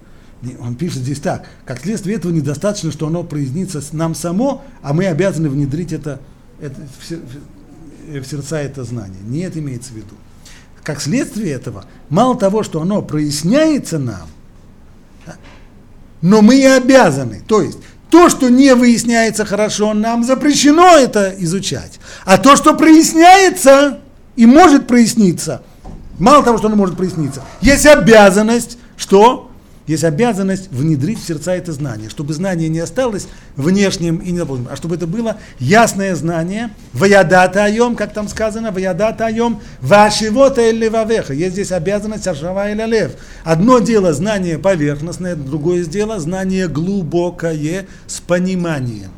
Он 0.61 0.75
пишет 0.75 1.03
здесь 1.03 1.21
так, 1.21 1.47
как 1.67 1.81
следствие 1.81 2.17
этого 2.17 2.33
недостаточно, 2.33 2.91
что 2.91 3.07
оно 3.07 3.25
произнится 3.25 3.83
нам 3.93 4.15
само, 4.15 4.65
а 4.83 4.95
мы 4.95 5.07
обязаны 5.07 5.51
внедрить 5.51 5.93
это, 5.93 6.21
это 6.61 6.81
в, 6.99 8.21
в 8.21 8.25
сердца 8.25 8.61
это 8.61 8.85
знание. 8.85 9.21
Не 9.23 9.41
это 9.41 9.59
имеется 9.59 9.93
в 9.93 9.97
виду. 9.97 10.15
Как 10.83 11.01
следствие 11.01 11.53
этого, 11.53 11.85
мало 12.09 12.39
того, 12.39 12.63
что 12.63 12.81
оно 12.81 13.03
проясняется 13.03 13.99
нам, 13.99 14.29
но 16.23 16.41
мы 16.43 16.59
и 16.59 16.65
обязаны. 16.65 17.43
То 17.47 17.63
есть, 17.63 17.79
то, 18.11 18.29
что 18.29 18.49
не 18.49 18.75
выясняется 18.75 19.45
хорошо, 19.45 19.95
нам 19.95 20.25
запрещено 20.25 20.97
это 20.97 21.35
изучать. 21.39 22.01
А 22.25 22.39
то, 22.39 22.57
что 22.57 22.75
проясняется 22.75 24.01
и 24.37 24.47
может 24.47 24.87
проясниться, 24.87 25.63
мало 26.19 26.45
того, 26.45 26.59
что 26.59 26.67
оно 26.67 26.77
может 26.77 26.97
проясниться, 26.97 27.43
есть 27.61 27.87
обязанность, 27.87 28.79
что 28.97 29.50
есть 29.91 30.05
обязанность 30.05 30.71
внедрить 30.71 31.19
в 31.19 31.27
сердца 31.27 31.53
это 31.53 31.73
знание, 31.73 32.09
чтобы 32.09 32.33
знание 32.33 32.69
не 32.69 32.79
осталось 32.79 33.27
внешним 33.57 34.19
и 34.19 34.31
недополненным, 34.31 34.73
а 34.73 34.77
чтобы 34.77 34.95
это 34.95 35.09
было 35.09 35.39
ясное 35.59 36.15
знание, 36.15 36.71
ваядата 36.93 37.65
айом, 37.65 37.97
как 37.97 38.13
там 38.13 38.29
сказано, 38.29 38.71
ваядата 38.71 39.27
айом, 39.27 39.61
вашивота 39.81 40.61
эль 40.61 40.79
левавеха. 40.79 41.35
Есть 41.35 41.55
здесь 41.55 41.73
обязанность 41.73 42.29
ашава 42.29 42.71
или 42.71 42.87
лев. 42.87 43.13
Одно 43.43 43.81
дело 43.81 44.13
знание 44.13 44.61
поверхностное, 44.61 45.35
другое 45.35 45.85
дело 45.85 46.21
знание 46.21 46.69
глубокое 46.69 47.87
с 48.07 48.21
пониманием. 48.21 49.11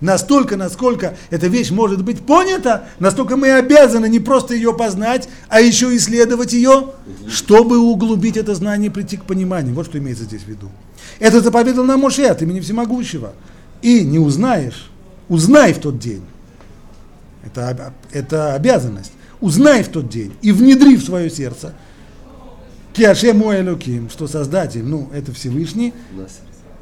Настолько, 0.00 0.56
насколько 0.56 1.16
эта 1.30 1.46
вещь 1.46 1.70
может 1.70 2.04
быть 2.04 2.20
понята, 2.20 2.86
настолько 2.98 3.36
мы 3.36 3.52
обязаны 3.52 4.08
не 4.08 4.20
просто 4.20 4.54
ее 4.54 4.74
познать, 4.74 5.28
а 5.48 5.60
еще 5.60 5.96
исследовать 5.96 6.52
ее, 6.52 6.90
чтобы 7.28 7.78
углубить 7.78 8.36
это 8.36 8.54
знание 8.54 8.90
и 8.90 8.92
прийти 8.92 9.16
к 9.16 9.24
пониманию. 9.24 9.74
Вот 9.74 9.86
что 9.86 9.98
имеется 9.98 10.24
здесь 10.24 10.42
в 10.42 10.48
виду. 10.48 10.70
Это 11.18 11.40
заповедал 11.40 11.84
нам 11.84 12.00
Моше 12.00 12.26
от 12.26 12.42
имени 12.42 12.60
Всемогущего. 12.60 13.32
И 13.80 14.04
не 14.04 14.18
узнаешь, 14.18 14.90
узнай 15.28 15.72
в 15.72 15.78
тот 15.78 15.98
день. 15.98 16.24
Это, 17.44 17.94
это 18.12 18.54
обязанность. 18.54 19.12
Узнай 19.40 19.82
в 19.82 19.88
тот 19.88 20.08
день 20.08 20.34
и 20.42 20.52
внедри 20.52 20.96
в 20.96 21.04
свое 21.04 21.30
сердце. 21.30 21.74
Киашему 22.92 23.54
Элюким, 23.54 24.08
что 24.10 24.26
Создатель, 24.26 24.82
ну, 24.82 25.10
это 25.12 25.32
Всевышний, 25.32 25.92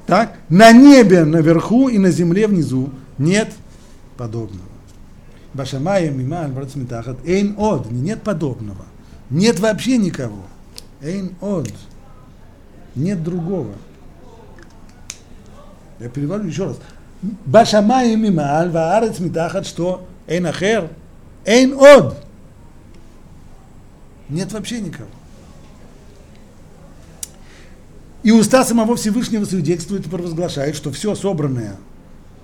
так, 0.06 0.36
на 0.48 0.70
небе 0.70 1.24
наверху 1.24 1.88
и 1.88 1.98
на 1.98 2.10
земле 2.10 2.46
внизу 2.46 2.90
нет 3.18 3.52
подобного. 4.16 4.68
Башамая 5.52 6.10
мималь 6.10 6.50
братсмитахат. 6.50 7.16
Эйн 7.24 7.54
од. 7.56 7.90
Нет 7.90 8.22
подобного. 8.22 8.84
Нет 9.30 9.60
вообще 9.60 9.98
никого. 9.98 10.42
Эйн 11.00 11.34
од. 11.40 11.72
Нет 12.94 13.22
другого. 13.22 13.74
Я 16.00 16.08
перевожу 16.08 16.48
еще 16.48 16.66
раз. 16.66 16.78
Башамая 17.46 18.16
мималь 18.16 18.70
ваарец 18.70 19.20
митахат 19.20 19.66
что? 19.66 20.06
Эйн 20.26 20.46
ахер. 20.46 20.90
Эйн 21.44 21.74
од. 21.74 22.16
Нет 24.28 24.52
вообще 24.52 24.80
никого. 24.80 25.08
И 28.24 28.32
уста 28.32 28.64
самого 28.64 28.96
Всевышнего 28.96 29.44
свидетельствует 29.44 30.06
и 30.06 30.08
провозглашает, 30.08 30.74
что 30.74 30.90
все 30.90 31.14
собранное 31.14 31.76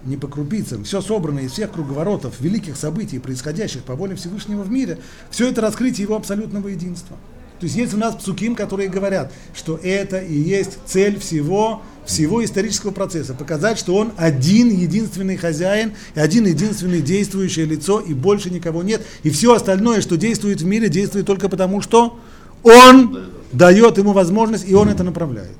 не 0.05 0.17
по 0.17 0.29
крупицам, 0.29 0.85
все 0.85 1.01
собранное 1.01 1.45
из 1.45 1.53
всех 1.53 1.73
круговоротов, 1.73 2.41
великих 2.41 2.77
событий, 2.77 3.19
происходящих 3.19 3.83
по 3.83 3.95
воле 3.95 4.17
Всевышнего 4.17 4.63
в 4.63 4.71
мире, 4.71 4.99
все 5.31 5.49
это 5.49 5.61
раскрытие 5.61 6.05
его 6.05 6.17
абсолютного 6.17 6.69
единства. 6.69 7.17
То 7.61 7.65
есть 7.65 7.77
есть 7.77 7.93
у 7.93 7.99
нас 7.99 8.15
псуким, 8.15 8.55
которые 8.55 8.89
говорят, 8.89 9.33
что 9.55 9.79
это 9.83 10.19
и 10.19 10.35
есть 10.35 10.79
цель 10.87 11.21
всего, 11.21 11.83
всего 12.07 12.43
исторического 12.43 12.91
процесса. 12.91 13.35
Показать, 13.35 13.79
что 13.79 13.97
он 13.97 14.13
один 14.17 14.71
единственный 14.71 15.37
хозяин, 15.37 15.93
и 16.15 16.21
один 16.21 16.47
единственный 16.47 17.03
действующее 17.03 17.67
лицо, 17.67 18.01
и 18.01 18.15
больше 18.15 18.49
никого 18.49 18.83
нет. 18.83 19.03
И 19.25 19.31
все 19.31 19.55
остальное, 19.55 20.01
что 20.01 20.17
действует 20.17 20.63
в 20.63 20.65
мире, 20.65 20.89
действует 20.89 21.27
только 21.27 21.51
потому, 21.51 21.83
что 21.83 22.19
он 22.63 23.31
дает 23.53 23.99
ему 23.99 24.13
возможность, 24.13 24.67
и 24.67 24.75
он 24.75 24.89
это 24.89 25.05
направляет. 25.05 25.57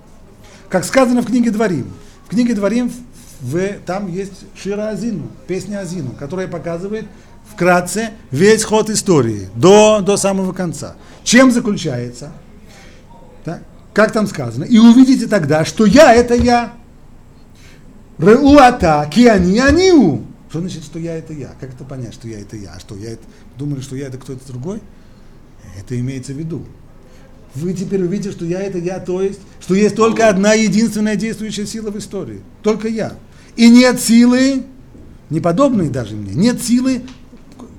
Как 0.71 0.87
сказано 0.87 1.21
в 1.21 1.27
книге 1.27 1.51
Дворим. 1.51 1.87
В 2.27 2.31
книге 2.31 2.55
Дворим 2.55 2.91
в, 3.41 3.79
там 3.87 4.09
есть 4.13 4.45
Шира 4.55 4.91
Азину, 4.91 5.29
песня 5.47 5.81
Азину, 5.81 6.13
которая 6.19 6.49
показывает 6.49 7.07
вкратце 7.51 8.11
весь 8.31 8.65
ход 8.65 8.91
истории 8.91 9.49
до, 9.55 10.01
до 10.01 10.17
самого 10.17 10.53
конца. 10.53 10.97
Чем 11.25 11.51
заключается? 11.51 12.33
Так, 13.45 13.63
как 13.93 14.13
там 14.13 14.27
сказано? 14.27 14.65
И 14.65 14.79
увидите 14.79 15.27
тогда, 15.27 15.65
что 15.65 15.87
я 15.87 16.15
это 16.15 16.35
я. 16.35 16.75
Реуата, 18.19 19.09
киани, 19.13 19.59
аниу. 19.59 20.27
Что 20.51 20.61
значит, 20.61 20.85
что 20.85 20.99
я 20.99 21.17
это 21.17 21.33
я? 21.33 21.53
Как 21.61 21.73
это 21.73 21.85
понять, 21.85 22.13
что 22.13 22.29
я 22.29 22.41
это 22.41 22.57
я? 22.57 22.73
А 22.77 22.81
что, 22.81 22.97
я 22.97 23.13
это... 23.13 23.23
Думали, 23.57 23.81
что 23.81 23.97
я 23.97 24.09
это 24.09 24.19
кто-то 24.19 24.47
другой? 24.47 24.83
Это 25.79 25.99
имеется 25.99 26.33
в 26.33 26.37
виду. 26.37 26.65
Вы 27.55 27.73
теперь 27.73 28.03
увидите, 28.03 28.31
что 28.31 28.45
я 28.45 28.61
это 28.61 28.79
я, 28.79 29.01
то 29.01 29.23
есть, 29.23 29.41
что 29.61 29.75
есть 29.75 29.97
только 29.97 30.29
одна 30.29 30.53
единственная 30.53 31.17
действующая 31.17 31.67
сила 31.67 31.91
в 31.91 31.99
истории. 31.99 32.41
Только 32.63 32.89
я. 32.89 33.15
И 33.57 33.69
нет 33.69 34.01
силы, 34.01 34.65
не 35.29 35.41
подобной 35.41 35.89
даже 35.89 36.15
мне, 36.15 36.35
нет 36.35 36.63
силы 36.63 37.03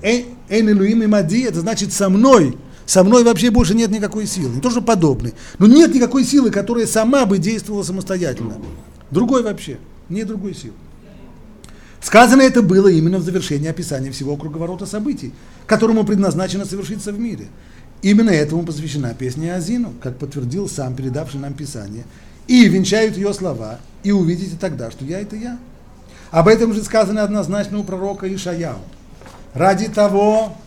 Эн 0.01 0.25
Элюим 0.49 1.03
и 1.03 1.07
Мади, 1.07 1.43
это 1.43 1.61
значит 1.61 1.93
со 1.93 2.09
мной. 2.09 2.57
Со 2.85 3.03
мной 3.03 3.23
вообще 3.23 3.51
больше 3.51 3.73
нет 3.73 3.89
никакой 3.89 4.27
силы. 4.27 4.55
Не 4.55 4.61
то, 4.61 4.69
что 4.69 4.81
подобной. 4.81 5.33
Но 5.59 5.67
нет 5.67 5.95
никакой 5.95 6.25
силы, 6.25 6.51
которая 6.51 6.85
сама 6.85 7.25
бы 7.25 7.37
действовала 7.37 7.83
самостоятельно. 7.83 8.55
Другой 9.11 9.43
вообще. 9.43 9.77
Нет 10.09 10.27
другой 10.27 10.53
силы. 10.53 10.73
Сказано 12.01 12.41
это 12.41 12.61
было 12.61 12.87
именно 12.87 13.19
в 13.19 13.23
завершении 13.23 13.69
описания 13.69 14.11
всего 14.11 14.35
круговорота 14.35 14.85
событий, 14.85 15.31
которому 15.67 16.03
предназначено 16.03 16.65
совершиться 16.65 17.13
в 17.13 17.19
мире. 17.19 17.47
Именно 18.01 18.31
этому 18.31 18.63
посвящена 18.63 19.13
песня 19.13 19.55
Азину, 19.55 19.93
как 20.01 20.17
подтвердил 20.17 20.67
сам 20.67 20.95
передавший 20.95 21.39
нам 21.39 21.53
Писание. 21.53 22.03
И 22.51 22.67
венчают 22.67 23.15
ее 23.15 23.33
слова, 23.33 23.79
и 24.03 24.11
увидите 24.11 24.57
тогда, 24.59 24.91
что 24.91 25.05
я 25.05 25.21
это 25.21 25.37
я. 25.37 25.57
Об 26.31 26.49
этом 26.49 26.73
же 26.73 26.83
сказано 26.83 27.23
однозначно 27.23 27.79
у 27.79 27.85
пророка 27.85 28.27
Ишаяу. 28.27 28.79
Ради 29.53 29.87
того, 29.87 30.57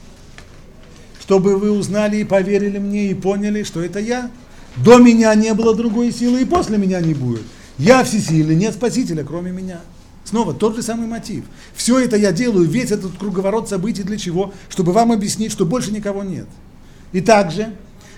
чтобы 1.21 1.59
вы 1.59 1.71
узнали 1.71 2.17
и 2.17 2.25
поверили 2.25 2.79
мне, 2.79 3.09
и 3.09 3.15
поняли, 3.15 3.65
что 3.65 3.83
это 3.83 3.99
я. 3.99 4.31
До 4.77 4.97
меня 4.97 5.35
не 5.35 5.53
было 5.53 5.75
другой 5.75 6.11
силы, 6.11 6.41
и 6.41 6.47
после 6.47 6.79
меня 6.79 7.03
не 7.03 7.13
будет. 7.13 7.43
Я 7.77 8.03
всесильный, 8.03 8.57
нет 8.57 8.73
спасителя, 8.73 9.23
кроме 9.23 9.53
меня. 9.53 9.81
Снова 10.25 10.55
тот 10.55 10.77
же 10.77 10.83
самый 10.83 11.07
мотив. 11.07 11.45
Все 11.75 11.99
это 11.99 12.17
я 12.17 12.33
делаю, 12.33 12.67
весь 12.67 12.93
этот 12.93 13.19
круговорот 13.19 13.69
событий 13.69 14.05
для 14.05 14.17
чего? 14.17 14.55
Чтобы 14.71 14.93
вам 14.93 15.13
объяснить, 15.13 15.53
что 15.53 15.67
больше 15.67 15.93
никого 15.93 16.23
нет. 16.23 16.47
И 17.13 17.21
также, 17.21 17.75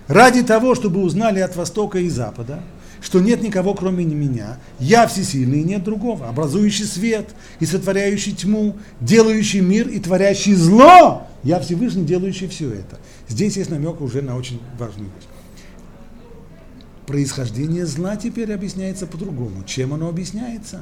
ради 0.07 0.45
того, 0.45 0.77
чтобы 0.77 1.01
узнали 1.01 1.41
от 1.41 1.57
Востока 1.57 1.99
и 1.99 2.09
Запада, 2.09 2.63
что 3.07 3.21
нет 3.21 3.41
никого, 3.41 3.73
кроме 3.73 4.05
меня, 4.05 4.59
я 4.81 5.07
всесильный 5.07 5.61
и 5.61 5.65
нет 5.65 5.85
другого, 5.85 6.29
образующий 6.29 6.87
свет 6.87 7.37
и 7.61 7.65
сотворяющий 7.65 8.33
тьму, 8.33 8.75
делающий 9.01 9.61
мир 9.61 9.87
и 9.87 10.01
творящий 10.01 10.55
зло, 10.55 11.25
я 11.45 11.61
Всевышний, 11.61 12.05
делающий 12.05 12.49
все 12.49 12.69
это. 12.69 12.99
Здесь 13.29 13.57
есть 13.59 13.71
намек 13.71 14.01
уже 14.01 14.23
на 14.23 14.37
очень 14.37 14.61
важную 14.77 15.09
вещь. 15.15 15.29
Происхождение 17.07 17.87
зла 17.87 18.17
теперь 18.17 18.53
объясняется 18.53 19.07
по-другому. 19.07 19.63
Чем 19.65 19.95
оно 19.95 20.09
объясняется? 20.09 20.81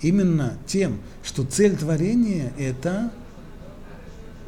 Именно 0.00 0.54
тем, 0.66 0.98
что 1.22 1.44
цель 1.44 1.76
творения– 1.76 2.52
это 2.58 3.12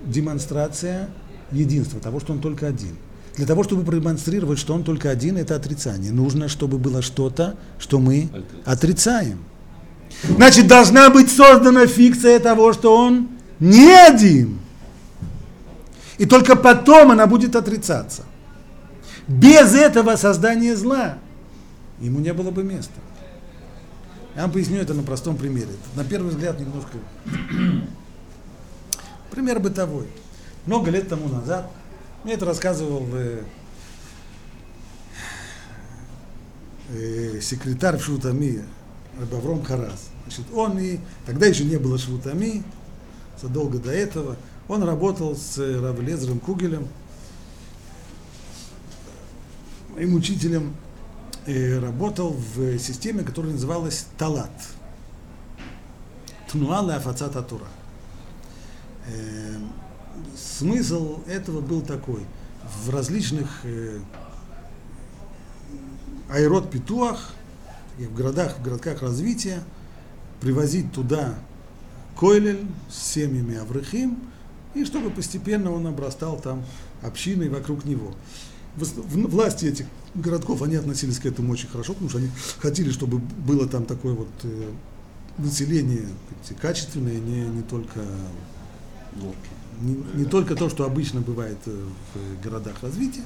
демонстрация 0.04 1.09
единства, 1.52 2.00
того, 2.00 2.18
что 2.18 2.32
он 2.32 2.40
только 2.40 2.66
один. 2.66 2.96
Для 3.39 3.47
того, 3.47 3.62
чтобы 3.62 3.84
продемонстрировать, 3.84 4.59
что 4.59 4.74
он 4.74 4.82
только 4.82 5.11
один, 5.11 5.36
это 5.36 5.55
отрицание. 5.55 6.11
Нужно, 6.11 6.49
чтобы 6.49 6.76
было 6.76 7.03
что-то, 7.03 7.55
что 7.78 8.01
мы 8.01 8.28
отрицаем. 8.64 9.39
Значит, 10.24 10.66
должна 10.66 11.09
быть 11.09 11.30
создана 11.30 11.86
фикция 11.86 12.41
того, 12.41 12.72
что 12.72 12.97
он 12.97 13.28
не 13.61 13.93
один. 13.93 14.59
И 16.18 16.26
только 16.26 16.57
потом 16.57 17.12
она 17.12 17.28
будет 17.28 17.55
отрицаться. 17.55 18.24
Без 19.28 19.72
этого 19.72 20.16
создания 20.16 20.74
зла 20.74 21.18
ему 22.01 22.18
не 22.18 22.32
было 22.32 22.51
бы 22.51 22.64
места. 22.64 23.01
Я 24.34 24.43
вам 24.43 24.51
поясню 24.51 24.78
это 24.78 24.95
на 24.95 25.05
простом 25.05 25.36
примере. 25.36 25.70
На 25.95 26.03
первый 26.03 26.30
взгляд 26.30 26.59
немножко 26.59 26.99
пример 29.30 29.61
бытовой 29.61 30.09
много 30.66 30.91
лет 30.91 31.09
тому 31.09 31.28
назад, 31.28 31.70
мне 32.24 32.34
это 32.34 32.46
рассказывал 32.46 33.06
э, 33.12 33.42
э, 36.90 37.40
секретарь 37.40 37.98
Шутами, 37.98 38.64
Рабавром 39.18 39.64
Харас. 39.64 40.08
Значит, 40.24 40.46
он 40.52 40.78
и, 40.78 40.98
тогда 41.26 41.46
еще 41.46 41.64
не 41.64 41.76
было 41.76 41.98
Шутами, 41.98 42.62
задолго 43.40 43.78
до 43.78 43.90
этого, 43.90 44.36
он 44.68 44.82
работал 44.82 45.36
с 45.36 45.58
Равлезером 45.58 46.40
Кугелем, 46.40 46.88
моим 49.94 50.14
учителем, 50.14 50.74
и 51.46 51.72
работал 51.72 52.36
в 52.54 52.78
системе, 52.78 53.24
которая 53.24 53.52
называлась 53.52 54.06
Талат. 54.18 54.50
Тнуала 56.50 56.96
Афацата 56.96 57.42
Тура. 57.42 57.66
Эм, 59.06 59.72
смысл 60.36 61.22
этого 61.26 61.60
был 61.60 61.82
такой. 61.82 62.20
В 62.84 62.90
различных 62.90 63.48
э, 63.64 63.98
аэрот 66.30 66.70
питуах, 66.70 67.32
в 67.98 68.14
городах, 68.14 68.58
в 68.58 68.62
городках 68.62 69.02
развития, 69.02 69.62
привозить 70.40 70.92
туда 70.92 71.34
койлель 72.16 72.66
с 72.90 73.12
семьями 73.12 73.56
Аврахим, 73.56 74.18
и 74.74 74.84
чтобы 74.84 75.10
постепенно 75.10 75.72
он 75.72 75.86
обрастал 75.86 76.38
там 76.38 76.64
общиной 77.02 77.48
вокруг 77.48 77.84
него. 77.84 78.14
Власти 78.76 79.66
этих 79.66 79.86
городков, 80.14 80.62
они 80.62 80.76
относились 80.76 81.18
к 81.18 81.26
этому 81.26 81.52
очень 81.52 81.68
хорошо, 81.68 81.94
потому 81.94 82.10
что 82.10 82.18
они 82.18 82.30
хотели, 82.58 82.90
чтобы 82.90 83.18
было 83.18 83.66
там 83.66 83.84
такое 83.84 84.14
вот 84.14 84.28
э, 84.44 84.70
население 85.38 86.06
качественное, 86.60 87.18
не, 87.18 87.40
не 87.40 87.62
только 87.62 88.00
не, 89.81 89.97
не 90.14 90.24
только 90.24 90.55
то, 90.55 90.68
что 90.68 90.85
обычно 90.85 91.20
бывает 91.20 91.59
э, 91.66 91.85
в 92.14 92.45
городах 92.45 92.83
развития, 92.83 93.24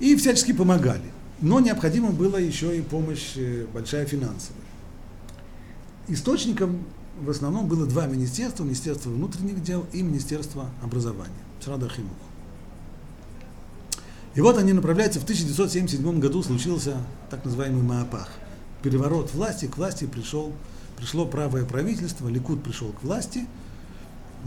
и 0.00 0.16
всячески 0.16 0.52
помогали. 0.52 1.10
Но 1.40 1.60
необходимо 1.60 2.10
было 2.10 2.36
еще 2.36 2.76
и 2.76 2.80
помощь 2.80 3.36
э, 3.36 3.66
большая 3.72 4.06
финансовая. 4.06 4.62
Источником 6.08 6.84
в 7.20 7.30
основном 7.30 7.66
было 7.66 7.86
два 7.86 8.06
министерства, 8.06 8.64
Министерство 8.64 9.10
внутренних 9.10 9.62
дел 9.62 9.86
и 9.92 10.02
Министерство 10.02 10.70
образования, 10.82 11.32
Срадахимух. 11.60 12.12
И 14.34 14.40
вот 14.40 14.56
они 14.56 14.72
направляются, 14.72 15.20
в 15.20 15.24
1977 15.24 16.20
году 16.20 16.42
случился 16.42 16.96
так 17.28 17.44
называемый 17.44 17.82
Маапах. 17.82 18.28
Переворот 18.82 19.34
власти, 19.34 19.66
к 19.66 19.76
власти 19.76 20.04
пришел, 20.04 20.52
пришло 20.96 21.26
правое 21.26 21.64
правительство, 21.64 22.28
Ликут 22.28 22.62
пришел 22.62 22.92
к 22.92 23.02
власти– 23.02 23.46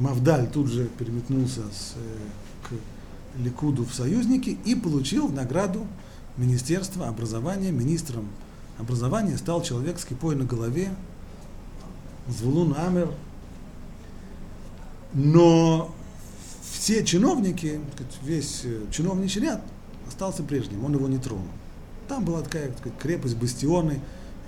Мавдаль 0.01 0.49
тут 0.49 0.67
же 0.67 0.85
переметнулся 0.97 1.61
с, 1.71 1.93
э, 1.95 2.67
к 2.67 3.39
Ликуду 3.39 3.85
в 3.85 3.93
союзники 3.93 4.57
и 4.65 4.73
получил 4.73 5.29
награду 5.29 5.85
Министерства 6.37 7.07
образования. 7.07 7.71
Министром 7.71 8.27
образования 8.79 9.37
стал 9.37 9.61
человек 9.61 9.99
с 9.99 10.05
кипой 10.05 10.35
на 10.35 10.43
голове, 10.43 10.89
Звулун 12.27 12.75
Амер. 12.75 13.11
Но 15.13 15.93
все 16.63 17.05
чиновники, 17.05 17.79
весь 18.23 18.61
э, 18.63 18.85
чиновничий 18.89 19.41
ряд 19.41 19.61
остался 20.07 20.41
прежним, 20.41 20.83
он 20.83 20.95
его 20.95 21.07
не 21.07 21.19
тронул. 21.19 21.45
Там 22.07 22.25
была 22.25 22.41
такая 22.41 22.71
так 22.71 22.97
крепость, 22.97 23.35
бастионы, 23.35 24.01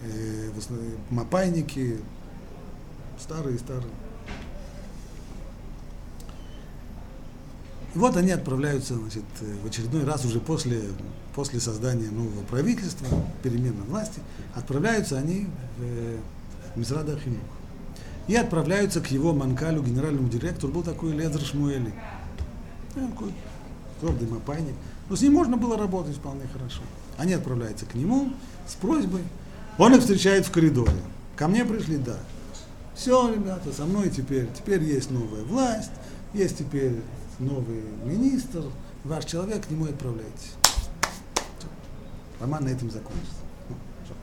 э, 0.03 0.49
в 0.49 1.13
мапайники, 1.13 1.99
старые-старые. 3.19 3.93
И 7.95 7.97
вот 7.97 8.17
они 8.17 8.31
отправляются 8.31 8.95
значит, 8.95 9.23
э, 9.41 9.55
в 9.63 9.67
очередной 9.67 10.03
раз 10.03 10.25
уже 10.25 10.39
после, 10.39 10.81
после 11.35 11.59
создания 11.59 12.09
нового 12.09 12.43
правительства, 12.43 13.07
перемены 13.43 13.83
власти, 13.83 14.19
отправляются 14.55 15.17
они 15.17 15.47
в, 15.77 15.83
э, 15.83 16.17
в 16.73 16.79
Мизрада 16.79 17.17
Хинух. 17.19 17.39
И 18.27 18.35
отправляются 18.35 19.01
к 19.01 19.07
его 19.07 19.33
манкалю, 19.33 19.83
генеральному 19.83 20.29
директору, 20.29 20.71
был 20.71 20.81
такой 20.81 21.11
Лезер 21.11 21.41
Шмуэли. 21.41 21.93
Ну, 22.95 23.09
такой 23.09 23.33
твердый 23.99 24.27
мапайник. 24.27 24.75
Но 25.09 25.15
с 25.15 25.21
ним 25.21 25.33
можно 25.33 25.57
было 25.57 25.77
работать 25.77 26.15
вполне 26.15 26.47
хорошо. 26.51 26.81
Они 27.17 27.33
отправляются 27.33 27.85
к 27.85 27.93
нему 27.93 28.33
с 28.67 28.73
просьбой. 28.73 29.21
Он 29.77 29.93
их 29.93 30.01
встречает 30.01 30.45
в 30.45 30.51
коридоре. 30.51 30.91
Ко 31.35 31.47
мне 31.47 31.65
пришли, 31.65 31.97
да. 31.97 32.17
Все, 32.95 33.33
ребята, 33.33 33.73
со 33.73 33.85
мной 33.85 34.09
теперь, 34.09 34.47
теперь 34.55 34.83
есть 34.83 35.11
новая 35.11 35.43
власть, 35.43 35.91
есть 36.33 36.57
теперь 36.59 37.01
новый 37.39 37.81
министр, 38.05 38.63
ваш 39.03 39.25
человек, 39.25 39.65
к 39.65 39.69
нему 39.69 39.85
отправляйтесь. 39.85 40.53
Роман 42.39 42.65
на 42.65 42.69
этом 42.69 42.89
закончится. 42.91 43.35
Ну, 43.69 43.75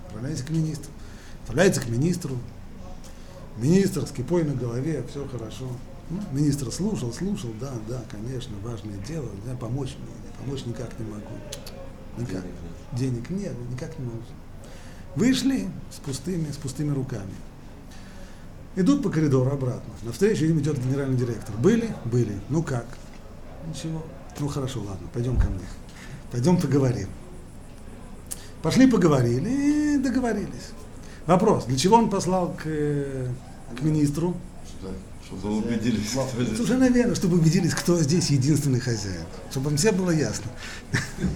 Отправляйтесь 0.06 0.42
к 0.42 0.50
министру. 0.50 0.90
Отправляется 1.42 1.80
к 1.80 1.88
министру. 1.88 2.36
Министр 3.56 4.06
с 4.06 4.10
кипой 4.10 4.44
на 4.44 4.54
голове, 4.54 5.04
все 5.08 5.26
хорошо. 5.26 5.66
Ну, 6.10 6.20
министр 6.32 6.72
слушал, 6.72 7.12
слушал, 7.12 7.50
да, 7.60 7.72
да, 7.88 8.02
конечно, 8.10 8.56
важное 8.62 8.98
дело, 9.06 9.28
да, 9.46 9.54
помочь 9.54 9.96
мне, 9.98 10.32
помочь 10.38 10.64
никак 10.66 10.98
не 10.98 11.06
могу. 11.06 11.22
Никак. 12.18 12.44
Денег 12.92 13.30
нет, 13.30 13.54
никак 13.70 13.96
не 13.98 14.06
могу. 14.06 14.22
Вышли 15.14 15.68
с 15.90 15.96
пустыми, 15.96 16.50
с 16.50 16.56
пустыми 16.56 16.92
руками. 16.92 17.32
Идут 18.76 19.02
по 19.02 19.10
коридору 19.10 19.50
обратно. 19.50 19.92
Навстречу 20.02 20.44
им 20.44 20.60
идет 20.60 20.78
генеральный 20.78 21.16
директор. 21.16 21.54
Были? 21.56 21.92
Были. 22.04 22.38
Ну 22.48 22.62
как? 22.62 22.86
Ничего. 23.68 24.04
Ну 24.38 24.48
хорошо, 24.48 24.80
ладно, 24.80 25.08
пойдем 25.12 25.36
ко 25.36 25.48
мне. 25.48 25.64
Пойдем 26.30 26.56
поговорим. 26.56 27.08
Пошли 28.62 28.88
поговорили 28.88 29.96
и 29.96 29.98
договорились. 29.98 30.70
Вопрос, 31.26 31.64
для 31.64 31.76
чего 31.76 31.96
он 31.96 32.10
послал 32.10 32.54
к, 32.54 32.62
э, 32.66 33.28
к 33.76 33.82
министру? 33.82 34.36
Чтобы 35.24 35.58
убедились, 35.58 36.10
кто 36.10 36.42
здесь. 36.42 36.56
Совершенно 36.56 36.88
верно, 36.88 37.14
чтобы 37.14 37.38
убедились, 37.38 37.74
кто 37.74 37.98
здесь 37.98 38.30
единственный 38.30 38.80
хозяин. 38.80 39.26
Чтобы 39.50 39.70
им 39.70 39.76
всем 39.76 39.96
было 39.96 40.10
ясно. 40.10 40.50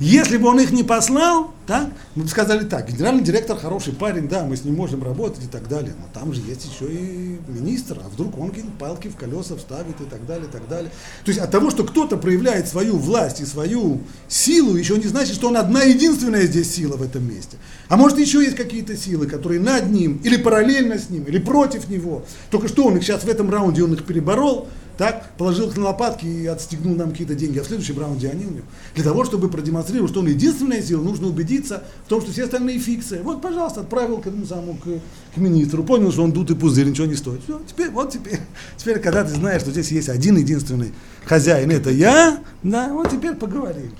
Если 0.00 0.36
бы 0.36 0.48
он 0.48 0.60
их 0.60 0.70
не 0.70 0.84
послал, 0.84 1.52
так, 1.66 1.88
мы 2.14 2.22
бы 2.22 2.28
сказали 2.28 2.64
так, 2.64 2.88
генеральный 2.88 3.22
директор 3.22 3.58
хороший 3.58 3.92
парень, 3.92 4.28
да, 4.28 4.44
мы 4.44 4.56
с 4.56 4.64
ним 4.64 4.76
можем 4.76 5.02
работать 5.02 5.44
и 5.44 5.48
так 5.48 5.68
далее, 5.68 5.92
но 5.98 6.06
там 6.12 6.32
же 6.32 6.40
есть 6.40 6.64
еще 6.64 6.90
и 6.90 7.38
министр, 7.48 8.00
а 8.04 8.08
вдруг 8.08 8.38
он 8.38 8.50
какие-то 8.50 8.70
палки 8.78 9.08
в 9.08 9.16
колеса 9.16 9.56
вставит 9.56 10.00
и 10.00 10.04
так 10.04 10.24
далее, 10.24 10.46
и 10.48 10.50
так 10.50 10.68
далее. 10.68 10.90
То 11.24 11.30
есть 11.30 11.40
от 11.40 11.50
того, 11.50 11.70
что 11.70 11.82
кто-то 11.82 12.16
проявляет 12.16 12.68
свою 12.68 12.96
власть 12.96 13.40
и 13.40 13.44
свою 13.44 14.00
силу, 14.28 14.76
еще 14.76 14.96
не 14.96 15.08
значит, 15.08 15.34
что 15.34 15.48
он 15.48 15.56
одна 15.56 15.82
единственная 15.82 16.46
здесь 16.46 16.72
сила 16.72 16.96
в 16.96 17.02
этом 17.02 17.28
месте. 17.28 17.56
А 17.88 17.96
может 17.96 18.18
еще 18.18 18.40
есть 18.42 18.56
какие-то 18.56 18.96
силы, 18.96 19.26
которые 19.26 19.60
над 19.60 19.90
ним, 19.90 20.20
или 20.22 20.36
параллельно 20.36 20.96
с 20.96 21.10
ним, 21.10 21.24
или 21.24 21.38
против 21.38 21.88
него. 21.88 22.24
Только 22.50 22.68
что 22.68 22.84
он 22.84 22.96
их 22.96 23.02
сейчас 23.02 23.24
в 23.24 23.28
этом 23.28 23.50
раунде, 23.50 23.82
он 23.82 23.94
их 23.94 24.04
переборол, 24.04 24.68
так, 24.98 25.30
положил 25.38 25.68
их 25.68 25.76
на 25.76 25.84
лопатки 25.84 26.26
и 26.26 26.46
отстегнул 26.46 26.96
нам 26.96 27.12
какие-то 27.12 27.36
деньги, 27.36 27.60
а 27.60 27.62
в 27.62 27.66
следующем 27.68 28.00
раунде 28.00 28.28
они 28.28 28.46
у 28.46 28.50
него. 28.50 28.64
Для 28.96 29.04
того, 29.04 29.24
чтобы 29.24 29.48
продемонстрировать, 29.48 30.10
что 30.10 30.20
он 30.20 30.26
единственная 30.26 30.82
сила, 30.82 31.00
нужно 31.00 31.28
убедиться 31.28 31.84
в 32.04 32.08
том, 32.08 32.20
что 32.20 32.32
все 32.32 32.44
остальные 32.44 32.80
фиксы. 32.80 33.20
Вот, 33.22 33.40
пожалуйста, 33.40 33.82
отправил 33.82 34.18
к 34.18 34.26
этому 34.26 34.44
самому, 34.44 34.74
к, 34.74 34.86
к 35.34 35.36
министру, 35.36 35.84
понял, 35.84 36.10
что 36.10 36.24
он 36.24 36.32
дутый 36.32 36.56
пузырь, 36.56 36.88
ничего 36.88 37.06
не 37.06 37.14
стоит. 37.14 37.44
Все, 37.44 37.62
теперь, 37.64 37.90
вот 37.90 38.10
теперь, 38.10 38.40
теперь, 38.76 38.98
когда 38.98 39.22
ты 39.22 39.30
знаешь, 39.30 39.62
что 39.62 39.70
здесь 39.70 39.92
есть 39.92 40.08
один 40.08 40.36
единственный 40.36 40.92
хозяин, 41.24 41.70
это 41.70 41.90
я, 41.90 42.42
да, 42.64 42.92
вот 42.92 43.08
теперь 43.08 43.36
поговорим. 43.36 43.92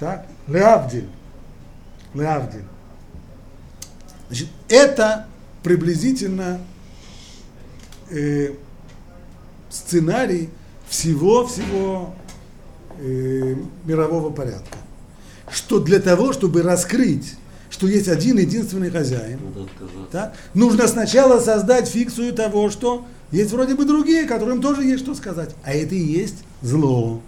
Так, 0.00 0.26
Леавдиль. 0.48 1.08
Леавдиль. 2.14 2.64
Значит, 4.28 4.48
это 4.68 5.26
приблизительно 5.62 6.58
э, 8.08 8.54
сценарий 9.74 10.50
всего-всего 10.88 12.14
э, 12.98 13.56
мирового 13.84 14.30
порядка. 14.30 14.78
Что 15.50 15.80
для 15.80 16.00
того, 16.00 16.32
чтобы 16.32 16.62
раскрыть, 16.62 17.34
что 17.70 17.86
есть 17.86 18.08
один 18.08 18.38
единственный 18.38 18.90
хозяин, 18.90 19.40
да, 20.12 20.32
нужно 20.54 20.86
сначала 20.86 21.40
создать 21.40 21.88
фикцию 21.88 22.32
того, 22.32 22.70
что 22.70 23.04
есть 23.32 23.52
вроде 23.52 23.74
бы 23.74 23.84
другие, 23.84 24.24
которым 24.24 24.62
тоже 24.62 24.84
есть 24.84 25.02
что 25.02 25.14
сказать. 25.14 25.50
А 25.64 25.72
это 25.72 25.94
и 25.94 25.98
есть 25.98 26.36
зло. 26.62 27.20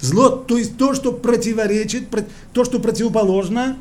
Зло, 0.00 0.28
то 0.28 0.58
есть 0.58 0.76
то, 0.76 0.94
что 0.94 1.12
противоречит, 1.12 2.08
про- 2.08 2.24
то, 2.52 2.64
что 2.64 2.78
противоположно 2.78 3.76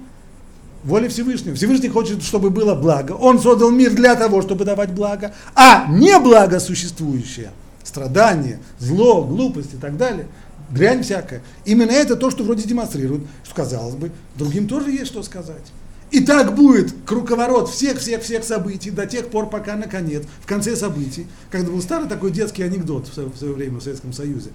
воле 0.84 1.10
Всевышнего. 1.10 1.56
Всевышний 1.56 1.90
хочет, 1.90 2.24
чтобы 2.24 2.50
было 2.50 2.74
благо. 2.74 3.12
Он 3.12 3.40
создал 3.40 3.70
мир 3.70 3.94
для 3.94 4.16
того, 4.16 4.42
чтобы 4.42 4.66
давать 4.66 4.92
благо, 4.92 5.34
а 5.54 5.86
не 5.90 6.18
благо 6.20 6.60
существующее. 6.60 7.52
Страдание, 7.98 8.60
зло, 8.78 9.24
глупость 9.24 9.74
и 9.74 9.78
так 9.78 9.98
далее. 9.98 10.28
Дрянь 10.70 11.02
всякая. 11.02 11.42
Именно 11.66 11.90
это 11.90 12.16
то, 12.16 12.30
что 12.30 12.44
вроде 12.44 12.62
демонстрирует, 12.62 13.24
что, 13.44 13.56
казалось 13.56 13.96
бы, 13.96 14.12
другим 14.36 14.68
тоже 14.68 14.92
есть 14.92 15.08
что 15.08 15.24
сказать. 15.24 15.72
И 16.12 16.20
так 16.24 16.54
будет 16.54 16.94
круговорот 17.08 17.70
всех-всех-всех 17.70 18.44
событий 18.44 18.92
до 18.92 19.08
тех 19.08 19.30
пор, 19.30 19.50
пока, 19.50 19.76
наконец, 19.76 20.26
в 20.42 20.46
конце 20.46 20.76
событий, 20.76 21.26
когда 21.50 21.72
был 21.72 21.82
старый 21.82 22.08
такой 22.08 22.30
детский 22.30 22.62
анекдот 22.62 23.08
в 23.08 23.14
свое, 23.14 23.54
время 23.56 23.80
в 23.80 23.84
Советском 23.84 24.14
Союзе, 24.14 24.52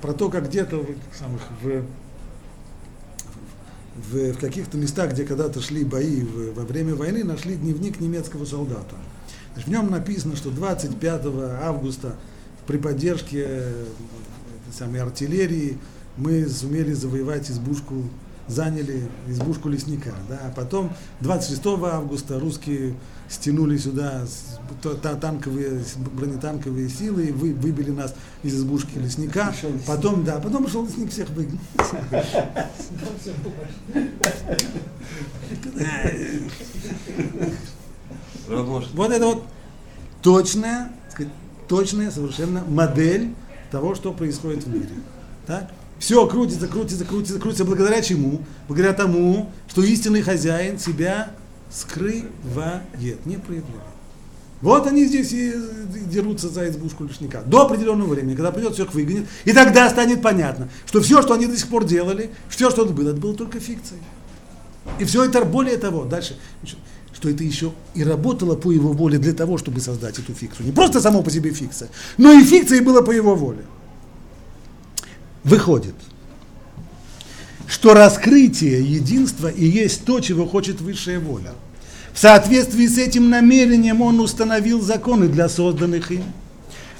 про 0.00 0.12
то, 0.12 0.28
как 0.30 0.48
где-то 0.48 0.86
самых, 1.18 1.42
в, 1.62 1.82
в, 3.96 4.32
в 4.34 4.38
каких-то 4.38 4.78
местах, 4.78 5.10
где 5.10 5.24
когда-то 5.24 5.60
шли 5.60 5.82
бои 5.84 6.20
в- 6.20 6.54
во 6.54 6.62
время 6.62 6.94
войны, 6.94 7.24
нашли 7.24 7.56
дневник 7.56 7.98
немецкого 7.98 8.44
солдата. 8.44 8.94
Значит, 9.54 9.68
в 9.68 9.72
нем 9.72 9.90
написано, 9.90 10.36
что 10.36 10.50
25 10.50 11.22
августа 11.62 12.14
при 12.66 12.78
поддержке 12.78 13.44
э, 13.46 13.84
самой 14.72 15.00
артиллерии 15.00 15.78
мы 16.16 16.48
сумели 16.48 16.92
завоевать 16.92 17.50
избушку, 17.50 18.04
заняли 18.48 19.08
избушку 19.28 19.68
лесника. 19.68 20.12
Да? 20.28 20.40
А 20.44 20.50
потом 20.54 20.92
26 21.20 21.64
августа 21.66 22.40
русские 22.40 22.94
стянули 23.28 23.76
сюда 23.76 24.24
танковые, 25.20 25.82
бронетанковые 26.12 26.88
силы 26.88 27.26
и 27.26 27.32
вы, 27.32 27.54
выбили 27.54 27.90
нас 27.90 28.14
из 28.42 28.56
избушки 28.56 28.98
лесника. 28.98 29.52
Потом, 29.86 30.24
да, 30.24 30.38
потом 30.38 30.64
пришел 30.64 30.84
лесник, 30.84 31.10
всех 31.10 31.28
выгнал. 31.30 31.58
Вот 38.94 39.10
это 39.10 39.26
вот 39.26 39.44
точная, 40.22 40.92
точная 41.68 42.10
совершенно 42.10 42.62
модель 42.66 43.30
того, 43.70 43.94
что 43.94 44.12
происходит 44.12 44.64
в 44.64 44.68
мире. 44.68 44.88
Так? 45.46 45.70
Все 45.98 46.26
крутится, 46.26 46.68
крутится, 46.68 47.04
крутится, 47.04 47.38
крутится. 47.38 47.64
Благодаря 47.64 48.02
чему? 48.02 48.42
Благодаря 48.68 48.92
тому, 48.92 49.50
что 49.68 49.82
истинный 49.82 50.22
хозяин 50.22 50.78
себя 50.78 51.30
скрывает, 51.70 52.82
не 53.24 53.36
проявляет. 53.36 53.96
Вот 54.62 54.86
они 54.86 55.04
здесь 55.04 55.32
и 55.32 55.54
дерутся 56.10 56.48
за 56.48 56.68
избушку 56.68 57.04
лишника. 57.04 57.42
До 57.44 57.66
определенного 57.66 58.08
времени, 58.08 58.34
когда 58.34 58.50
придет, 58.50 58.74
всех 58.74 58.94
выгонит. 58.94 59.26
И 59.44 59.52
тогда 59.52 59.88
станет 59.90 60.22
понятно, 60.22 60.68
что 60.86 61.00
все, 61.02 61.20
что 61.22 61.34
они 61.34 61.46
до 61.46 61.56
сих 61.56 61.68
пор 61.68 61.84
делали, 61.84 62.30
все, 62.48 62.70
что 62.70 62.84
это 62.84 62.92
было, 62.92 63.10
это 63.10 63.20
было 63.20 63.34
только 63.34 63.60
фикцией. 63.60 64.00
И 64.98 65.04
все 65.04 65.24
это, 65.24 65.44
более 65.44 65.76
того, 65.76 66.04
дальше, 66.04 66.38
что 67.16 67.30
это 67.30 67.42
еще 67.42 67.72
и 67.94 68.04
работало 68.04 68.56
по 68.56 68.70
его 68.70 68.92
воле 68.92 69.18
для 69.18 69.32
того, 69.32 69.56
чтобы 69.56 69.80
создать 69.80 70.18
эту 70.18 70.34
фикцию. 70.34 70.66
Не 70.66 70.72
просто 70.72 71.00
само 71.00 71.22
по 71.22 71.30
себе 71.30 71.50
фикция, 71.50 71.88
но 72.18 72.30
и 72.30 72.44
фикция 72.44 72.82
была 72.82 73.00
по 73.00 73.10
его 73.10 73.34
воле. 73.34 73.64
Выходит, 75.42 75.94
что 77.66 77.94
раскрытие 77.94 78.84
единства 78.84 79.48
и 79.48 79.64
есть 79.64 80.04
то, 80.04 80.20
чего 80.20 80.46
хочет 80.46 80.82
высшая 80.82 81.18
воля. 81.18 81.54
В 82.12 82.18
соответствии 82.18 82.86
с 82.86 82.98
этим 82.98 83.30
намерением 83.30 84.02
он 84.02 84.20
установил 84.20 84.82
законы 84.82 85.28
для 85.28 85.48
созданных 85.48 86.10
им. 86.10 86.24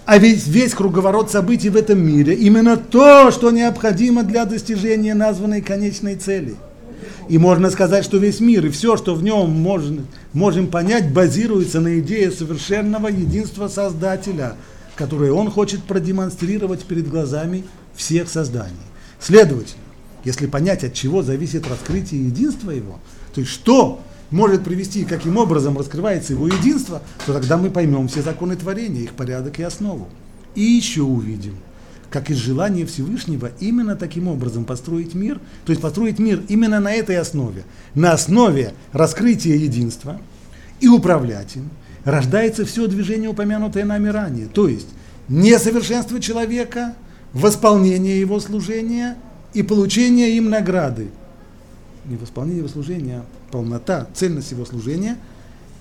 А 0.06 0.16
ведь 0.16 0.46
весь 0.46 0.72
круговорот 0.72 1.30
событий 1.30 1.68
в 1.68 1.76
этом 1.76 2.02
мире 2.02 2.34
именно 2.34 2.78
то, 2.78 3.30
что 3.30 3.50
необходимо 3.50 4.22
для 4.22 4.46
достижения 4.46 5.14
названной 5.14 5.60
конечной 5.60 6.14
цели. 6.14 6.56
И 7.28 7.38
можно 7.38 7.70
сказать, 7.70 8.04
что 8.04 8.18
весь 8.18 8.40
мир 8.40 8.66
и 8.66 8.70
все, 8.70 8.96
что 8.96 9.14
в 9.14 9.22
нем 9.22 9.50
можно 9.50 10.02
можем 10.32 10.68
понять, 10.68 11.12
базируется 11.12 11.80
на 11.80 11.98
идее 11.98 12.30
совершенного 12.30 13.08
единства 13.08 13.68
Создателя, 13.68 14.54
которое 14.94 15.32
он 15.32 15.50
хочет 15.50 15.82
продемонстрировать 15.82 16.84
перед 16.84 17.08
глазами 17.08 17.64
всех 17.96 18.28
созданий. 18.28 18.74
Следовательно, 19.20 19.82
если 20.24 20.46
понять, 20.46 20.84
от 20.84 20.94
чего 20.94 21.22
зависит 21.22 21.68
раскрытие 21.68 22.26
единства 22.26 22.70
его, 22.70 23.00
то 23.34 23.40
есть 23.40 23.52
что 23.52 24.00
может 24.30 24.64
привести, 24.64 25.04
каким 25.04 25.36
образом 25.36 25.78
раскрывается 25.78 26.32
его 26.32 26.46
единство, 26.46 27.02
то 27.24 27.32
тогда 27.32 27.56
мы 27.56 27.70
поймем 27.70 28.08
все 28.08 28.22
законы 28.22 28.56
творения, 28.56 29.02
их 29.02 29.12
порядок 29.12 29.58
и 29.58 29.62
основу. 29.62 30.08
И 30.54 30.62
еще 30.62 31.02
увидим, 31.02 31.54
как 32.16 32.30
из 32.30 32.38
желания 32.38 32.86
Всевышнего 32.86 33.50
именно 33.60 33.94
таким 33.94 34.26
образом 34.26 34.64
построить 34.64 35.12
мир, 35.12 35.38
то 35.66 35.70
есть 35.70 35.82
построить 35.82 36.18
мир 36.18 36.42
именно 36.48 36.80
на 36.80 36.90
этой 36.94 37.18
основе, 37.18 37.64
на 37.94 38.12
основе 38.12 38.72
раскрытия 38.92 39.54
единства 39.54 40.18
и 40.80 40.88
управлять 40.88 41.56
им, 41.56 41.68
рождается 42.04 42.64
все 42.64 42.86
движение, 42.86 43.28
упомянутое 43.28 43.84
нами 43.84 44.08
ранее, 44.08 44.46
то 44.46 44.66
есть 44.66 44.88
несовершенство 45.28 46.18
человека, 46.18 46.94
восполнение 47.34 48.18
его 48.18 48.40
служения 48.40 49.18
и 49.52 49.62
получение 49.62 50.38
им 50.38 50.48
награды. 50.48 51.10
Не 52.06 52.16
восполнение 52.16 52.60
его 52.60 52.68
служения, 52.68 53.16
а 53.18 53.52
полнота, 53.52 54.06
цельность 54.14 54.52
его 54.52 54.64
служения. 54.64 55.18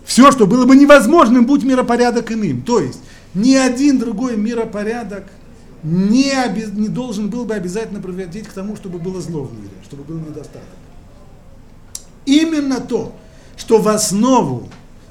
Все, 0.03 0.33
что 0.33 0.47
было 0.47 0.65
бы 0.65 0.75
невозможным, 0.75 1.45
будь 1.45 1.63
миропорядок 1.63 2.29
иным. 2.33 2.61
То 2.61 2.81
есть 2.81 2.99
ни 3.33 3.55
один 3.55 3.99
другой 3.99 4.36
миропорядок 4.36 5.23
не, 5.86 6.31
обез, 6.31 6.71
не 6.71 6.89
должен 6.89 7.29
был 7.29 7.45
бы 7.45 7.53
обязательно 7.53 8.01
приводить 8.01 8.47
к 8.47 8.53
тому, 8.53 8.75
чтобы 8.75 8.97
было 8.97 9.21
зло 9.21 9.43
в 9.43 9.53
мире, 9.53 9.73
чтобы 9.83 10.03
был 10.03 10.17
недостаток. 10.17 10.63
Именно 12.25 12.81
то, 12.81 13.15
что 13.55 13.79
в 13.79 13.88
основу, 13.88 14.67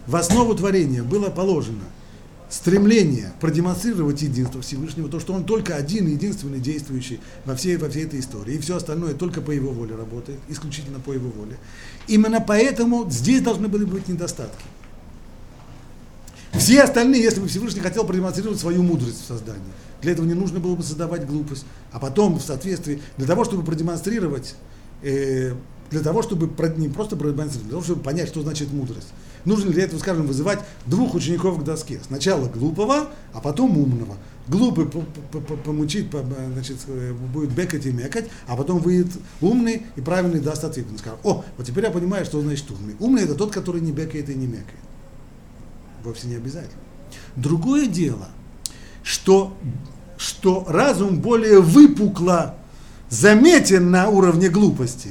в 0.06 0.16
основу 0.16 0.54
творения 0.54 1.04
было 1.04 1.30
положено 1.30 1.84
стремление 2.50 3.32
продемонстрировать 3.40 4.20
единство 4.22 4.62
Всевышнего, 4.62 5.08
то, 5.08 5.20
что 5.20 5.32
он 5.32 5.44
только 5.44 5.76
один, 5.76 6.08
единственный 6.08 6.58
действующий 6.58 7.20
во 7.44 7.54
всей, 7.54 7.76
во 7.76 7.88
всей 7.88 8.04
этой 8.04 8.18
истории, 8.18 8.54
и 8.54 8.58
все 8.58 8.76
остальное 8.76 9.14
только 9.14 9.40
по 9.40 9.52
его 9.52 9.70
воле 9.72 9.94
работает, 9.94 10.40
исключительно 10.48 10.98
по 10.98 11.12
его 11.12 11.30
воле. 11.30 11.56
Именно 12.08 12.40
поэтому 12.40 13.08
здесь 13.10 13.42
должны 13.42 13.68
были 13.68 13.84
быть 13.84 14.08
недостатки. 14.08 14.64
Все 16.52 16.82
остальные, 16.82 17.22
если 17.22 17.40
бы 17.40 17.48
Всевышний 17.48 17.80
хотел 17.80 18.04
продемонстрировать 18.04 18.60
свою 18.60 18.82
мудрость 18.82 19.22
в 19.22 19.26
создании, 19.26 19.72
для 20.05 20.12
этого 20.12 20.26
не 20.26 20.34
нужно 20.34 20.61
было 20.61 20.76
бы 20.76 20.82
создавать 20.82 21.26
глупость, 21.26 21.66
а 21.92 21.98
потом 21.98 22.38
в 22.38 22.42
соответствии, 22.42 23.02
для 23.16 23.26
того, 23.26 23.44
чтобы 23.44 23.64
продемонстрировать, 23.64 24.55
э, 25.02 25.55
для 25.90 26.00
того, 26.00 26.22
чтобы 26.22 26.46
не 26.76 26.88
просто 26.88 27.16
продемонстрировать, 27.16 27.64
для 27.64 27.70
того, 27.70 27.82
чтобы 27.82 28.02
понять, 28.02 28.28
что 28.28 28.42
значит 28.42 28.72
мудрость. 28.72 29.09
Нужно 29.44 29.72
для 29.72 29.84
этого, 29.84 29.98
скажем, 29.98 30.26
вызывать 30.26 30.61
двух 30.86 31.14
учеников 31.14 31.61
к 31.61 31.64
доске. 31.64 32.00
Сначала 32.07 32.48
глупого, 32.48 33.11
а 33.34 33.40
потом 33.40 33.76
умного. 33.76 34.16
Глупый 34.48 34.86
помучить, 35.64 36.09
значит, 36.52 36.78
э, 36.86 37.12
будет 37.12 37.50
бекать 37.50 37.84
и 37.86 37.92
мекать, 37.92 38.28
а 38.46 38.57
потом 38.57 38.78
выйдет 38.78 39.12
умный 39.40 39.82
и 39.96 40.00
правильный 40.00 40.40
даст 40.40 40.64
ответ. 40.64 40.86
Он 40.90 40.98
скажет, 40.98 41.18
о, 41.24 41.44
вот 41.57 41.66
теперь 41.66 41.84
я 41.84 41.90
понимаю, 41.90 42.24
что 42.24 42.40
значит 42.40 42.70
умный. 42.70 42.94
Умный 43.00 43.24
это 43.24 43.34
тот, 43.34 43.52
который 43.52 43.80
не 43.80 43.92
бекает 43.92 44.30
и 44.30 44.34
не 44.34 44.46
мекает 44.46 44.84
вовсе 46.05 46.28
не 46.28 46.36
обязательно. 46.36 46.80
Другое 47.36 47.86
дело, 47.86 48.28
что, 49.02 49.57
что 50.24 50.64
разум 50.66 51.18
более 51.18 51.60
выпукло 51.60 52.54
заметен 53.10 53.90
на 53.90 54.08
уровне 54.08 54.48
глупости. 54.48 55.10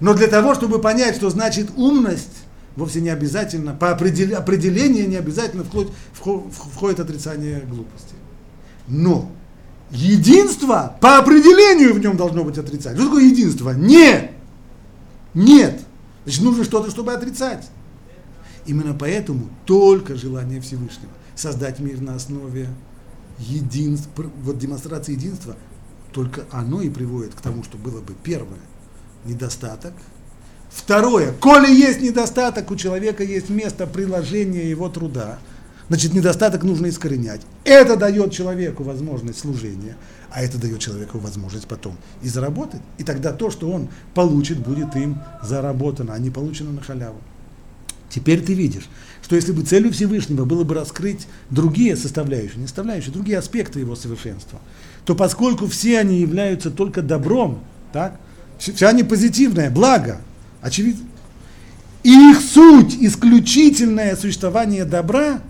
Но 0.00 0.12
для 0.12 0.26
того, 0.26 0.54
чтобы 0.54 0.78
понять, 0.78 1.16
что 1.16 1.30
значит 1.30 1.70
умность, 1.76 2.44
вовсе 2.76 3.00
не 3.00 3.08
обязательно, 3.08 3.72
по 3.72 3.90
определению 3.90 5.08
не 5.08 5.16
обязательно 5.16 5.64
входит, 5.64 5.90
входит 6.12 7.00
отрицание 7.00 7.60
глупости. 7.60 8.14
Но 8.88 9.30
единство 9.90 10.96
по 11.00 11.16
определению 11.18 11.94
в 11.94 11.98
нем 11.98 12.16
должно 12.16 12.44
быть 12.44 12.58
отрицать. 12.58 12.96
Что 12.96 13.06
такое 13.06 13.24
единство? 13.24 13.70
Нет! 13.70 14.32
Нет! 15.32 15.80
Значит, 16.24 16.42
нужно 16.42 16.64
что-то, 16.64 16.90
чтобы 16.90 17.12
отрицать. 17.12 17.66
Именно 18.66 18.94
поэтому 18.94 19.48
только 19.64 20.16
желание 20.16 20.60
Всевышнего 20.60 21.12
создать 21.34 21.80
мир 21.80 22.00
на 22.00 22.14
основе 22.14 22.68
единства, 23.38 24.26
вот 24.42 24.58
демонстрации 24.58 25.12
единства, 25.12 25.56
только 26.12 26.44
оно 26.50 26.80
и 26.80 26.88
приводит 26.88 27.34
к 27.34 27.40
тому, 27.40 27.64
что 27.64 27.76
было 27.76 28.00
бы 28.00 28.14
первое– 28.22 28.60
недостаток. 29.24 29.92
Второе, 30.70 31.32
коли 31.32 31.72
есть 31.72 32.00
недостаток, 32.00 32.70
у 32.70 32.76
человека 32.76 33.22
есть 33.22 33.48
место 33.48 33.86
приложения 33.86 34.68
его 34.68 34.88
труда, 34.88 35.38
значит, 35.88 36.12
недостаток 36.12 36.64
нужно 36.64 36.88
искоренять. 36.88 37.42
Это 37.64 37.96
дает 37.96 38.32
человеку 38.32 38.82
возможность 38.82 39.38
служения, 39.38 39.96
а 40.30 40.42
это 40.42 40.58
дает 40.58 40.80
человеку 40.80 41.18
возможность 41.18 41.68
потом 41.68 41.96
и 42.22 42.28
заработать. 42.28 42.80
И 42.98 43.04
тогда 43.04 43.32
то, 43.32 43.50
что 43.50 43.70
он 43.70 43.88
получит, 44.14 44.58
будет 44.58 44.96
им 44.96 45.20
заработано, 45.42 46.12
а 46.12 46.18
не 46.18 46.30
получено 46.30 46.72
на 46.72 46.80
халяву. 46.80 47.20
Теперь 48.14 48.40
ты 48.42 48.54
видишь, 48.54 48.88
что 49.24 49.34
если 49.34 49.50
бы 49.50 49.62
целью 49.62 49.92
Всевышнего 49.92 50.44
было 50.44 50.62
бы 50.62 50.76
раскрыть 50.76 51.26
другие 51.50 51.96
составляющие, 51.96 52.58
не 52.58 52.66
составляющие, 52.66 53.12
другие 53.12 53.38
аспекты 53.38 53.80
его 53.80 53.96
совершенства, 53.96 54.60
то 55.04 55.16
поскольку 55.16 55.66
все 55.66 55.98
они 55.98 56.20
являются 56.20 56.70
только 56.70 57.02
добром, 57.02 57.64
так, 57.92 58.20
все 58.56 58.86
они 58.86 59.02
позитивное, 59.02 59.68
благо, 59.68 60.20
очевидно, 60.62 61.04
и 62.04 62.10
их 62.30 62.40
суть 62.40 62.94
исключительное 63.00 64.14
существование 64.14 64.84
добра, 64.84 65.40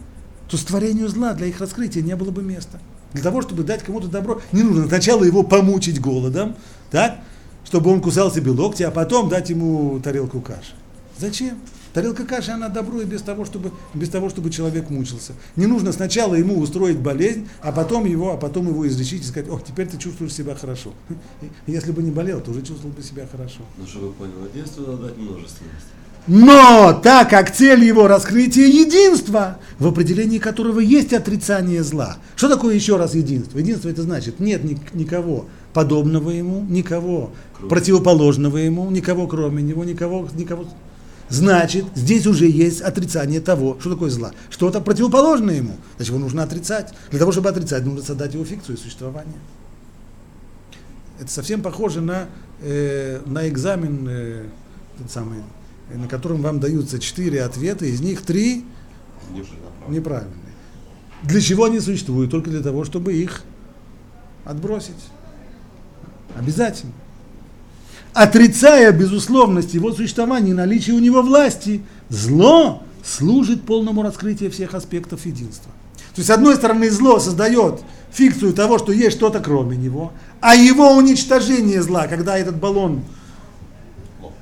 то 0.49 0.57
створению 0.57 1.09
зла 1.09 1.35
для 1.35 1.49
их 1.49 1.61
раскрытия 1.61 2.03
не 2.03 2.17
было 2.17 2.31
бы 2.31 2.43
места. 2.43 2.81
Для 3.12 3.23
того, 3.23 3.43
чтобы 3.43 3.62
дать 3.62 3.83
кому-то 3.83 4.09
добро, 4.09 4.41
не 4.53 4.62
нужно 4.62 4.87
сначала 4.87 5.23
его 5.23 5.43
помучить 5.43 6.01
голодом, 6.01 6.57
так, 6.91 7.19
чтобы 7.67 7.91
он 7.91 8.01
кусал 8.01 8.33
себе 8.33 8.53
локти, 8.53 8.85
а 8.85 8.91
потом 8.91 9.29
дать 9.29 9.51
ему 9.51 10.01
тарелку 10.01 10.41
каши. 10.41 10.73
Зачем? 11.19 11.59
Тарелка 11.95 12.24
каши, 12.24 12.51
она 12.51 12.68
добро 12.68 13.01
и 13.03 13.05
без 13.05 13.22
того, 13.22 13.45
чтобы, 13.45 13.70
без 13.95 14.09
того, 14.09 14.28
чтобы 14.28 14.51
человек 14.51 14.90
мучился. 14.90 15.32
Не 15.55 15.66
нужно 15.66 15.92
сначала 15.92 16.34
ему 16.34 16.59
устроить 16.59 16.99
болезнь, 16.99 17.49
а 17.62 17.70
потом 17.70 18.05
его, 18.05 18.32
а 18.32 18.36
потом 18.36 18.68
его 18.68 18.86
излечить 18.88 19.22
и 19.22 19.24
сказать, 19.24 19.49
ох, 19.49 19.62
теперь 19.64 19.86
ты 19.86 19.97
чувствуешь 19.97 20.34
себя 20.34 20.57
хорошо. 20.57 20.92
Если 21.68 21.92
бы 21.92 22.03
не 22.03 22.11
болел, 22.11 22.40
то 22.40 22.51
уже 22.51 22.62
чувствовал 22.62 22.92
бы 22.92 23.01
себя 23.01 23.28
хорошо. 23.30 23.61
Ну, 23.78 23.86
чтобы 23.86 24.12
понял, 24.12 24.32
единство 24.53 24.80
надо 24.90 25.05
дать 25.05 25.16
множественность. 25.16 25.86
Но 26.26 26.99
так 27.01 27.30
как 27.30 27.55
цель 27.55 27.84
его 27.84 28.09
раскрытия 28.09 28.66
единства, 28.66 29.59
в 29.78 29.86
определении 29.86 30.38
которого 30.38 30.80
есть 30.80 31.12
отрицание 31.12 31.84
зла. 31.84 32.16
Что 32.34 32.49
такое 32.49 32.74
еще 32.74 32.97
раз 32.97 33.14
единство? 33.14 33.59
Единство 33.59 33.88
это 33.88 34.03
значит, 34.03 34.40
нет 34.40 34.64
ни, 34.64 34.80
никого 34.95 35.47
подобного 35.74 36.30
ему, 36.30 36.64
никого 36.68 37.30
кроме. 37.53 37.70
противоположного 37.70 38.57
ему, 38.57 38.90
никого 38.90 39.26
кроме 39.28 39.62
него, 39.62 39.84
никого, 39.84 40.28
никого 40.34 40.64
Значит, 41.29 41.87
здесь 41.95 42.27
уже 42.27 42.47
есть 42.47 42.81
отрицание 42.81 43.41
того, 43.41 43.79
что 43.81 43.91
такое 43.91 44.11
зла. 44.11 44.33
Что-то 44.51 44.81
противоположное 44.81 45.57
ему. 45.57 45.77
Значит, 45.97 46.12
его 46.12 46.18
нужно 46.18 46.43
отрицать. 46.43 46.93
Для 47.11 47.18
того, 47.18 47.33
чтобы 47.33 47.49
отрицать, 47.49 47.85
нужно 47.85 48.03
создать 48.03 48.35
его 48.35 48.45
фикцию 48.45 48.77
существования. 48.77 49.39
Это 51.18 51.31
совсем 51.31 51.62
похоже 51.62 52.01
на, 52.01 52.27
э, 52.61 53.20
на 53.25 53.49
экзамен, 53.49 54.07
э, 54.09 54.45
тот 54.99 55.11
самый, 55.11 55.39
на 55.93 56.09
котором 56.09 56.43
вам 56.43 56.61
даются 56.61 56.99
четыре 56.99 57.43
ответа, 57.43 57.87
из 57.87 58.01
них 58.01 58.22
три 58.22 58.64
неправильные. 59.89 60.35
Для 61.22 61.41
чего 61.41 61.64
они 61.64 61.81
существуют? 61.81 62.31
Только 62.31 62.51
для 62.51 62.61
того, 62.61 62.85
чтобы 62.85 63.14
их 63.14 63.43
отбросить. 64.45 64.93
Обязательно 66.37 66.93
отрицая 68.15 68.93
безусловность 68.93 69.75
его 69.75 69.93
существования 69.93 70.53
и 70.53 70.55
наличие 70.55 70.95
у 70.95 71.01
него 71.01 71.21
власти, 71.21 71.83
зло 72.09 72.83
служит 73.05 73.65
полному 73.65 74.03
раскрытию 74.03 74.51
всех 74.51 74.75
аспектов 74.75 75.27
единства. 75.27 75.71
То 76.15 76.21
есть, 76.21 76.29
с 76.29 76.31
одной 76.31 76.55
стороны, 76.55 76.91
зло 76.91 77.19
создает 77.19 77.83
фикцию 78.12 78.55
того, 78.55 78.79
что 78.79 78.93
есть 78.93 79.17
что-то 79.17 79.41
кроме 79.41 79.77
него, 79.77 80.12
а 80.41 80.55
его 80.55 80.93
уничтожение 80.93 81.83
зла, 81.83 82.07
когда 82.07 82.39
этот 82.39 82.57
баллон 82.57 83.03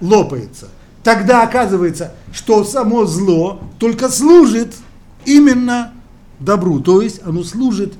лопается, 0.02 0.68
тогда 1.02 1.42
оказывается, 1.42 2.12
что 2.32 2.64
само 2.64 3.06
зло 3.06 3.60
только 3.78 4.10
служит 4.10 4.74
именно 5.24 5.92
добру, 6.38 6.80
то 6.80 7.00
есть 7.00 7.20
оно 7.24 7.42
служит 7.42 7.94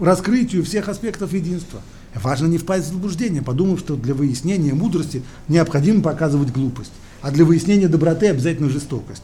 раскрытию 0.00 0.64
всех 0.64 0.88
аспектов 0.88 1.32
единства. 1.32 1.82
Важно 2.14 2.46
не 2.46 2.58
впасть 2.58 2.86
в 2.86 2.92
заблуждение, 2.92 3.42
подумав, 3.42 3.80
что 3.80 3.96
для 3.96 4.14
выяснения 4.14 4.74
мудрости 4.74 5.22
необходимо 5.46 6.02
показывать 6.02 6.52
глупость, 6.52 6.92
а 7.22 7.30
для 7.30 7.44
выяснения 7.44 7.88
доброты 7.88 8.28
обязательно 8.28 8.68
жестокость. 8.68 9.22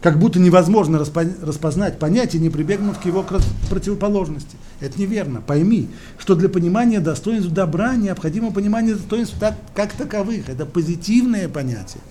Как 0.00 0.18
будто 0.18 0.40
невозможно 0.40 0.98
распознать 0.98 2.00
понятие, 2.00 2.42
не 2.42 2.50
прибегнув 2.50 2.98
к 2.98 3.04
его 3.04 3.24
противоположности. 3.70 4.56
Это 4.80 5.00
неверно. 5.00 5.40
Пойми, 5.40 5.88
что 6.18 6.34
для 6.34 6.48
понимания 6.48 6.98
достоинств 6.98 7.52
добра 7.52 7.94
необходимо 7.94 8.50
понимание 8.50 8.96
достоинств 8.96 9.36
так, 9.38 9.54
как 9.76 9.92
таковых. 9.92 10.48
Это 10.48 10.66
позитивное 10.66 11.48
понятие. 11.48 12.02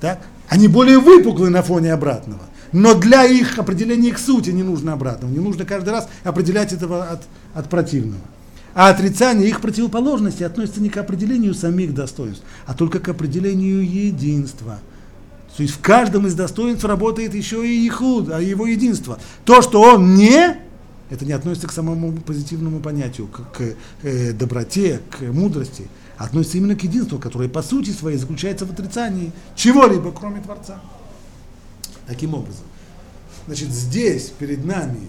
Так? 0.00 0.22
Они 0.48 0.66
более 0.66 0.98
выпуклы 0.98 1.50
на 1.50 1.62
фоне 1.62 1.92
обратного. 1.92 2.40
Но 2.72 2.94
для 2.94 3.24
их 3.24 3.58
определения 3.58 4.08
их 4.08 4.18
сути 4.18 4.48
не 4.48 4.62
нужно 4.62 4.94
обратного. 4.94 5.30
Не 5.30 5.40
нужно 5.40 5.66
каждый 5.66 5.90
раз 5.90 6.08
определять 6.22 6.72
этого 6.72 7.04
от, 7.04 7.22
от 7.52 7.68
противного. 7.68 8.22
А 8.74 8.88
отрицание 8.88 9.48
их 9.48 9.60
противоположности 9.60 10.42
относится 10.42 10.80
не 10.80 10.90
к 10.90 10.96
определению 10.96 11.54
самих 11.54 11.94
достоинств, 11.94 12.42
а 12.66 12.74
только 12.74 12.98
к 12.98 13.08
определению 13.08 13.88
единства. 13.88 14.80
То 15.56 15.62
есть 15.62 15.76
в 15.76 15.80
каждом 15.80 16.26
из 16.26 16.34
достоинств 16.34 16.84
работает 16.84 17.34
еще 17.34 17.66
и 17.66 17.86
ихуд, 17.86 18.30
а 18.30 18.40
его 18.40 18.66
единство. 18.66 19.20
То, 19.44 19.62
что 19.62 19.80
он 19.80 20.16
не, 20.16 20.56
это 21.08 21.24
не 21.24 21.32
относится 21.32 21.68
к 21.68 21.72
самому 21.72 22.12
позитивному 22.12 22.80
понятию, 22.80 23.28
к, 23.28 23.56
к 23.56 23.76
э, 24.02 24.32
доброте, 24.32 25.00
к 25.10 25.20
мудрости, 25.20 25.86
относится 26.16 26.58
именно 26.58 26.74
к 26.74 26.82
единству, 26.82 27.20
которое 27.20 27.48
по 27.48 27.62
сути 27.62 27.90
своей 27.90 28.18
заключается 28.18 28.66
в 28.66 28.72
отрицании 28.72 29.30
чего-либо, 29.54 30.10
кроме 30.10 30.40
Творца. 30.40 30.80
Таким 32.08 32.34
образом, 32.34 32.64
значит, 33.46 33.68
здесь 33.70 34.32
перед 34.36 34.64
нами 34.64 35.08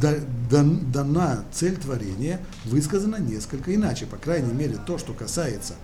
дана 0.00 1.44
цель 1.52 1.76
творения 1.76 2.40
высказана 2.64 3.16
несколько 3.16 3.74
иначе. 3.74 4.06
По 4.06 4.16
крайней 4.16 4.52
мере, 4.52 4.78
то, 4.86 4.98
что 4.98 5.12
касается 5.12 5.74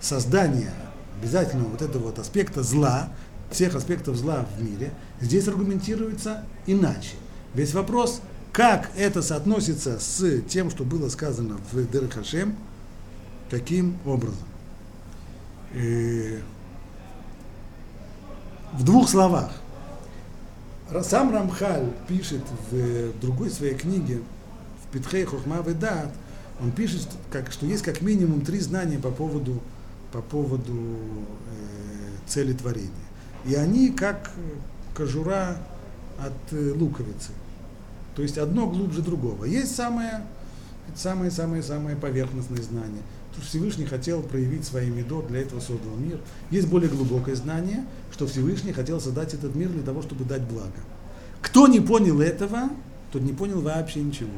создания 0.00 0.72
обязательного 1.20 1.68
вот 1.68 1.82
этого 1.82 2.04
вот 2.04 2.18
аспекта 2.18 2.62
зла, 2.62 3.10
всех 3.50 3.74
аспектов 3.74 4.16
зла 4.16 4.46
в 4.56 4.62
мире, 4.62 4.92
здесь 5.20 5.48
аргументируется 5.48 6.44
иначе. 6.66 7.14
Весь 7.54 7.72
вопрос, 7.74 8.20
как 8.52 8.90
это 8.96 9.22
соотносится 9.22 9.98
с 9.98 10.40
тем, 10.42 10.70
что 10.70 10.84
было 10.84 11.08
сказано 11.08 11.58
в 11.72 11.90
Дерхашем, 11.90 12.56
каким 13.50 13.96
образом. 14.04 14.46
И 15.74 16.40
в 18.72 18.84
двух 18.84 19.08
словах. 19.08 19.52
Сам 21.02 21.32
Рамхаль 21.32 21.90
пишет 22.06 22.42
в 22.70 23.12
другой 23.20 23.50
своей 23.50 23.74
книге, 23.74 24.20
в 24.84 24.92
Питхей 24.92 25.24
Хохма 25.24 25.60
Ведат, 25.60 26.12
он 26.60 26.70
пишет, 26.70 27.08
как, 27.30 27.50
что 27.50 27.66
есть 27.66 27.82
как 27.82 28.00
минимум 28.02 28.42
три 28.42 28.60
знания 28.60 28.98
по 28.98 29.10
поводу, 29.10 29.60
по 30.12 30.22
поводу 30.22 30.72
э, 30.72 32.28
цели 32.28 32.52
творения. 32.52 32.90
И 33.44 33.54
они 33.54 33.90
как 33.90 34.30
кожура 34.94 35.58
от 36.18 36.52
э, 36.52 36.72
луковицы. 36.72 37.32
То 38.14 38.22
есть 38.22 38.38
одно 38.38 38.68
глубже 38.68 39.02
другого. 39.02 39.44
Есть 39.44 39.74
самое, 39.74 40.22
самое-самое-самое 40.94 41.96
поверхностное 41.96 42.62
знание– 42.62 43.02
Всевышний 43.40 43.84
хотел 43.84 44.22
проявить 44.22 44.64
свои 44.64 44.88
медот, 44.88 45.28
для 45.28 45.40
этого 45.40 45.60
создал 45.60 45.94
мир. 45.96 46.18
Есть 46.50 46.68
более 46.68 46.88
глубокое 46.88 47.34
знание, 47.34 47.84
что 48.12 48.26
Всевышний 48.26 48.72
хотел 48.72 49.00
создать 49.00 49.34
этот 49.34 49.54
мир 49.54 49.68
для 49.68 49.82
того, 49.82 50.02
чтобы 50.02 50.24
дать 50.24 50.42
благо. 50.42 50.80
Кто 51.42 51.66
не 51.66 51.80
понял 51.80 52.20
этого, 52.20 52.70
тот 53.12 53.22
не 53.22 53.32
понял 53.32 53.60
вообще 53.60 54.00
ничего. 54.00 54.30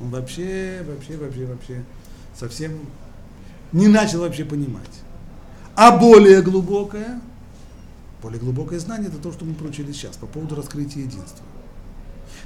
Он 0.00 0.10
вообще, 0.10 0.84
вообще, 0.86 1.16
вообще, 1.16 1.46
вообще 1.46 1.84
совсем 2.34 2.72
не 3.72 3.88
начал 3.88 4.20
вообще 4.20 4.44
понимать. 4.44 5.00
А 5.74 5.96
более 5.96 6.42
глубокое, 6.42 7.20
более 8.22 8.40
глубокое 8.40 8.78
знание, 8.78 9.08
это 9.08 9.18
то, 9.18 9.32
что 9.32 9.44
мы 9.44 9.54
проучили 9.54 9.92
сейчас 9.92 10.16
по 10.16 10.26
поводу 10.26 10.54
раскрытия 10.54 11.02
единства. 11.02 11.44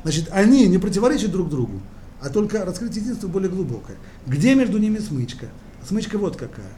Значит, 0.02 0.28
они 0.30 0.66
не 0.66 0.78
противоречат 0.78 1.30
друг 1.30 1.48
другу, 1.48 1.80
а 2.20 2.28
только 2.28 2.64
раскрытие 2.64 3.02
единства 3.02 3.28
более 3.28 3.50
глубокое. 3.50 3.96
Где 4.26 4.54
между 4.54 4.78
ними 4.78 4.98
смычка? 4.98 5.48
Смычка 5.86 6.18
вот 6.18 6.36
какая. 6.36 6.72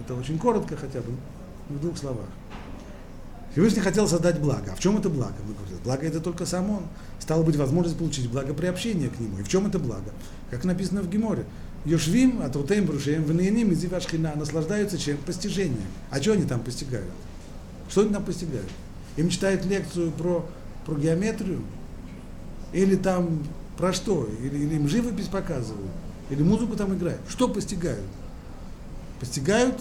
Это 0.00 0.14
очень 0.14 0.38
коротко 0.38 0.76
хотя 0.76 1.00
бы, 1.00 1.12
в 1.68 1.80
двух 1.80 1.98
словах. 1.98 2.26
Всевышний 3.52 3.80
хотел 3.80 4.06
создать 4.06 4.40
благо. 4.40 4.72
А 4.72 4.76
в 4.76 4.78
чем 4.78 4.98
это 4.98 5.08
благо? 5.08 5.34
Мы 5.46 5.54
говорим, 5.54 5.78
благо 5.82 6.06
это 6.06 6.20
только 6.20 6.46
сам 6.46 6.70
он. 6.70 6.82
Стало 7.18 7.42
быть, 7.42 7.56
возможность 7.56 7.98
получить 7.98 8.30
благо 8.30 8.54
при 8.54 8.66
общении 8.66 9.08
к 9.08 9.18
нему. 9.18 9.38
И 9.38 9.42
в 9.42 9.48
чем 9.48 9.66
это 9.66 9.78
благо? 9.78 10.12
Как 10.50 10.64
написано 10.64 11.02
в 11.02 11.10
Геморе. 11.10 11.44
Йошвим, 11.84 12.42
Атрутем, 12.42 12.86
Брушеем, 12.86 13.24
Венеяним, 13.24 13.72
Изивашхина 13.72 14.34
наслаждаются 14.36 14.98
чем? 14.98 15.16
Постижением. 15.18 15.88
А 16.10 16.20
что 16.20 16.32
они 16.32 16.44
там 16.44 16.60
постигают? 16.60 17.08
Что 17.88 18.02
они 18.02 18.12
там 18.12 18.24
постигают? 18.24 18.68
Им 19.16 19.30
читают 19.30 19.64
лекцию 19.64 20.12
про, 20.12 20.46
про 20.84 20.94
геометрию? 20.94 21.62
Или 22.72 22.96
там 22.96 23.42
про 23.76 23.92
что? 23.92 24.28
Или, 24.42 24.58
или 24.58 24.74
им 24.74 24.88
живопись 24.88 25.28
показывают? 25.28 25.90
Или 26.30 26.42
музыку 26.42 26.76
там 26.76 26.94
играют? 26.94 27.22
Что 27.28 27.48
постигают? 27.48 28.04
Постигают, 29.20 29.80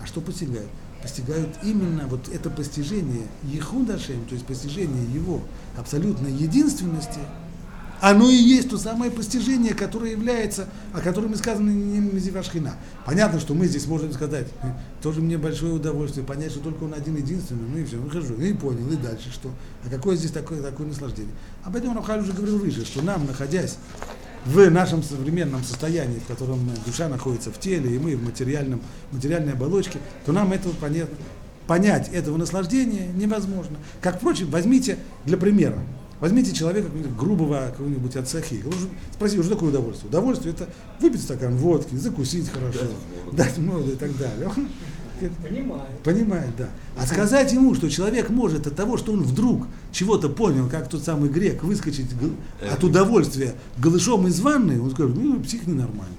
а 0.00 0.06
что 0.06 0.20
постигают? 0.20 0.68
Постигают 1.02 1.50
именно 1.62 2.06
вот 2.06 2.28
это 2.28 2.48
постижение 2.50 3.26
Ехудашем, 3.44 4.24
то 4.26 4.34
есть 4.34 4.46
постижение 4.46 5.04
его 5.12 5.42
абсолютной 5.76 6.32
единственности, 6.32 7.20
оно 8.00 8.28
и 8.28 8.34
есть 8.34 8.68
то 8.68 8.76
самое 8.76 9.10
постижение, 9.10 9.72
которое 9.72 10.10
является, 10.10 10.68
о 10.92 11.00
котором 11.00 11.32
и 11.32 11.36
сказано 11.36 11.70
Мизивашхина. 11.70 12.74
Понятно, 13.06 13.40
что 13.40 13.54
мы 13.54 13.66
здесь 13.66 13.86
можем 13.86 14.12
сказать, 14.12 14.46
«Э, 14.62 14.72
тоже 15.02 15.22
мне 15.22 15.38
большое 15.38 15.72
удовольствие 15.72 16.26
понять, 16.26 16.50
что 16.50 16.60
только 16.60 16.84
он 16.84 16.92
один 16.92 17.16
единственный, 17.16 17.66
ну 17.66 17.78
и 17.78 17.84
все, 17.84 17.96
выхожу, 17.96 18.34
и 18.34 18.52
понял, 18.52 18.90
и 18.92 18.96
дальше 18.96 19.32
что. 19.32 19.50
А 19.86 19.88
какое 19.88 20.16
здесь 20.16 20.32
такое, 20.32 20.60
такое 20.60 20.86
наслаждение? 20.86 21.32
Об 21.64 21.76
этом 21.76 21.96
Рафхаль 21.96 22.20
уже 22.20 22.32
говорил 22.32 22.58
выше, 22.58 22.84
что 22.84 23.00
нам, 23.00 23.26
находясь 23.26 23.78
в 24.44 24.70
нашем 24.70 25.02
современном 25.02 25.62
состоянии, 25.62 26.18
в 26.18 26.26
котором 26.26 26.60
душа 26.86 27.08
находится 27.08 27.50
в 27.50 27.58
теле, 27.58 27.94
и 27.94 27.98
мы 27.98 28.16
в 28.16 28.24
материальном, 28.24 28.80
материальной 29.10 29.52
оболочке, 29.52 29.98
то 30.26 30.32
нам 30.32 30.52
этого 30.52 30.72
понятно, 30.74 31.16
понять 31.66 32.08
этого 32.12 32.36
наслаждения 32.36 33.08
невозможно. 33.14 33.78
Как, 34.00 34.18
впрочем, 34.18 34.50
возьмите 34.50 34.98
для 35.24 35.36
примера, 35.36 35.78
возьмите 36.20 36.52
человека 36.52 36.88
грубого 37.18 37.68
какого-нибудь 37.70 38.16
отцахи, 38.16 38.62
спросите, 39.12 39.42
что 39.42 39.54
такое 39.54 39.70
удовольствие? 39.70 40.08
Удовольствие 40.08 40.54
это 40.54 40.68
выпить 41.00 41.22
стакан 41.22 41.56
водки, 41.56 41.94
закусить 41.94 42.50
хорошо, 42.50 42.80
дать 43.32 43.56
моду 43.58 43.92
и 43.92 43.96
так 43.96 44.16
далее. 44.16 44.50
Понимает. 45.30 45.98
Понимает, 46.02 46.56
да. 46.56 46.68
А 46.96 47.06
сказать 47.06 47.52
ему, 47.52 47.74
что 47.74 47.88
человек 47.88 48.30
может 48.30 48.66
от 48.66 48.76
того, 48.76 48.96
что 48.96 49.12
он 49.12 49.22
вдруг 49.22 49.66
чего-то 49.92 50.28
понял, 50.28 50.68
как 50.68 50.88
тот 50.88 51.02
самый 51.02 51.28
грек, 51.28 51.62
выскочить 51.62 52.08
от 52.70 52.84
удовольствия 52.84 53.54
голышом 53.78 54.26
из 54.26 54.40
ванны, 54.40 54.80
он 54.80 54.90
скажет, 54.90 55.16
ну, 55.16 55.40
псих 55.40 55.66
ненормальный. 55.66 56.18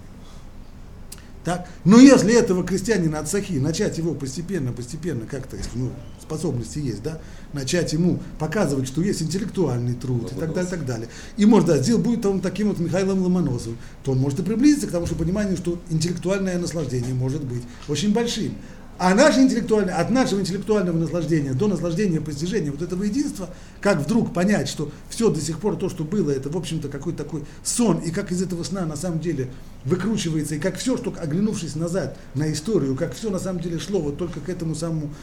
Так? 1.46 1.70
Но 1.84 2.00
если 2.00 2.34
этого 2.34 2.64
крестьянина 2.64 3.20
от 3.20 3.30
Сахи 3.30 3.54
начать 3.54 4.00
его 4.00 4.16
постепенно, 4.16 4.72
постепенно, 4.72 5.28
как-то, 5.28 5.58
если 5.58 5.78
ну, 5.78 5.92
способности 6.20 6.80
есть, 6.80 7.04
да, 7.04 7.20
начать 7.54 7.94
ему 7.94 8.20
показывать, 8.40 8.88
что 8.88 9.04
есть 9.04 9.22
интеллектуальный 9.22 9.94
труд 9.94 10.32
и 10.32 10.36
так 10.36 10.54
далее, 10.54 10.70
так 10.70 10.86
далее. 10.88 11.08
И 11.38 11.46
может, 11.46 11.68
да, 11.68 11.78
сделал 11.78 12.02
будет 12.02 12.26
он 12.26 12.42
таким 12.42 12.70
вот 12.70 12.80
Михаилом 12.80 13.22
Ломоносовым, 13.22 13.78
то 14.04 14.14
он 14.14 14.18
может 14.18 14.40
и 14.40 14.44
приблизиться 14.44 14.88
к 14.88 14.92
тому, 14.92 15.06
что 15.06 15.14
пониманию, 15.14 15.56
что 15.56 15.80
интеллектуальное 15.92 16.58
наслаждение 16.58 17.14
может 17.14 17.44
быть 17.44 17.62
очень 17.88 18.12
большим. 18.12 18.56
А 18.98 19.14
наше 19.14 19.42
интеллектуальное, 19.42 19.96
от 19.96 20.10
нашего 20.10 20.40
интеллектуального 20.40 20.98
наслаждения 20.98 21.54
до 21.54 21.68
наслаждения 21.68 22.22
постижения 22.22 22.72
вот 22.72 22.82
этого 22.82 23.04
единства, 23.04 23.50
как 23.82 24.00
вдруг 24.00 24.34
понять, 24.34 24.70
что 24.70 24.90
все 25.10 25.30
до 25.30 25.42
сих 25.42 25.60
пор 25.60 25.76
то, 25.76 25.90
что 25.90 26.06
было, 26.06 26.32
это, 26.32 26.50
в 26.50 26.56
общем-то, 26.56 26.88
какой-то 26.88 27.24
такой 27.24 27.44
сон, 27.62 27.98
и 28.00 28.12
как 28.12 28.32
из 28.32 28.42
этого 28.42 28.64
сна 28.64 28.86
на 28.86 28.96
самом 28.96 29.20
деле 29.20 29.50
выкручивается, 29.84 30.56
и 30.56 30.60
как 30.60 30.78
все, 30.78 30.96
что, 30.96 31.14
оглянувшись 31.20 31.76
назад 31.76 32.18
на 32.36 32.50
историю, 32.54 32.96
как 32.96 33.14
все 33.14 33.30
на 33.30 33.40
самом 33.40 33.62
деле 33.62 33.80
шло 33.80 34.00
вот 34.00 34.18
только 34.18 34.40
к 34.40 34.48
этому 34.48 34.76
самому 34.76 35.14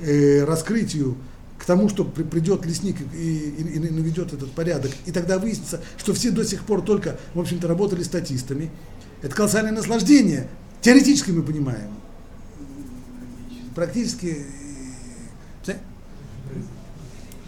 э, 0.00 0.44
раскрытию, 0.44 1.16
к 1.58 1.64
тому, 1.64 1.88
что 1.88 2.04
при, 2.04 2.24
придет 2.24 2.66
лесник 2.66 2.96
и, 3.14 3.38
и, 3.38 3.62
и 3.62 3.78
наведет 3.78 4.34
этот 4.34 4.52
порядок, 4.52 4.92
и 5.06 5.12
тогда 5.12 5.38
выяснится, 5.38 5.80
что 5.96 6.12
все 6.12 6.30
до 6.30 6.44
сих 6.44 6.62
пор 6.64 6.82
только, 6.82 7.18
в 7.32 7.40
общем-то, 7.40 7.66
работали 7.68 8.02
статистами. 8.02 8.70
Это 9.22 9.34
колоссальное 9.34 9.72
наслаждение, 9.72 10.48
теоретически 10.82 11.30
мы 11.30 11.42
понимаем, 11.42 11.88
практически 13.78 14.44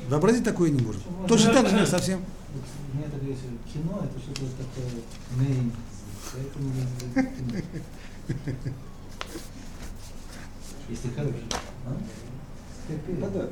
вообразить 0.08 0.44
такое 0.44 0.70
не 0.70 0.80
можем. 0.80 1.02
Точно 1.26 1.52
так 1.52 1.68
же 1.68 1.84
совсем. 1.86 2.24
Мне 2.92 3.04
это 3.04 3.16
говорится, 3.16 3.46
кино 3.72 4.04
это 4.04 4.18
что-то 4.20 4.46
такое 4.56 4.84
если 10.88 11.08
хороший. 11.16 11.46
А? 11.86 11.96
Это 12.88 13.20
такое? 13.20 13.48